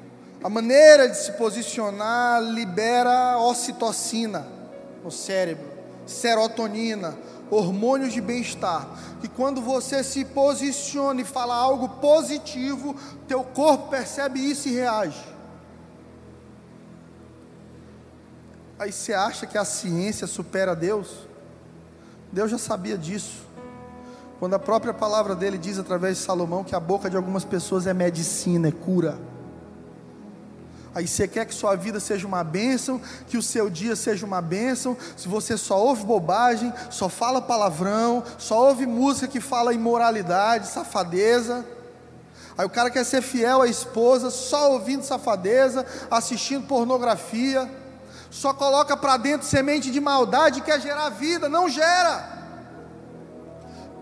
a 0.43 0.49
maneira 0.49 1.07
de 1.07 1.17
se 1.17 1.33
posicionar 1.33 2.41
libera 2.41 3.37
ocitocina 3.37 4.47
no 5.03 5.11
cérebro, 5.11 5.67
serotonina, 6.07 7.17
hormônios 7.51 8.13
de 8.13 8.21
bem-estar, 8.21 8.87
que 9.21 9.27
quando 9.27 9.61
você 9.61 10.03
se 10.03 10.25
posiciona 10.25 11.21
e 11.21 11.25
fala 11.25 11.55
algo 11.55 11.89
positivo, 11.89 12.95
teu 13.27 13.43
corpo 13.43 13.89
percebe 13.89 14.39
isso 14.39 14.67
e 14.67 14.75
reage. 14.75 15.27
Aí 18.79 18.91
você 18.91 19.13
acha 19.13 19.45
que 19.45 19.57
a 19.57 19.65
ciência 19.65 20.25
supera 20.25 20.75
Deus? 20.75 21.28
Deus 22.31 22.51
já 22.51 22.57
sabia 22.57 22.97
disso. 22.97 23.47
Quando 24.39 24.53
a 24.53 24.59
própria 24.59 24.93
palavra 24.93 25.35
dele 25.35 25.57
diz 25.57 25.77
através 25.77 26.17
de 26.17 26.23
Salomão 26.23 26.63
que 26.63 26.75
a 26.75 26.79
boca 26.79 27.09
de 27.09 27.17
algumas 27.17 27.43
pessoas 27.43 27.87
é 27.87 27.93
medicina, 27.93 28.69
é 28.69 28.71
cura. 28.71 29.19
Aí 30.93 31.07
você 31.07 31.27
quer 31.27 31.45
que 31.45 31.53
sua 31.53 31.75
vida 31.75 31.99
seja 31.99 32.25
uma 32.25 32.43
bênção, 32.43 32.99
que 33.27 33.37
o 33.37 33.43
seu 33.43 33.69
dia 33.69 33.95
seja 33.95 34.25
uma 34.25 34.41
bênção. 34.41 34.97
Se 35.15 35.27
você 35.27 35.57
só 35.57 35.79
ouve 35.79 36.03
bobagem, 36.03 36.73
só 36.89 37.09
fala 37.09 37.41
palavrão, 37.41 38.23
só 38.37 38.67
ouve 38.69 38.85
música 38.85 39.27
que 39.27 39.39
fala 39.39 39.73
imoralidade, 39.73 40.67
safadeza. 40.67 41.65
Aí 42.57 42.65
o 42.65 42.69
cara 42.69 42.89
quer 42.89 43.05
ser 43.05 43.21
fiel 43.21 43.61
à 43.61 43.67
esposa, 43.67 44.29
só 44.29 44.73
ouvindo 44.73 45.03
safadeza, 45.03 45.85
assistindo 46.09 46.67
pornografia, 46.67 47.69
só 48.29 48.53
coloca 48.53 48.95
para 48.95 49.17
dentro 49.17 49.47
semente 49.47 49.89
de 49.89 49.99
maldade, 49.99 50.61
quer 50.61 50.79
gerar 50.79 51.09
vida, 51.09 51.49
não 51.49 51.67
gera. 51.67 52.37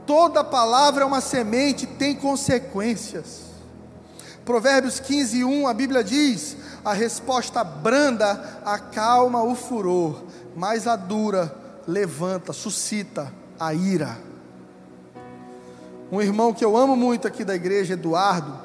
Toda 0.06 0.44
palavra 0.44 1.04
é 1.04 1.06
uma 1.06 1.22
semente, 1.22 1.86
tem 1.86 2.16
consequências. 2.16 3.48
Provérbios 4.46 5.00
15, 5.00 5.44
1, 5.44 5.68
a 5.68 5.74
Bíblia 5.74 6.04
diz: 6.04 6.58
a 6.84 6.94
resposta 6.94 7.64
branda 7.64 8.62
acalma 8.66 9.44
o 9.44 9.56
furor, 9.56 10.24
mas 10.56 10.88
a 10.88 10.96
dura 10.96 11.54
levanta, 11.86 12.54
suscita 12.54 13.34
a 13.60 13.74
ira. 13.74 14.18
Um 16.10 16.22
irmão 16.22 16.54
que 16.54 16.64
eu 16.64 16.78
amo 16.78 16.96
muito 16.96 17.28
aqui 17.28 17.44
da 17.44 17.56
igreja, 17.56 17.94
Eduardo, 17.94 18.58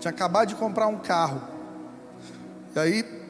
tinha 0.00 0.10
acabado 0.10 0.48
de 0.48 0.54
comprar 0.54 0.86
um 0.86 0.96
carro. 0.96 1.42
E 2.74 2.78
aí 2.78 3.23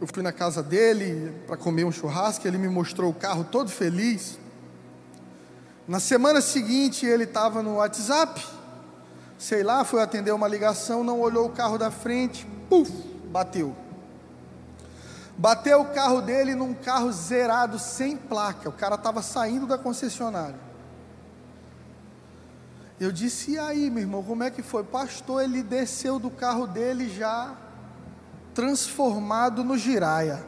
eu 0.00 0.06
fui 0.06 0.22
na 0.22 0.32
casa 0.32 0.62
dele 0.62 1.32
para 1.46 1.56
comer 1.56 1.84
um 1.84 1.92
churrasco, 1.92 2.46
ele 2.46 2.58
me 2.58 2.68
mostrou 2.68 3.10
o 3.10 3.14
carro 3.14 3.44
todo 3.44 3.70
feliz. 3.70 4.38
Na 5.88 6.00
semana 6.00 6.40
seguinte 6.40 7.06
ele 7.06 7.24
estava 7.24 7.62
no 7.62 7.76
WhatsApp, 7.76 8.44
sei 9.38 9.62
lá, 9.62 9.84
foi 9.84 10.02
atender 10.02 10.32
uma 10.32 10.48
ligação, 10.48 11.02
não 11.02 11.20
olhou 11.20 11.46
o 11.46 11.50
carro 11.50 11.78
da 11.78 11.90
frente, 11.90 12.46
puf, 12.68 12.92
bateu. 13.30 13.74
Bateu 15.38 15.80
o 15.82 15.86
carro 15.86 16.20
dele 16.20 16.54
num 16.54 16.74
carro 16.74 17.12
zerado, 17.12 17.78
sem 17.78 18.16
placa. 18.16 18.70
O 18.70 18.72
cara 18.72 18.94
estava 18.94 19.20
saindo 19.20 19.66
da 19.66 19.76
concessionária. 19.76 20.58
Eu 22.98 23.12
disse: 23.12 23.52
E 23.52 23.58
aí, 23.58 23.90
meu 23.90 24.02
irmão, 24.02 24.22
como 24.22 24.42
é 24.42 24.50
que 24.50 24.62
foi? 24.62 24.82
Pastor, 24.82 25.42
ele 25.42 25.62
desceu 25.62 26.18
do 26.18 26.30
carro 26.30 26.66
dele 26.66 27.10
já 27.10 27.54
transformado 28.56 29.62
no 29.62 29.76
giraia. 29.76 30.42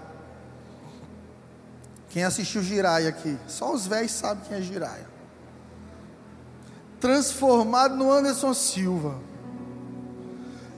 Quem 2.09 2.25
assistiu 2.25 2.63
giraia 2.63 3.11
aqui? 3.11 3.37
Só 3.47 3.75
os 3.75 3.87
velhos 3.87 4.13
sabem 4.13 4.43
quem 4.49 4.57
é 4.57 4.63
giraia. 4.63 5.07
Transformado 6.99 7.95
no 7.95 8.11
Anderson 8.11 8.55
Silva. 8.55 9.21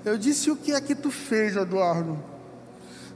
Eu 0.05 0.19
disse: 0.19 0.51
O 0.51 0.57
que 0.57 0.73
é 0.73 0.81
que 0.81 0.93
tu 0.93 1.09
fez, 1.13 1.55
Eduardo? 1.55 2.19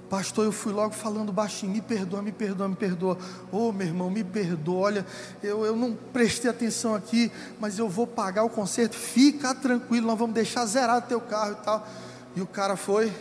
Pastor, 0.09 0.45
eu 0.45 0.53
fui 0.53 0.73
logo 0.73 0.95
falando 0.95 1.33
baixinho, 1.33 1.73
me 1.73 1.81
perdoa, 1.81 2.23
me 2.23 2.31
perdoa, 2.31 2.69
me 2.69 2.77
perdoa. 2.77 3.19
Ô 3.51 3.69
oh, 3.69 3.73
meu 3.73 3.89
irmão, 3.89 4.09
me 4.09 4.23
perdoa. 4.23 4.79
Olha, 4.79 5.07
eu, 5.43 5.65
eu 5.67 5.75
não 5.75 5.93
prestei 5.93 6.49
atenção 6.49 6.95
aqui, 6.95 7.33
mas 7.59 7.81
eu 7.81 7.89
vou 7.89 8.07
pagar 8.07 8.45
o 8.45 8.51
conserto. 8.51 8.95
Fica 8.95 9.53
tranquilo, 9.57 10.07
nós 10.07 10.19
vamos 10.19 10.37
deixar 10.37 10.65
zerado 10.67 11.09
teu 11.09 11.21
carro 11.21 11.53
e 11.61 11.65
tal. 11.65 11.89
E 12.37 12.41
o 12.41 12.47
cara 12.47 12.77
foi 12.77 13.13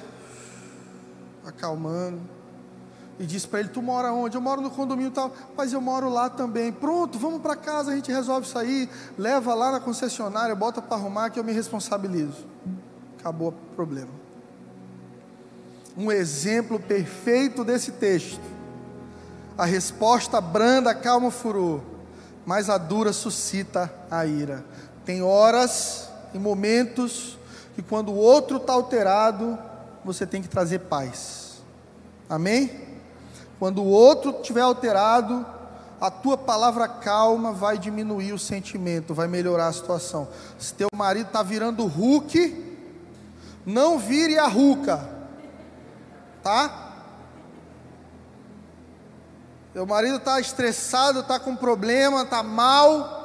acalmando 1.45 2.21
e 3.19 3.25
disse 3.25 3.47
para 3.47 3.59
ele: 3.59 3.69
Tu 3.69 3.81
mora 3.81 4.11
onde? 4.11 4.35
Eu 4.35 4.41
moro 4.41 4.61
no 4.61 4.69
condomínio 4.69 5.11
tal, 5.11 5.31
mas 5.55 5.73
eu 5.73 5.81
moro 5.81 6.09
lá 6.09 6.29
também. 6.29 6.71
Pronto, 6.71 7.17
vamos 7.17 7.41
para 7.41 7.55
casa, 7.55 7.91
a 7.91 7.95
gente 7.95 8.11
resolve 8.11 8.47
isso 8.47 8.57
aí, 8.57 8.89
leva 9.17 9.53
lá 9.53 9.71
na 9.71 9.79
concessionária, 9.79 10.55
bota 10.55 10.81
para 10.81 10.97
arrumar 10.97 11.29
que 11.29 11.39
eu 11.39 11.43
me 11.43 11.51
responsabilizo. 11.51 12.45
Acabou 13.19 13.49
o 13.49 13.75
problema. 13.75 14.11
Um 15.95 16.11
exemplo 16.11 16.79
perfeito 16.79 17.63
desse 17.63 17.91
texto. 17.91 18.41
A 19.55 19.65
resposta 19.65 20.41
branda 20.41 20.95
calma 20.95 21.27
o 21.27 21.31
furor, 21.31 21.81
mas 22.45 22.69
a 22.69 22.77
dura 22.79 23.13
suscita 23.13 23.93
a 24.09 24.25
ira. 24.25 24.65
Tem 25.05 25.21
horas 25.21 26.09
e 26.33 26.39
momentos 26.39 27.37
que 27.75 27.83
quando 27.83 28.09
o 28.11 28.15
outro 28.15 28.57
está 28.57 28.73
alterado, 28.73 29.57
você 30.03 30.25
tem 30.25 30.41
que 30.41 30.47
trazer 30.47 30.79
paz. 30.79 31.61
Amém? 32.29 32.93
Quando 33.59 33.81
o 33.81 33.87
outro 33.87 34.31
estiver 34.31 34.61
alterado, 34.61 35.45
a 36.01 36.11
tua 36.11 36.37
palavra 36.37 36.87
calma 36.87 37.53
vai 37.53 37.77
diminuir 37.77 38.33
o 38.33 38.39
sentimento, 38.39 39.13
vai 39.13 39.27
melhorar 39.27 39.67
a 39.67 39.73
situação. 39.73 40.27
Se 40.59 40.73
teu 40.73 40.89
marido 40.93 41.27
está 41.27 41.41
virando 41.41 41.85
Hulk, 41.85 42.75
não 43.65 43.97
vire 43.97 44.37
a 44.37 44.47
Ruca, 44.47 45.09
tá? 46.43 46.91
Teu 49.73 49.85
marido 49.85 50.17
está 50.17 50.39
estressado, 50.39 51.21
está 51.21 51.39
com 51.39 51.55
problema, 51.55 52.23
está 52.23 52.43
mal. 52.43 53.21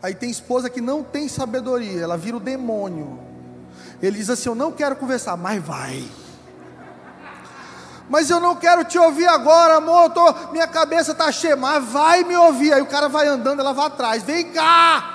Aí 0.00 0.14
tem 0.14 0.30
esposa 0.30 0.70
que 0.70 0.80
não 0.80 1.02
tem 1.02 1.28
sabedoria, 1.28 2.00
ela 2.00 2.16
vira 2.16 2.36
o 2.36 2.40
demônio. 2.40 3.27
Ele 4.02 4.16
diz 4.16 4.30
assim: 4.30 4.48
Eu 4.48 4.54
não 4.54 4.72
quero 4.72 4.96
conversar, 4.96 5.36
mas 5.36 5.62
vai 5.62 6.08
mas 8.08 8.30
eu 8.30 8.40
não 8.40 8.56
quero 8.56 8.84
te 8.84 8.98
ouvir 8.98 9.26
agora, 9.26 9.76
amor. 9.76 10.10
Tô, 10.10 10.50
minha 10.50 10.66
cabeça 10.66 11.12
está 11.12 11.30
cheia, 11.30 11.56
mas 11.56 11.84
vai 11.84 12.24
me 12.24 12.34
ouvir. 12.36 12.72
Aí 12.72 12.80
o 12.80 12.86
cara 12.86 13.08
vai 13.08 13.28
andando, 13.28 13.60
ela 13.60 13.72
vai 13.72 13.86
atrás. 13.86 14.22
Vem 14.22 14.50
cá! 14.50 15.14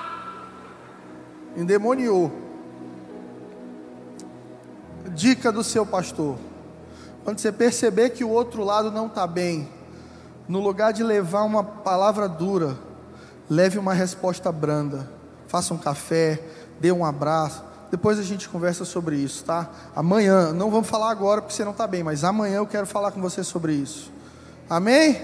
Endemoniou. 1.56 2.32
Dica 5.10 5.50
do 5.50 5.64
seu 5.64 5.84
pastor: 5.84 6.38
quando 7.24 7.40
você 7.40 7.50
perceber 7.50 8.10
que 8.10 8.22
o 8.22 8.30
outro 8.30 8.62
lado 8.62 8.92
não 8.92 9.06
está 9.06 9.26
bem, 9.26 9.68
no 10.46 10.60
lugar 10.60 10.92
de 10.92 11.02
levar 11.02 11.42
uma 11.42 11.64
palavra 11.64 12.28
dura, 12.28 12.76
leve 13.50 13.76
uma 13.76 13.92
resposta 13.92 14.52
branda. 14.52 15.10
Faça 15.48 15.74
um 15.74 15.78
café, 15.78 16.40
dê 16.80 16.90
um 16.90 17.04
abraço 17.04 17.73
depois 17.90 18.18
a 18.18 18.22
gente 18.22 18.48
conversa 18.48 18.84
sobre 18.84 19.16
isso, 19.16 19.44
tá? 19.44 19.68
Amanhã, 19.94 20.52
não 20.52 20.70
vamos 20.70 20.88
falar 20.88 21.10
agora 21.10 21.40
porque 21.40 21.54
você 21.54 21.64
não 21.64 21.72
está 21.72 21.86
bem, 21.86 22.02
mas 22.02 22.24
amanhã 22.24 22.56
eu 22.56 22.66
quero 22.66 22.86
falar 22.86 23.12
com 23.12 23.20
você 23.20 23.44
sobre 23.44 23.72
isso. 23.74 24.12
Amém? 24.68 25.20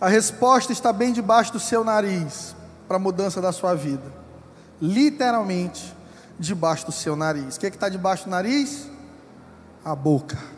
A 0.00 0.08
resposta 0.08 0.72
está 0.72 0.92
bem 0.92 1.12
debaixo 1.12 1.52
do 1.52 1.60
seu 1.60 1.84
nariz 1.84 2.54
para 2.86 2.96
a 2.96 3.00
mudança 3.00 3.40
da 3.40 3.52
sua 3.52 3.74
vida. 3.74 4.12
Literalmente 4.80 5.94
debaixo 6.38 6.86
do 6.86 6.92
seu 6.92 7.16
nariz. 7.16 7.56
O 7.56 7.60
que 7.60 7.66
é 7.66 7.68
está 7.68 7.88
debaixo 7.88 8.24
do 8.24 8.30
nariz? 8.30 8.88
A 9.84 9.94
boca. 9.94 10.53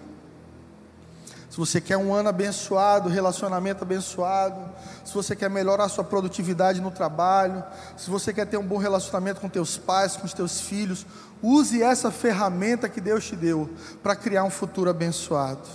Se 1.56 1.60
você 1.60 1.80
quer 1.80 1.96
um 1.96 2.12
ano 2.12 2.28
abençoado, 2.28 3.08
relacionamento 3.08 3.82
abençoado, 3.82 4.60
se 5.02 5.14
você 5.14 5.34
quer 5.34 5.48
melhorar 5.48 5.84
a 5.84 5.88
sua 5.88 6.04
produtividade 6.04 6.82
no 6.82 6.90
trabalho, 6.90 7.64
se 7.96 8.10
você 8.10 8.30
quer 8.30 8.46
ter 8.46 8.58
um 8.58 8.66
bom 8.66 8.76
relacionamento 8.76 9.40
com 9.40 9.48
teus 9.48 9.78
pais, 9.78 10.18
com 10.18 10.26
os 10.26 10.34
teus 10.34 10.60
filhos, 10.60 11.06
use 11.42 11.82
essa 11.82 12.10
ferramenta 12.10 12.90
que 12.90 13.00
Deus 13.00 13.24
te 13.24 13.34
deu 13.34 13.70
para 14.02 14.14
criar 14.14 14.44
um 14.44 14.50
futuro 14.50 14.90
abençoado. 14.90 15.66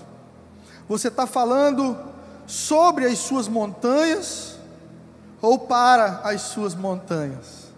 Você 0.88 1.08
está 1.08 1.26
falando 1.26 1.98
sobre 2.46 3.08
as 3.08 3.18
suas 3.18 3.48
montanhas 3.48 4.60
ou 5.42 5.58
para 5.58 6.22
as 6.24 6.42
suas 6.42 6.76
montanhas? 6.76 7.72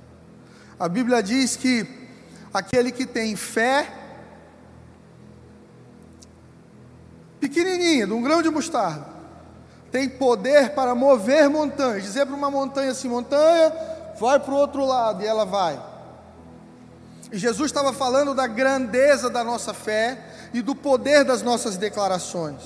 A 0.78 0.89
Bíblia 0.89 1.24
diz 1.24 1.56
que 1.56 1.88
aquele 2.54 2.91
que 2.91 3.06
tem 3.06 3.38
fé 3.38 4.03
pequenininha, 7.44 8.08
de 8.08 8.14
um 8.14 8.22
grão 8.22 8.41
de 8.41 8.50
mostarda, 8.50 9.06
tem 9.91 10.08
poder 10.08 10.70
para 10.72 10.96
mover 10.96 11.50
montanhas. 11.50 12.04
Dizer 12.04 12.26
para 12.26 12.36
uma 12.36 12.50
montanha 12.50 12.91
assim: 12.91 13.10
montanha, 13.10 13.74
vai 14.18 14.39
para 14.39 14.54
o 14.54 14.58
outro 14.58 14.86
lado, 14.86 15.22
e 15.22 15.28
ela 15.28 15.46
vai. 15.46 15.80
E 17.32 17.38
Jesus 17.38 17.70
estava 17.70 17.91
falando 17.91 18.34
da 18.34 18.48
grandeza 18.48 19.30
da 19.30 19.44
nossa 19.44 19.74
fé 19.74 20.20
e 20.54 20.62
do 20.62 20.74
poder 20.74 21.26
das 21.26 21.41
nossas 21.41 21.76
declarações. 21.76 22.62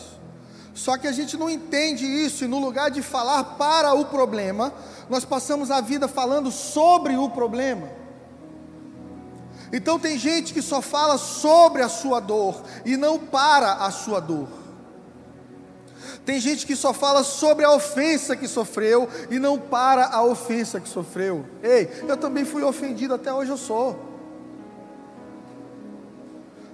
Só 0.76 0.96
que 0.96 1.08
a 1.08 1.12
gente 1.12 1.36
não 1.36 1.50
entende 1.50 2.06
isso, 2.06 2.44
e 2.44 2.48
no 2.48 2.60
lugar 2.60 2.92
de 2.92 3.02
falar 3.02 3.44
para 3.56 3.94
o 3.94 4.06
problema, 4.06 4.72
nós 5.10 5.26
passamos 5.26 5.72
a 5.72 5.82
vida 5.82 6.08
falando 6.08 6.52
sobre 6.52 7.18
o 7.18 7.30
problema. 7.30 7.90
Então 9.74 10.00
tem 10.00 10.18
gente 10.18 10.54
que 10.54 10.62
só 10.62 10.82
fala 10.82 11.18
sobre 11.18 11.82
a 11.82 11.90
sua 11.90 12.20
dor 12.20 12.62
e 12.86 12.96
não 12.96 13.18
para 13.20 13.74
a 13.74 13.92
sua 13.92 14.20
dor. 14.20 14.66
Tem 16.28 16.42
gente 16.42 16.68
que 16.68 16.76
só 16.76 16.94
fala 16.94 17.24
sobre 17.24 17.64
a 17.64 17.72
ofensa 17.72 18.36
que 18.36 18.50
sofreu 18.50 19.08
e 19.32 19.40
não 19.40 19.58
para 19.58 20.08
a 20.08 20.22
ofensa 20.22 20.78
que 20.78 20.90
sofreu. 20.90 21.46
Ei, 21.64 21.90
eu 22.06 22.18
também 22.18 22.44
fui 22.44 22.62
ofendido, 22.64 23.14
até 23.14 23.34
hoje 23.34 23.50
eu 23.50 23.56
sou. 23.56 23.98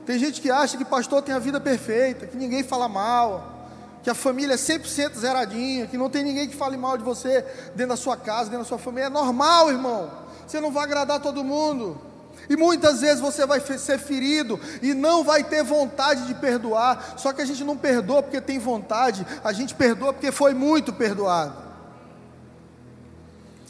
Tem 0.07 0.17
gente 0.17 0.41
que 0.41 0.49
acha 0.49 0.75
que 0.75 0.83
pastor 0.83 1.21
tem 1.21 1.35
a 1.35 1.39
vida 1.39 1.59
perfeita, 1.59 2.25
que 2.25 2.35
ninguém 2.35 2.63
fala 2.63 2.89
mal, 2.89 3.69
que 4.01 4.09
a 4.09 4.15
família 4.15 4.55
é 4.55 4.57
100% 4.57 5.13
zeradinha, 5.13 5.85
que 5.85 5.99
não 5.99 6.09
tem 6.09 6.23
ninguém 6.23 6.49
que 6.49 6.55
fale 6.55 6.75
mal 6.75 6.97
de 6.97 7.03
você 7.03 7.45
dentro 7.75 7.89
da 7.89 7.95
sua 7.95 8.17
casa, 8.17 8.49
dentro 8.49 8.63
da 8.63 8.69
sua 8.69 8.79
família. 8.79 9.05
É 9.05 9.09
normal, 9.09 9.69
irmão. 9.69 10.09
Você 10.47 10.59
não 10.59 10.71
vai 10.71 10.85
agradar 10.85 11.21
todo 11.21 11.43
mundo. 11.43 12.01
E 12.49 12.55
muitas 12.55 13.01
vezes 13.01 13.19
você 13.19 13.45
vai 13.45 13.59
ser 13.59 13.97
ferido 13.97 14.59
e 14.81 14.93
não 14.93 15.23
vai 15.23 15.43
ter 15.43 15.63
vontade 15.63 16.27
de 16.27 16.35
perdoar. 16.35 17.15
Só 17.17 17.31
que 17.31 17.41
a 17.41 17.45
gente 17.45 17.63
não 17.63 17.77
perdoa 17.77 18.21
porque 18.21 18.41
tem 18.41 18.59
vontade, 18.59 19.25
a 19.43 19.53
gente 19.53 19.73
perdoa 19.73 20.13
porque 20.13 20.31
foi 20.31 20.53
muito 20.53 20.91
perdoado. 20.91 21.55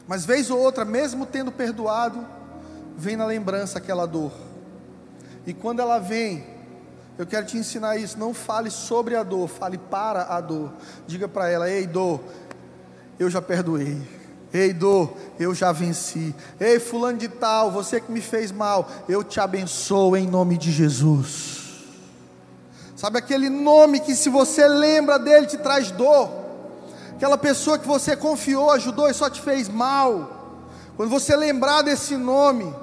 Mas 0.08 0.26
vez 0.26 0.50
ou 0.50 0.60
outra, 0.60 0.84
mesmo 0.84 1.26
tendo 1.26 1.52
perdoado, 1.52 2.26
vem 2.98 3.16
na 3.16 3.26
lembrança 3.26 3.78
aquela 3.78 4.06
dor. 4.06 4.32
E 5.46 5.54
quando 5.54 5.82
ela 5.82 6.00
vem, 6.00 6.46
eu 7.18 7.26
quero 7.26 7.46
te 7.46 7.58
ensinar 7.58 7.98
isso. 7.98 8.18
Não 8.18 8.34
fale 8.34 8.70
sobre 8.70 9.16
a 9.16 9.24
dor, 9.24 9.48
fale 9.48 9.78
para 9.78 10.24
a 10.24 10.42
dor. 10.42 10.74
Diga 11.08 11.28
para 11.28 11.50
ela: 11.50 11.70
Ei, 11.70 11.86
dor, 11.86 12.22
eu 13.20 13.30
já 13.30 13.42
perdoei. 13.42 14.23
Ei, 14.54 14.72
dor, 14.72 15.12
eu 15.40 15.56
já 15.56 15.72
venci. 15.72 16.36
Ei, 16.60 16.80
fulano 16.80 17.18
de 17.18 17.28
tal, 17.28 17.72
você 17.72 18.00
que 18.00 18.12
me 18.12 18.22
fez 18.22 18.52
mal, 18.52 18.88
eu 19.10 19.24
te 19.24 19.40
abençoo 19.40 20.16
em 20.16 20.28
nome 20.28 20.60
de 20.60 20.72
Jesus. 20.72 21.64
Sabe 22.96 23.18
aquele 23.18 23.50
nome 23.50 24.00
que 24.00 24.16
se 24.16 24.30
você 24.30 24.68
lembra 24.68 25.18
dele 25.18 25.48
te 25.48 25.58
traz 25.58 25.90
dor? 25.90 26.30
Aquela 27.16 27.38
pessoa 27.38 27.80
que 27.80 27.88
você 27.88 28.16
confiou, 28.16 28.70
ajudou 28.72 29.10
e 29.10 29.14
só 29.14 29.30
te 29.30 29.42
fez 29.42 29.68
mal. 29.68 30.62
Quando 30.96 31.10
você 31.10 31.36
lembrar 31.36 31.82
desse 31.82 32.16
nome, 32.16 32.74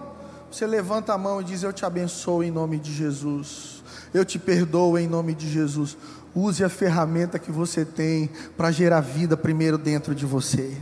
você 0.50 0.66
levanta 0.66 1.14
a 1.14 1.18
mão 1.18 1.40
e 1.40 1.44
diz: 1.44 1.62
Eu 1.62 1.72
te 1.72 1.86
abençoo 1.86 2.42
em 2.42 2.50
nome 2.50 2.78
de 2.78 2.92
Jesus. 2.92 3.82
Eu 4.12 4.24
te 4.24 4.38
perdoo 4.38 4.98
em 4.98 5.06
nome 5.06 5.34
de 5.34 5.48
Jesus. 5.48 5.96
Use 6.34 6.64
a 6.64 6.68
ferramenta 6.68 7.38
que 7.38 7.52
você 7.52 7.84
tem 7.84 8.28
para 8.56 8.72
gerar 8.72 9.00
vida 9.00 9.36
primeiro 9.36 9.78
dentro 9.78 10.14
de 10.14 10.26
você. 10.26 10.76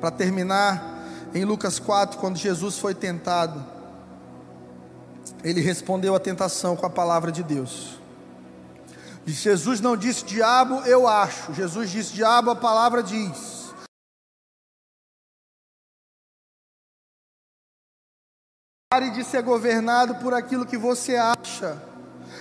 Para 0.00 0.10
terminar, 0.10 0.98
em 1.34 1.44
Lucas 1.44 1.78
4, 1.78 2.18
quando 2.18 2.36
Jesus 2.36 2.78
foi 2.78 2.94
tentado, 2.94 3.64
ele 5.42 5.60
respondeu 5.60 6.14
à 6.14 6.20
tentação 6.20 6.76
com 6.76 6.86
a 6.86 6.90
palavra 6.90 7.30
de 7.30 7.42
Deus. 7.42 7.98
Jesus 9.26 9.80
não 9.80 9.96
disse 9.96 10.24
diabo, 10.24 10.76
eu 10.86 11.06
acho. 11.06 11.52
Jesus 11.52 11.90
disse 11.90 12.14
diabo, 12.14 12.50
a 12.50 12.56
palavra 12.56 13.02
diz. 13.02 13.58
Pare 18.90 19.10
de 19.10 19.22
ser 19.22 19.42
governado 19.42 20.14
por 20.16 20.32
aquilo 20.32 20.64
que 20.64 20.78
você 20.78 21.16
acha 21.16 21.80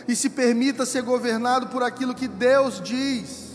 e 0.07 0.15
se 0.15 0.29
permita 0.29 0.85
ser 0.85 1.01
governado 1.01 1.67
por 1.67 1.83
aquilo 1.83 2.15
que 2.15 2.27
Deus 2.27 2.81
diz. 2.81 3.46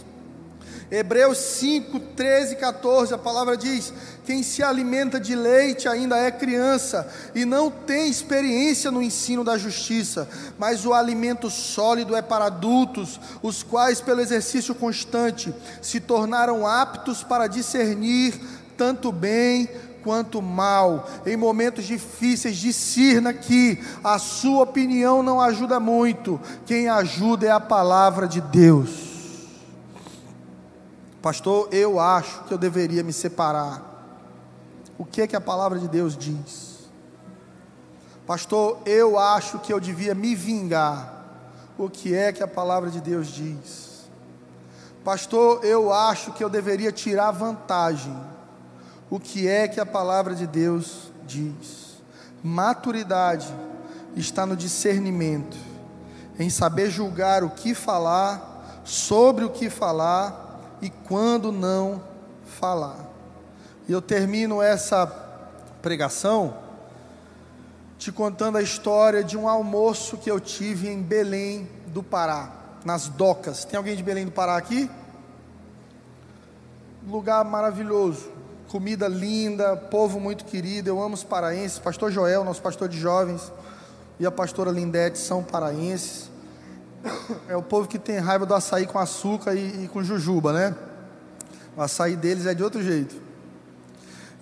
Hebreus 0.92 1.38
5, 1.38 1.98
13 1.98 2.52
e 2.52 2.56
14, 2.56 3.14
a 3.14 3.18
palavra 3.18 3.56
diz: 3.56 3.90
Quem 4.26 4.42
se 4.42 4.62
alimenta 4.62 5.18
de 5.18 5.34
leite 5.34 5.88
ainda 5.88 6.18
é 6.18 6.30
criança 6.30 7.10
e 7.34 7.46
não 7.46 7.70
tem 7.70 8.10
experiência 8.10 8.90
no 8.90 9.02
ensino 9.02 9.42
da 9.42 9.56
justiça, 9.56 10.28
mas 10.58 10.84
o 10.84 10.92
alimento 10.92 11.48
sólido 11.48 12.14
é 12.14 12.20
para 12.20 12.44
adultos, 12.44 13.18
os 13.42 13.62
quais, 13.62 14.02
pelo 14.02 14.20
exercício 14.20 14.74
constante, 14.74 15.54
se 15.80 15.98
tornaram 15.98 16.66
aptos 16.66 17.24
para 17.24 17.46
discernir 17.46 18.38
tanto 18.76 19.10
bem 19.10 19.70
quanto 20.04 20.42
mal. 20.42 21.08
Em 21.24 21.38
momentos 21.38 21.86
difíceis, 21.86 22.58
discirna 22.58 23.32
que 23.32 23.78
a 24.04 24.18
sua 24.18 24.64
opinião 24.64 25.22
não 25.22 25.40
ajuda 25.40 25.80
muito, 25.80 26.38
quem 26.66 26.90
ajuda 26.90 27.46
é 27.46 27.50
a 27.50 27.58
palavra 27.58 28.28
de 28.28 28.42
Deus. 28.42 29.01
Pastor, 31.22 31.68
eu 31.70 32.00
acho 32.00 32.42
que 32.44 32.52
eu 32.52 32.58
deveria 32.58 33.04
me 33.04 33.12
separar. 33.12 33.80
O 34.98 35.04
que 35.04 35.22
é 35.22 35.26
que 35.28 35.36
a 35.36 35.40
palavra 35.40 35.78
de 35.78 35.86
Deus 35.86 36.16
diz? 36.16 36.90
Pastor, 38.26 38.80
eu 38.84 39.16
acho 39.16 39.60
que 39.60 39.72
eu 39.72 39.78
devia 39.78 40.16
me 40.16 40.34
vingar. 40.34 41.22
O 41.78 41.88
que 41.88 42.12
é 42.12 42.32
que 42.32 42.42
a 42.42 42.48
palavra 42.48 42.90
de 42.90 43.00
Deus 43.00 43.28
diz? 43.28 44.02
Pastor, 45.04 45.64
eu 45.64 45.92
acho 45.92 46.32
que 46.32 46.42
eu 46.42 46.50
deveria 46.50 46.90
tirar 46.90 47.30
vantagem. 47.30 48.16
O 49.08 49.20
que 49.20 49.46
é 49.46 49.68
que 49.68 49.78
a 49.78 49.86
palavra 49.86 50.34
de 50.34 50.46
Deus 50.46 51.12
diz? 51.24 52.02
Maturidade 52.42 53.46
está 54.16 54.44
no 54.44 54.56
discernimento, 54.56 55.56
em 56.36 56.50
saber 56.50 56.90
julgar 56.90 57.44
o 57.44 57.50
que 57.50 57.74
falar, 57.74 58.82
sobre 58.84 59.44
o 59.44 59.50
que 59.50 59.70
falar 59.70 60.41
e 60.82 60.90
quando 60.90 61.52
não 61.52 62.02
falar. 62.44 63.08
E 63.88 63.92
eu 63.92 64.02
termino 64.02 64.60
essa 64.60 65.06
pregação 65.80 66.56
te 67.96 68.10
contando 68.10 68.58
a 68.58 68.62
história 68.62 69.22
de 69.22 69.38
um 69.38 69.48
almoço 69.48 70.16
que 70.16 70.28
eu 70.28 70.40
tive 70.40 70.88
em 70.88 71.00
Belém 71.00 71.68
do 71.86 72.02
Pará, 72.02 72.50
nas 72.84 73.06
docas. 73.06 73.64
Tem 73.64 73.76
alguém 73.76 73.94
de 73.94 74.02
Belém 74.02 74.24
do 74.24 74.32
Pará 74.32 74.56
aqui? 74.56 74.90
Lugar 77.08 77.44
maravilhoso, 77.44 78.28
comida 78.68 79.06
linda, 79.06 79.76
povo 79.76 80.18
muito 80.18 80.44
querido. 80.44 80.88
Eu 80.88 81.00
amo 81.00 81.14
os 81.14 81.22
paraenses. 81.22 81.78
Pastor 81.78 82.10
Joel, 82.10 82.42
nosso 82.42 82.60
pastor 82.60 82.88
de 82.88 82.98
jovens, 82.98 83.52
e 84.18 84.26
a 84.26 84.32
pastora 84.32 84.72
Lindete 84.72 85.18
são 85.18 85.44
paraenses. 85.44 86.31
É 87.48 87.56
o 87.56 87.62
povo 87.62 87.88
que 87.88 87.98
tem 87.98 88.18
raiva 88.18 88.46
do 88.46 88.54
açaí 88.54 88.86
com 88.86 88.98
açúcar 88.98 89.54
e, 89.54 89.84
e 89.84 89.88
com 89.88 90.02
jujuba, 90.02 90.52
né? 90.52 90.74
O 91.76 91.82
açaí 91.82 92.16
deles 92.16 92.46
é 92.46 92.54
de 92.54 92.62
outro 92.62 92.82
jeito. 92.82 93.16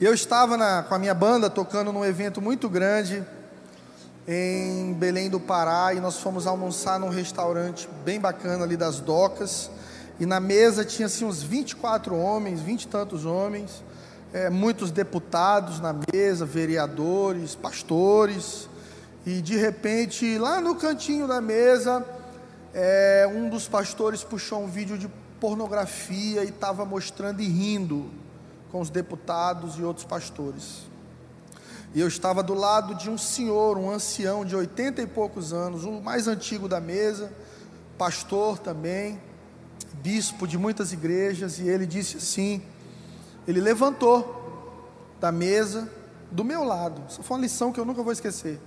Eu 0.00 0.14
estava 0.14 0.56
na, 0.56 0.82
com 0.82 0.94
a 0.94 0.98
minha 0.98 1.14
banda 1.14 1.48
tocando 1.48 1.92
num 1.92 2.04
evento 2.04 2.40
muito 2.40 2.68
grande 2.68 3.24
em 4.26 4.92
Belém 4.94 5.28
do 5.28 5.40
Pará 5.40 5.92
e 5.94 6.00
nós 6.00 6.18
fomos 6.18 6.46
almoçar 6.46 6.98
num 6.98 7.08
restaurante 7.08 7.88
bem 8.04 8.20
bacana 8.20 8.64
ali 8.64 8.76
das 8.76 9.00
docas. 9.00 9.70
E 10.18 10.26
na 10.26 10.38
mesa 10.38 10.84
tinha 10.84 11.06
assim 11.06 11.24
uns 11.24 11.42
24 11.42 12.16
homens, 12.16 12.61
20 12.61 12.82
e 12.82 12.88
tantos 12.88 13.24
homens, 13.24 13.82
é, 14.32 14.50
muitos 14.50 14.90
deputados 14.90 15.80
na 15.80 15.94
mesa, 16.12 16.44
vereadores, 16.44 17.54
pastores. 17.54 18.68
E 19.24 19.40
de 19.40 19.56
repente, 19.56 20.38
lá 20.38 20.61
no 20.61 20.74
cantinho 20.74 21.26
da 21.26 21.40
mesa, 21.40 22.04
é, 22.72 23.28
um 23.32 23.48
dos 23.48 23.68
pastores 23.68 24.22
puxou 24.22 24.62
um 24.62 24.68
vídeo 24.68 24.96
de 24.96 25.08
pornografia 25.40 26.44
e 26.44 26.48
estava 26.48 26.84
mostrando 26.84 27.40
e 27.40 27.48
rindo 27.48 28.10
com 28.70 28.80
os 28.80 28.90
deputados 28.90 29.76
e 29.76 29.82
outros 29.82 30.04
pastores. 30.04 30.88
E 31.92 32.00
eu 32.00 32.06
estava 32.06 32.42
do 32.42 32.54
lado 32.54 32.94
de 32.94 33.10
um 33.10 33.18
senhor, 33.18 33.76
um 33.76 33.90
ancião 33.90 34.44
de 34.44 34.54
oitenta 34.54 35.02
e 35.02 35.06
poucos 35.06 35.52
anos, 35.52 35.84
o 35.84 36.00
mais 36.00 36.28
antigo 36.28 36.68
da 36.68 36.80
mesa, 36.80 37.32
pastor 37.98 38.58
também, 38.58 39.20
bispo 39.94 40.46
de 40.46 40.56
muitas 40.56 40.92
igrejas, 40.92 41.58
e 41.58 41.68
ele 41.68 41.86
disse 41.86 42.18
assim: 42.18 42.62
ele 43.48 43.60
levantou 43.60 44.38
da 45.20 45.32
mesa 45.32 45.90
do 46.30 46.44
meu 46.44 46.62
lado. 46.62 47.02
Isso 47.08 47.22
foi 47.24 47.36
uma 47.36 47.42
lição 47.42 47.72
que 47.72 47.80
eu 47.80 47.84
nunca 47.84 48.04
vou 48.04 48.12
esquecer 48.12 48.60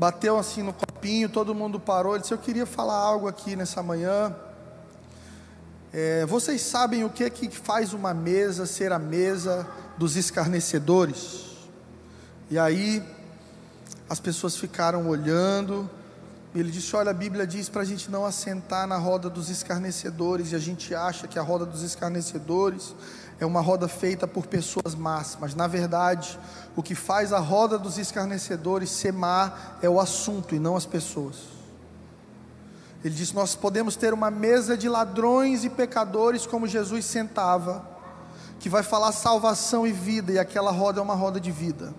bateu 0.00 0.38
assim 0.38 0.62
no 0.62 0.72
copinho, 0.72 1.28
todo 1.28 1.54
mundo 1.54 1.78
parou. 1.78 2.14
Ele 2.14 2.22
disse: 2.22 2.32
Eu 2.32 2.38
queria 2.38 2.64
falar 2.64 2.96
algo 2.96 3.28
aqui 3.28 3.54
nessa 3.54 3.82
manhã. 3.82 4.34
É, 5.92 6.24
vocês 6.24 6.62
sabem 6.62 7.04
o 7.04 7.10
que, 7.10 7.22
é 7.22 7.28
que 7.28 7.50
faz 7.50 7.92
uma 7.92 8.14
mesa 8.14 8.64
ser 8.64 8.92
a 8.92 8.98
mesa 8.98 9.68
dos 9.98 10.16
escarnecedores? 10.16 11.50
E 12.50 12.58
aí 12.58 13.02
as 14.08 14.18
pessoas 14.18 14.56
ficaram 14.56 15.06
olhando. 15.06 15.88
Ele 16.54 16.70
disse: 16.70 16.96
Olha, 16.96 17.10
a 17.10 17.14
Bíblia 17.14 17.46
diz 17.46 17.68
para 17.68 17.82
a 17.82 17.84
gente 17.84 18.10
não 18.10 18.24
assentar 18.24 18.86
na 18.86 18.96
roda 18.96 19.28
dos 19.28 19.50
escarnecedores, 19.50 20.52
e 20.52 20.56
a 20.56 20.58
gente 20.58 20.94
acha 20.94 21.28
que 21.28 21.38
a 21.38 21.42
roda 21.42 21.66
dos 21.66 21.82
escarnecedores 21.82 22.94
é 23.38 23.44
uma 23.44 23.60
roda 23.60 23.86
feita 23.86 24.26
por 24.26 24.46
pessoas 24.46 24.94
más, 24.94 25.36
mas 25.40 25.54
na 25.54 25.66
verdade, 25.66 26.38
o 26.80 26.82
que 26.82 26.94
faz 26.94 27.30
a 27.30 27.38
roda 27.38 27.78
dos 27.78 27.98
escarnecedores 27.98 28.88
ser 28.88 29.12
má 29.12 29.52
é 29.82 29.88
o 29.88 30.00
assunto 30.00 30.54
e 30.54 30.58
não 30.58 30.76
as 30.76 30.86
pessoas. 30.86 31.36
Ele 33.04 33.14
diz: 33.14 33.34
Nós 33.34 33.54
podemos 33.54 33.96
ter 33.96 34.14
uma 34.14 34.30
mesa 34.30 34.78
de 34.78 34.88
ladrões 34.88 35.62
e 35.62 35.68
pecadores, 35.68 36.46
como 36.46 36.66
Jesus 36.66 37.04
sentava, 37.04 37.86
que 38.58 38.70
vai 38.70 38.82
falar 38.82 39.12
salvação 39.12 39.86
e 39.86 39.92
vida, 39.92 40.32
e 40.32 40.38
aquela 40.38 40.70
roda 40.70 41.00
é 41.00 41.02
uma 41.02 41.14
roda 41.14 41.38
de 41.38 41.50
vida. 41.50 41.92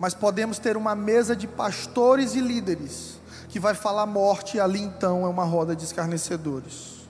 Mas 0.00 0.14
podemos 0.14 0.58
ter 0.58 0.78
uma 0.78 0.94
mesa 0.94 1.36
de 1.36 1.46
pastores 1.46 2.34
e 2.34 2.40
líderes, 2.40 3.20
que 3.50 3.60
vai 3.60 3.74
falar 3.74 4.06
morte, 4.06 4.56
e 4.56 4.60
ali 4.60 4.80
então 4.80 5.26
é 5.26 5.28
uma 5.28 5.44
roda 5.44 5.76
de 5.76 5.84
escarnecedores. 5.84 7.06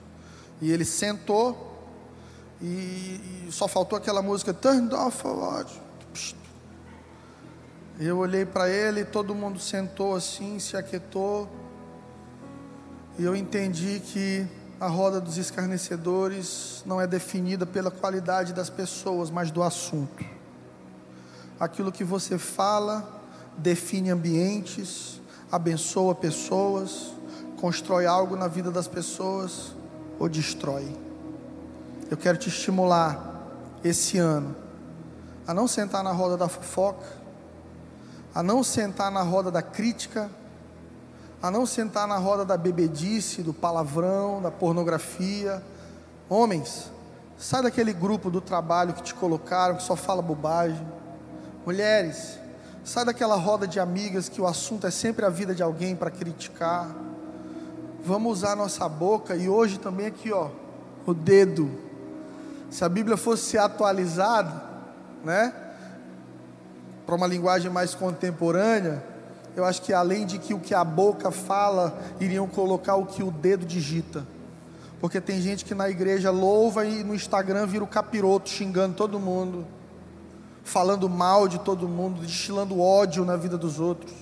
E 0.61 0.69
ele 0.73 0.83
sentou, 0.83 1.89
e, 2.61 3.45
e 3.47 3.49
só 3.49 3.65
faltou 3.65 3.97
aquela 3.97 4.21
música 4.21 4.53
Turn 4.53 4.93
off? 4.93 5.23
Eu 7.99 8.17
olhei 8.17 8.45
para 8.45 8.69
ele, 8.69 9.03
todo 9.03 9.33
mundo 9.33 9.59
sentou 9.59 10.15
assim, 10.15 10.59
se 10.59 10.77
aquietou. 10.77 11.49
E 13.17 13.23
eu 13.23 13.35
entendi 13.35 13.99
que 13.99 14.47
a 14.79 14.87
roda 14.87 15.19
dos 15.19 15.37
escarnecedores 15.37 16.83
não 16.85 17.01
é 17.01 17.07
definida 17.07 17.65
pela 17.65 17.89
qualidade 17.89 18.53
das 18.53 18.69
pessoas, 18.69 19.31
mas 19.31 19.49
do 19.49 19.63
assunto. 19.63 20.23
Aquilo 21.59 21.91
que 21.91 22.03
você 22.03 22.37
fala 22.37 23.21
define 23.57 24.11
ambientes, 24.11 25.19
abençoa 25.51 26.13
pessoas, 26.13 27.13
constrói 27.59 28.05
algo 28.05 28.35
na 28.35 28.47
vida 28.47 28.69
das 28.69 28.87
pessoas 28.87 29.75
ou 30.19 30.29
destrói 30.29 31.07
eu 32.09 32.15
quero 32.15 32.37
te 32.37 32.49
estimular 32.49 33.45
esse 33.83 34.17
ano 34.17 34.55
a 35.45 35.53
não 35.53 35.67
sentar 35.67 36.03
na 36.03 36.11
roda 36.11 36.35
da 36.35 36.49
fofoca, 36.49 37.05
a 38.37 38.43
não 38.43 38.63
sentar 38.63 39.09
na 39.09 39.23
roda 39.23 39.49
da 39.49 39.63
crítica, 39.63 40.29
a 41.41 41.49
não 41.49 41.65
sentar 41.65 42.07
na 42.07 42.17
roda 42.17 42.45
da 42.45 42.55
bebedice, 42.55 43.41
do 43.41 43.51
palavrão, 43.51 44.39
da 44.39 44.51
pornografia. 44.51 45.59
Homens, 46.29 46.91
sai 47.35 47.63
daquele 47.63 47.91
grupo 47.91 48.29
do 48.29 48.39
trabalho 48.39 48.93
que 48.93 49.01
te 49.01 49.15
colocaram, 49.15 49.77
que 49.77 49.81
só 49.81 49.95
fala 49.95 50.21
bobagem. 50.21 50.87
Mulheres, 51.65 52.37
sai 52.83 53.05
daquela 53.05 53.35
roda 53.35 53.67
de 53.67 53.79
amigas 53.79 54.29
que 54.29 54.39
o 54.39 54.45
assunto 54.45 54.85
é 54.85 54.91
sempre 54.91 55.25
a 55.25 55.29
vida 55.29 55.55
de 55.55 55.63
alguém 55.63 55.95
para 55.95 56.11
criticar. 56.11 56.95
Vamos 58.05 58.33
usar 58.33 58.55
nossa 58.55 58.87
boca 58.87 59.35
e 59.35 59.49
hoje 59.49 59.79
também 59.79 60.05
aqui, 60.05 60.31
ó, 60.31 60.49
o 61.07 61.13
dedo 61.15 61.71
se 62.69 62.85
a 62.85 62.89
Bíblia 62.89 63.17
fosse 63.17 63.57
atualizada, 63.57 64.61
né, 65.23 65.51
para 67.07 67.15
uma 67.15 67.25
linguagem 67.25 67.71
mais 67.71 67.95
contemporânea, 67.95 69.01
eu 69.55 69.63
acho 69.63 69.81
que 69.81 69.93
além 69.93 70.25
de 70.25 70.37
que 70.37 70.53
o 70.53 70.59
que 70.59 70.75
a 70.75 70.83
boca 70.83 71.31
fala, 71.31 71.97
iriam 72.19 72.45
colocar 72.47 72.95
o 72.95 73.05
que 73.05 73.23
o 73.23 73.31
dedo 73.31 73.65
digita. 73.65 74.27
Porque 74.99 75.21
tem 75.21 75.39
gente 75.41 75.63
que 75.63 75.73
na 75.73 75.89
igreja 75.89 76.29
louva 76.29 76.85
e 76.85 77.05
no 77.05 77.15
Instagram 77.15 77.65
vira 77.65 77.83
o 77.83 77.87
capiroto 77.87 78.49
xingando 78.49 78.93
todo 78.93 79.21
mundo, 79.21 79.65
falando 80.65 81.07
mal 81.07 81.47
de 81.47 81.59
todo 81.59 81.87
mundo, 81.87 82.19
destilando 82.19 82.81
ódio 82.81 83.23
na 83.23 83.37
vida 83.37 83.57
dos 83.57 83.79
outros. 83.79 84.13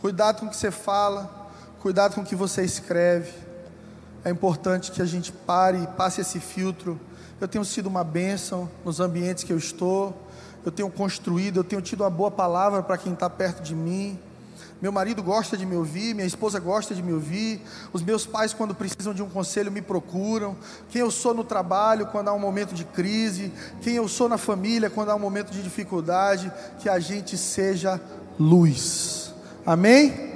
Cuidado 0.00 0.40
com 0.40 0.46
o 0.46 0.50
que 0.50 0.56
você 0.56 0.72
fala, 0.72 1.48
cuidado 1.80 2.16
com 2.16 2.22
o 2.22 2.24
que 2.24 2.34
você 2.34 2.64
escreve. 2.64 3.32
É 4.24 4.30
importante 4.30 4.90
que 4.90 5.00
a 5.00 5.06
gente 5.06 5.30
pare 5.30 5.78
e 5.78 5.86
passe 5.86 6.20
esse 6.20 6.40
filtro 6.40 6.98
eu 7.40 7.48
tenho 7.48 7.64
sido 7.64 7.86
uma 7.86 8.04
bênção 8.04 8.70
nos 8.84 9.00
ambientes 9.00 9.44
que 9.44 9.52
eu 9.52 9.58
estou, 9.58 10.16
eu 10.64 10.72
tenho 10.72 10.90
construído, 10.90 11.58
eu 11.58 11.64
tenho 11.64 11.82
tido 11.82 12.02
uma 12.02 12.10
boa 12.10 12.30
palavra 12.30 12.82
para 12.82 12.96
quem 12.96 13.12
está 13.12 13.28
perto 13.28 13.62
de 13.62 13.74
mim. 13.74 14.18
Meu 14.80 14.92
marido 14.92 15.22
gosta 15.22 15.56
de 15.56 15.64
me 15.64 15.76
ouvir, 15.76 16.14
minha 16.14 16.26
esposa 16.26 16.60
gosta 16.60 16.94
de 16.94 17.02
me 17.02 17.12
ouvir, 17.12 17.60
os 17.92 18.02
meus 18.02 18.26
pais, 18.26 18.52
quando 18.52 18.74
precisam 18.74 19.14
de 19.14 19.22
um 19.22 19.28
conselho, 19.30 19.72
me 19.72 19.80
procuram. 19.80 20.56
Quem 20.90 21.00
eu 21.00 21.10
sou 21.10 21.32
no 21.32 21.44
trabalho 21.44 22.06
quando 22.06 22.28
há 22.28 22.34
um 22.34 22.38
momento 22.38 22.74
de 22.74 22.84
crise, 22.84 23.52
quem 23.80 23.94
eu 23.94 24.06
sou 24.08 24.28
na 24.28 24.36
família 24.36 24.90
quando 24.90 25.10
há 25.10 25.14
um 25.14 25.18
momento 25.18 25.50
de 25.50 25.62
dificuldade, 25.62 26.52
que 26.80 26.88
a 26.88 26.98
gente 26.98 27.38
seja 27.38 28.00
luz. 28.38 29.32
Amém? 29.64 30.33